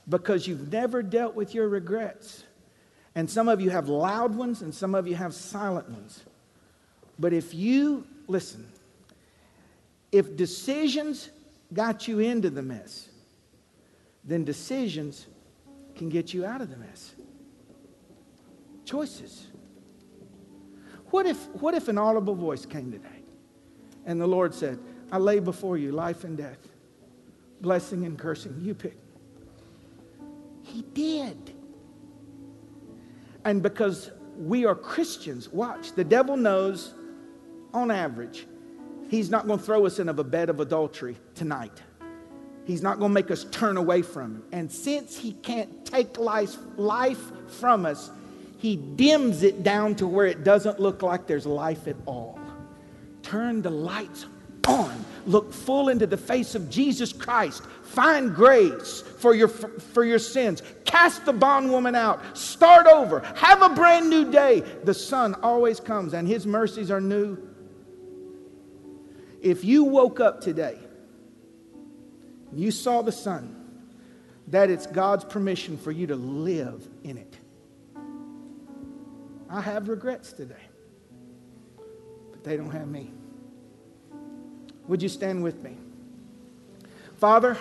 because 0.08 0.46
you've 0.46 0.70
never 0.70 1.02
dealt 1.02 1.34
with 1.34 1.54
your 1.54 1.68
regrets. 1.68 2.44
And 3.14 3.30
some 3.30 3.48
of 3.48 3.60
you 3.60 3.70
have 3.70 3.88
loud 3.88 4.34
ones 4.34 4.62
and 4.62 4.74
some 4.74 4.94
of 4.94 5.06
you 5.06 5.14
have 5.14 5.34
silent 5.34 5.88
ones. 5.88 6.22
But 7.18 7.32
if 7.32 7.54
you, 7.54 8.06
listen, 8.26 8.66
if 10.12 10.36
decisions 10.36 11.30
got 11.72 12.06
you 12.06 12.20
into 12.20 12.50
the 12.50 12.62
mess, 12.62 13.08
then 14.24 14.44
decisions 14.44 15.26
can 15.96 16.10
get 16.10 16.32
you 16.32 16.44
out 16.44 16.60
of 16.60 16.70
the 16.70 16.76
mess. 16.76 17.14
Choices. 18.84 19.46
What 21.10 21.26
if, 21.26 21.48
what 21.48 21.74
if 21.74 21.88
an 21.88 21.98
audible 21.98 22.34
voice 22.34 22.66
came 22.66 22.92
today 22.92 23.08
and 24.06 24.20
the 24.20 24.26
Lord 24.26 24.54
said, 24.54 24.78
I 25.10 25.18
lay 25.18 25.40
before 25.40 25.76
you 25.76 25.92
life 25.92 26.24
and 26.24 26.36
death, 26.36 26.58
blessing 27.60 28.04
and 28.04 28.18
cursing? 28.18 28.56
You 28.60 28.74
pick. 28.74 28.98
He 30.62 30.82
did. 30.94 31.54
And 33.44 33.62
because 33.62 34.10
we 34.36 34.64
are 34.64 34.74
Christians, 34.74 35.48
watch, 35.48 35.92
the 35.92 36.04
devil 36.04 36.36
knows 36.36 36.94
on 37.74 37.90
average, 37.90 38.46
he's 39.12 39.28
not 39.28 39.46
going 39.46 39.58
to 39.58 39.64
throw 39.64 39.84
us 39.84 39.98
into 39.98 40.18
a 40.18 40.24
bed 40.24 40.48
of 40.48 40.58
adultery 40.58 41.16
tonight. 41.34 41.82
He's 42.64 42.82
not 42.82 42.98
going 42.98 43.10
to 43.10 43.14
make 43.14 43.30
us 43.30 43.44
turn 43.50 43.76
away 43.76 44.00
from 44.00 44.36
him. 44.36 44.42
And 44.52 44.72
since 44.72 45.18
he 45.18 45.32
can't 45.32 45.84
take 45.84 46.18
life, 46.18 46.56
life 46.76 47.20
from 47.48 47.84
us, 47.84 48.10
he 48.56 48.76
dims 48.76 49.42
it 49.42 49.62
down 49.62 49.96
to 49.96 50.06
where 50.06 50.26
it 50.26 50.44
doesn't 50.44 50.80
look 50.80 51.02
like 51.02 51.26
there's 51.26 51.44
life 51.44 51.86
at 51.88 51.96
all. 52.06 52.40
Turn 53.22 53.60
the 53.60 53.70
lights 53.70 54.24
on. 54.66 55.04
Look 55.26 55.52
full 55.52 55.90
into 55.90 56.06
the 56.06 56.16
face 56.16 56.54
of 56.54 56.70
Jesus 56.70 57.12
Christ. 57.12 57.64
Find 57.82 58.34
grace 58.34 59.02
for 59.18 59.34
your, 59.34 59.48
for 59.48 60.04
your 60.04 60.18
sins. 60.18 60.62
Cast 60.86 61.26
the 61.26 61.34
bondwoman 61.34 61.94
out. 61.94 62.38
Start 62.38 62.86
over. 62.86 63.20
Have 63.36 63.60
a 63.60 63.68
brand 63.68 64.08
new 64.08 64.30
day. 64.30 64.60
The 64.84 64.94
sun 64.94 65.34
always 65.42 65.80
comes 65.80 66.14
and 66.14 66.26
his 66.26 66.46
mercies 66.46 66.90
are 66.90 67.00
new. 67.00 67.36
If 69.42 69.64
you 69.64 69.84
woke 69.84 70.20
up 70.20 70.40
today, 70.40 70.78
you 72.54 72.70
saw 72.70 73.02
the 73.02 73.12
sun, 73.12 73.58
that 74.48 74.70
it's 74.70 74.86
God's 74.86 75.24
permission 75.24 75.76
for 75.76 75.90
you 75.90 76.06
to 76.06 76.16
live 76.16 76.86
in 77.02 77.18
it. 77.18 77.36
I 79.50 79.60
have 79.60 79.88
regrets 79.88 80.32
today, 80.32 80.54
but 82.30 82.44
they 82.44 82.56
don't 82.56 82.70
have 82.70 82.86
me. 82.86 83.10
Would 84.86 85.02
you 85.02 85.08
stand 85.08 85.42
with 85.42 85.62
me? 85.62 85.76
Father, 87.18 87.56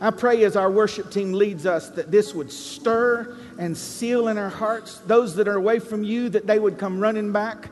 I 0.00 0.10
pray 0.10 0.42
as 0.44 0.56
our 0.56 0.70
worship 0.70 1.10
team 1.10 1.32
leads 1.32 1.66
us 1.66 1.90
that 1.90 2.10
this 2.10 2.34
would 2.34 2.50
stir 2.50 3.36
and 3.58 3.76
seal 3.76 4.28
in 4.28 4.38
our 4.38 4.50
hearts. 4.50 4.98
Those 5.06 5.36
that 5.36 5.48
are 5.48 5.56
away 5.56 5.78
from 5.78 6.02
you, 6.02 6.28
that 6.30 6.46
they 6.46 6.58
would 6.58 6.78
come 6.78 6.98
running 6.98 7.32
back. 7.32 7.70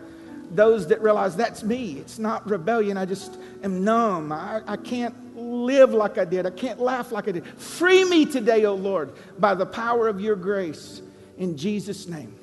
Those 0.54 0.88
that 0.88 1.02
realize 1.02 1.36
that's 1.36 1.62
me. 1.62 1.98
It's 1.98 2.18
not 2.18 2.48
rebellion. 2.48 2.96
I 2.96 3.06
just 3.06 3.38
am 3.62 3.84
numb. 3.84 4.32
I, 4.32 4.62
I 4.66 4.76
can't 4.76 5.36
live 5.36 5.92
like 5.92 6.18
I 6.18 6.24
did. 6.24 6.46
I 6.46 6.50
can't 6.50 6.80
laugh 6.80 7.10
like 7.12 7.28
I 7.28 7.32
did. 7.32 7.46
Free 7.46 8.04
me 8.04 8.26
today, 8.26 8.64
O 8.64 8.74
Lord, 8.74 9.12
by 9.38 9.54
the 9.54 9.66
power 9.66 10.08
of 10.08 10.20
your 10.20 10.36
grace. 10.36 11.02
In 11.38 11.56
Jesus' 11.56 12.06
name. 12.06 12.34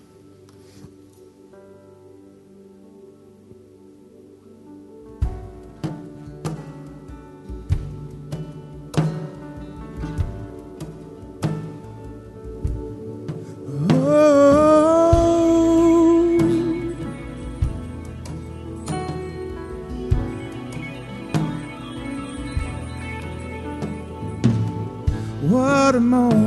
Such 26.00 26.39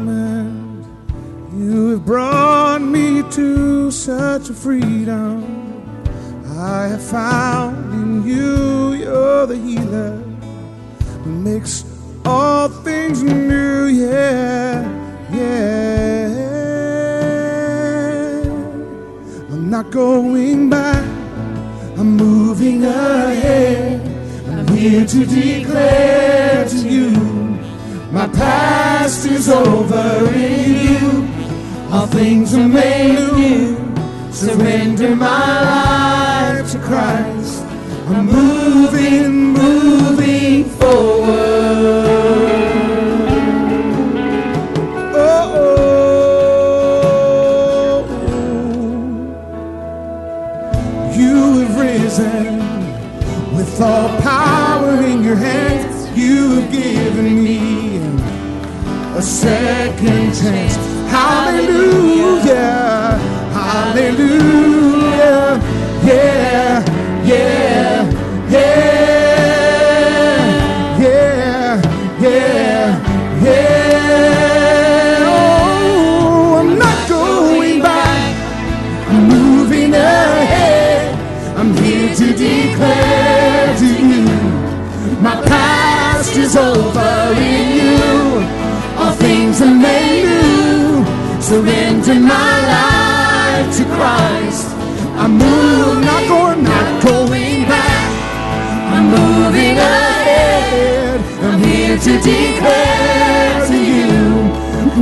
declare 102.22 103.66
to 103.66 103.76
you 103.76 104.22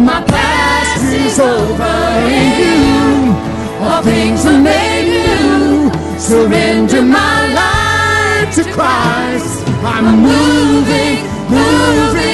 my 0.01 0.23
past 0.23 1.03
is 1.13 1.39
over 1.39 1.99
in 2.39 2.49
you. 2.63 3.35
All 3.85 4.03
things 4.03 4.47
are 4.47 4.61
made 4.61 5.09
new. 5.11 5.91
Surrender 6.19 7.03
my 7.03 7.39
life 7.53 8.55
to 8.55 8.63
Christ. 8.73 9.67
I'm 9.85 10.21
moving, 10.23 11.19
moving 11.51 12.30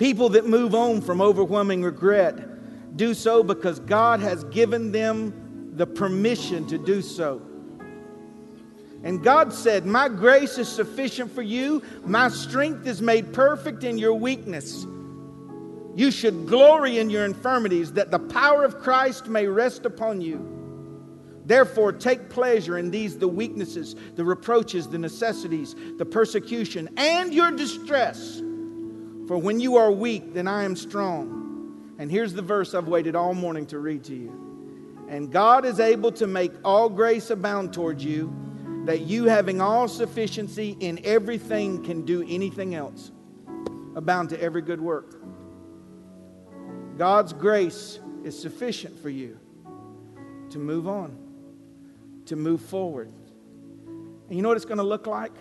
People 0.00 0.30
that 0.30 0.46
move 0.46 0.74
on 0.74 1.02
from 1.02 1.20
overwhelming 1.20 1.82
regret 1.82 2.96
do 2.96 3.12
so 3.12 3.42
because 3.42 3.80
God 3.80 4.20
has 4.20 4.44
given 4.44 4.92
them 4.92 5.72
the 5.76 5.86
permission 5.86 6.66
to 6.68 6.78
do 6.78 7.02
so. 7.02 7.42
And 9.04 9.22
God 9.22 9.52
said, 9.52 9.84
My 9.84 10.08
grace 10.08 10.56
is 10.56 10.70
sufficient 10.70 11.30
for 11.30 11.42
you, 11.42 11.82
my 12.02 12.30
strength 12.30 12.86
is 12.86 13.02
made 13.02 13.34
perfect 13.34 13.84
in 13.84 13.98
your 13.98 14.14
weakness. 14.14 14.86
You 15.94 16.10
should 16.10 16.46
glory 16.46 16.96
in 16.98 17.10
your 17.10 17.26
infirmities, 17.26 17.92
that 17.92 18.10
the 18.10 18.20
power 18.20 18.64
of 18.64 18.78
Christ 18.78 19.26
may 19.26 19.46
rest 19.46 19.84
upon 19.84 20.22
you. 20.22 21.42
Therefore, 21.44 21.92
take 21.92 22.30
pleasure 22.30 22.78
in 22.78 22.90
these 22.90 23.18
the 23.18 23.28
weaknesses, 23.28 23.96
the 24.16 24.24
reproaches, 24.24 24.88
the 24.88 24.98
necessities, 24.98 25.76
the 25.98 26.06
persecution, 26.06 26.88
and 26.96 27.34
your 27.34 27.50
distress. 27.50 28.40
For 29.30 29.38
when 29.38 29.60
you 29.60 29.76
are 29.76 29.92
weak, 29.92 30.34
then 30.34 30.48
I 30.48 30.64
am 30.64 30.74
strong. 30.74 31.94
And 32.00 32.10
here's 32.10 32.32
the 32.32 32.42
verse 32.42 32.74
I've 32.74 32.88
waited 32.88 33.14
all 33.14 33.32
morning 33.32 33.64
to 33.66 33.78
read 33.78 34.02
to 34.06 34.12
you. 34.12 35.06
And 35.08 35.30
God 35.30 35.64
is 35.64 35.78
able 35.78 36.10
to 36.10 36.26
make 36.26 36.50
all 36.64 36.88
grace 36.88 37.30
abound 37.30 37.72
toward 37.72 38.00
you, 38.02 38.34
that 38.86 39.02
you, 39.02 39.26
having 39.26 39.60
all 39.60 39.86
sufficiency 39.86 40.76
in 40.80 40.98
everything, 41.04 41.84
can 41.84 42.04
do 42.04 42.26
anything 42.28 42.74
else. 42.74 43.12
Abound 43.94 44.30
to 44.30 44.42
every 44.42 44.62
good 44.62 44.80
work. 44.80 45.22
God's 46.98 47.32
grace 47.32 48.00
is 48.24 48.36
sufficient 48.36 48.98
for 48.98 49.10
you 49.10 49.38
to 50.50 50.58
move 50.58 50.88
on, 50.88 51.16
to 52.26 52.34
move 52.34 52.62
forward. 52.62 53.12
And 54.26 54.36
you 54.36 54.42
know 54.42 54.48
what 54.48 54.56
it's 54.56 54.66
going 54.66 54.78
to 54.78 54.82
look 54.82 55.06
like? 55.06 55.36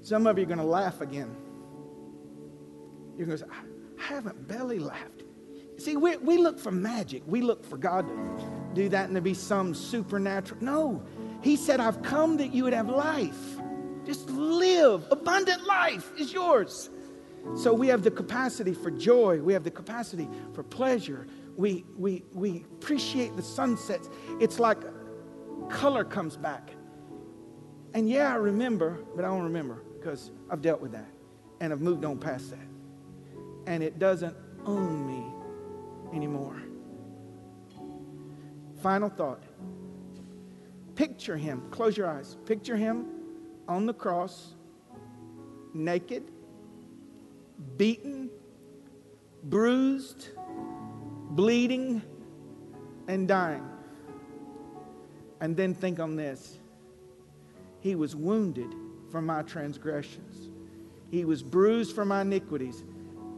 Some 0.00 0.28
of 0.28 0.38
you 0.38 0.44
are 0.44 0.46
going 0.46 0.58
to 0.60 0.64
laugh 0.64 1.00
again. 1.00 1.34
You're 3.16 3.26
going 3.26 3.38
to 3.38 3.44
say, 3.44 3.50
I 3.50 4.02
haven't 4.02 4.48
belly 4.48 4.78
laughed. 4.78 5.22
See, 5.76 5.96
we, 5.96 6.16
we 6.18 6.36
look 6.38 6.58
for 6.58 6.70
magic. 6.70 7.22
We 7.26 7.40
look 7.40 7.64
for 7.64 7.76
God 7.76 8.06
to 8.08 8.50
do 8.74 8.88
that 8.90 9.06
and 9.06 9.14
to 9.14 9.20
be 9.20 9.34
some 9.34 9.74
supernatural. 9.74 10.62
No, 10.62 11.02
He 11.42 11.56
said, 11.56 11.80
I've 11.80 12.02
come 12.02 12.36
that 12.36 12.52
you 12.52 12.64
would 12.64 12.72
have 12.72 12.88
life. 12.88 13.60
Just 14.04 14.28
live. 14.30 15.06
Abundant 15.10 15.64
life 15.64 16.12
is 16.18 16.32
yours. 16.32 16.90
So 17.56 17.72
we 17.72 17.88
have 17.88 18.02
the 18.02 18.10
capacity 18.10 18.72
for 18.72 18.90
joy. 18.90 19.40
We 19.40 19.52
have 19.52 19.64
the 19.64 19.70
capacity 19.70 20.28
for 20.54 20.62
pleasure. 20.62 21.26
We, 21.56 21.84
we, 21.96 22.24
we 22.32 22.64
appreciate 22.80 23.36
the 23.36 23.42
sunsets. 23.42 24.08
It's 24.40 24.58
like 24.58 24.78
color 25.68 26.04
comes 26.04 26.36
back. 26.36 26.70
And 27.94 28.08
yeah, 28.08 28.32
I 28.32 28.36
remember, 28.36 29.04
but 29.14 29.24
I 29.24 29.28
don't 29.28 29.44
remember 29.44 29.84
because 29.98 30.30
I've 30.50 30.62
dealt 30.62 30.80
with 30.80 30.92
that 30.92 31.08
and 31.60 31.72
I've 31.72 31.80
moved 31.80 32.04
on 32.04 32.18
past 32.18 32.50
that. 32.50 32.73
And 33.66 33.82
it 33.82 33.98
doesn't 33.98 34.36
own 34.66 35.06
me 35.06 35.24
anymore. 36.14 36.62
Final 38.82 39.08
thought. 39.08 39.42
Picture 40.94 41.36
him, 41.36 41.62
close 41.70 41.96
your 41.96 42.08
eyes. 42.08 42.36
Picture 42.46 42.76
him 42.76 43.06
on 43.66 43.86
the 43.86 43.94
cross, 43.94 44.54
naked, 45.72 46.30
beaten, 47.76 48.30
bruised, 49.44 50.28
bleeding, 51.30 52.02
and 53.08 53.26
dying. 53.26 53.66
And 55.40 55.56
then 55.56 55.74
think 55.74 55.98
on 56.00 56.16
this 56.16 56.58
He 57.80 57.94
was 57.94 58.14
wounded 58.14 58.74
for 59.10 59.20
my 59.20 59.42
transgressions, 59.42 60.50
He 61.10 61.24
was 61.24 61.42
bruised 61.42 61.94
for 61.94 62.04
my 62.04 62.22
iniquities, 62.22 62.84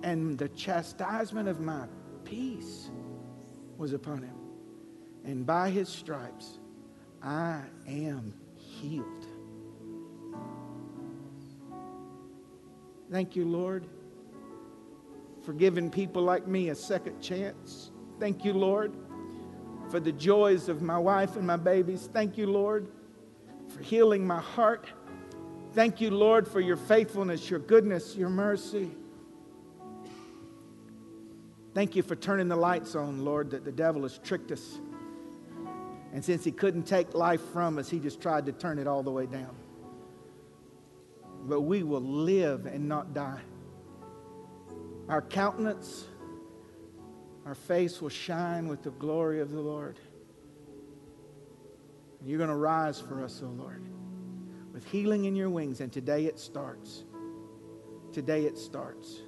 and 0.07 0.39
the 0.39 0.49
chastisement 0.51 1.49
of 1.49 1.61
my 1.61 1.87
peace 2.25 2.91
was 3.77 3.93
upon 3.93 4.23
Him. 4.23 4.37
And 5.25 5.45
by 5.45 5.69
His 5.69 5.89
stripes, 5.89 6.59
I 7.23 7.61
am 7.87 8.33
healed. 8.55 9.27
Thank 13.11 13.37
you, 13.37 13.45
Lord 13.45 13.87
for 15.47 15.53
giving 15.53 15.89
people 15.89 16.23
like 16.23 16.49
me 16.49 16.71
a 16.71 16.75
second 16.75 17.21
chance. 17.21 17.93
Thank 18.19 18.45
you, 18.45 18.53
Lord, 18.53 18.93
for 19.89 20.01
the 20.01 20.11
joys 20.11 20.69
of 20.69 20.83
my 20.83 20.99
wife 20.99 21.37
and 21.37 21.47
my 21.47 21.57
babies. 21.57 22.11
Thank 22.13 22.37
you, 22.37 22.49
Lord, 22.49 22.89
for 23.69 23.81
healing 23.81 24.27
my 24.27 24.41
heart. 24.41 24.89
Thank 25.73 26.01
you, 26.01 26.11
Lord, 26.11 26.49
for 26.49 26.59
your 26.59 26.77
faithfulness, 26.77 27.49
your 27.49 27.61
goodness, 27.61 28.17
your 28.17 28.29
mercy. 28.29 28.91
Thank 31.77 31.95
you 31.95 32.03
for 32.03 32.16
turning 32.16 32.49
the 32.49 32.57
lights 32.57 32.95
on, 32.95 33.22
Lord, 33.22 33.51
that 33.51 33.66
the 33.66 33.70
devil 33.70 34.05
has 34.05 34.16
tricked 34.18 34.51
us. 34.51 34.81
And 36.14 36.24
since 36.24 36.43
he 36.43 36.51
couldn't 36.51 36.85
take 36.85 37.12
life 37.12 37.43
from 37.53 37.77
us, 37.77 37.91
he 37.91 37.99
just 37.99 38.18
tried 38.18 38.47
to 38.47 38.53
turn 38.53 38.79
it 38.79 38.87
all 38.87 39.03
the 39.03 39.11
way 39.11 39.27
down. 39.27 39.55
But 41.43 41.61
we 41.61 41.83
will 41.83 42.01
live 42.01 42.64
and 42.64 42.89
not 42.89 43.12
die 43.12 43.43
our 45.09 45.22
countenance, 45.22 46.07
our 47.45 47.55
face 47.55 48.01
will 48.01 48.09
shine 48.09 48.66
with 48.68 48.83
the 48.83 48.91
glory 48.91 49.41
of 49.41 49.53
the 49.53 49.61
Lord. 49.61 49.99
You're 52.24 52.39
going 52.39 52.51
to 52.51 52.57
rise 52.57 53.01
for 53.01 53.22
us, 53.22 53.41
O 53.43 53.47
oh 53.47 53.51
Lord, 53.51 53.85
with 54.72 54.85
healing 54.91 55.27
in 55.27 55.37
your 55.37 55.51
wings. 55.51 55.81
And 55.81 55.93
today 55.93 56.24
it 56.24 56.41
starts. 56.41 57.05
Today 58.12 58.47
it 58.47 58.59
starts. 58.59 59.20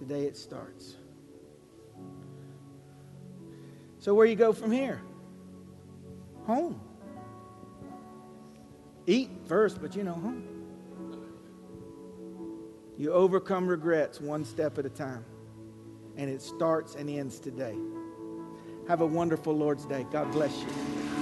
Today 0.00 0.22
it 0.22 0.34
starts. 0.34 0.96
So, 3.98 4.14
where 4.14 4.24
you 4.24 4.34
go 4.34 4.54
from 4.54 4.72
here? 4.72 5.02
Home. 6.46 6.80
Eat 9.06 9.28
first, 9.46 9.82
but 9.82 9.94
you 9.94 10.02
know, 10.02 10.14
home. 10.14 10.42
You 12.96 13.12
overcome 13.12 13.66
regrets 13.66 14.22
one 14.22 14.42
step 14.46 14.78
at 14.78 14.86
a 14.86 14.90
time. 14.90 15.24
And 16.16 16.30
it 16.30 16.40
starts 16.40 16.94
and 16.94 17.10
ends 17.10 17.38
today. 17.38 17.76
Have 18.88 19.02
a 19.02 19.06
wonderful 19.06 19.54
Lord's 19.54 19.84
Day. 19.84 20.06
God 20.10 20.32
bless 20.32 20.58
you. 20.62 21.19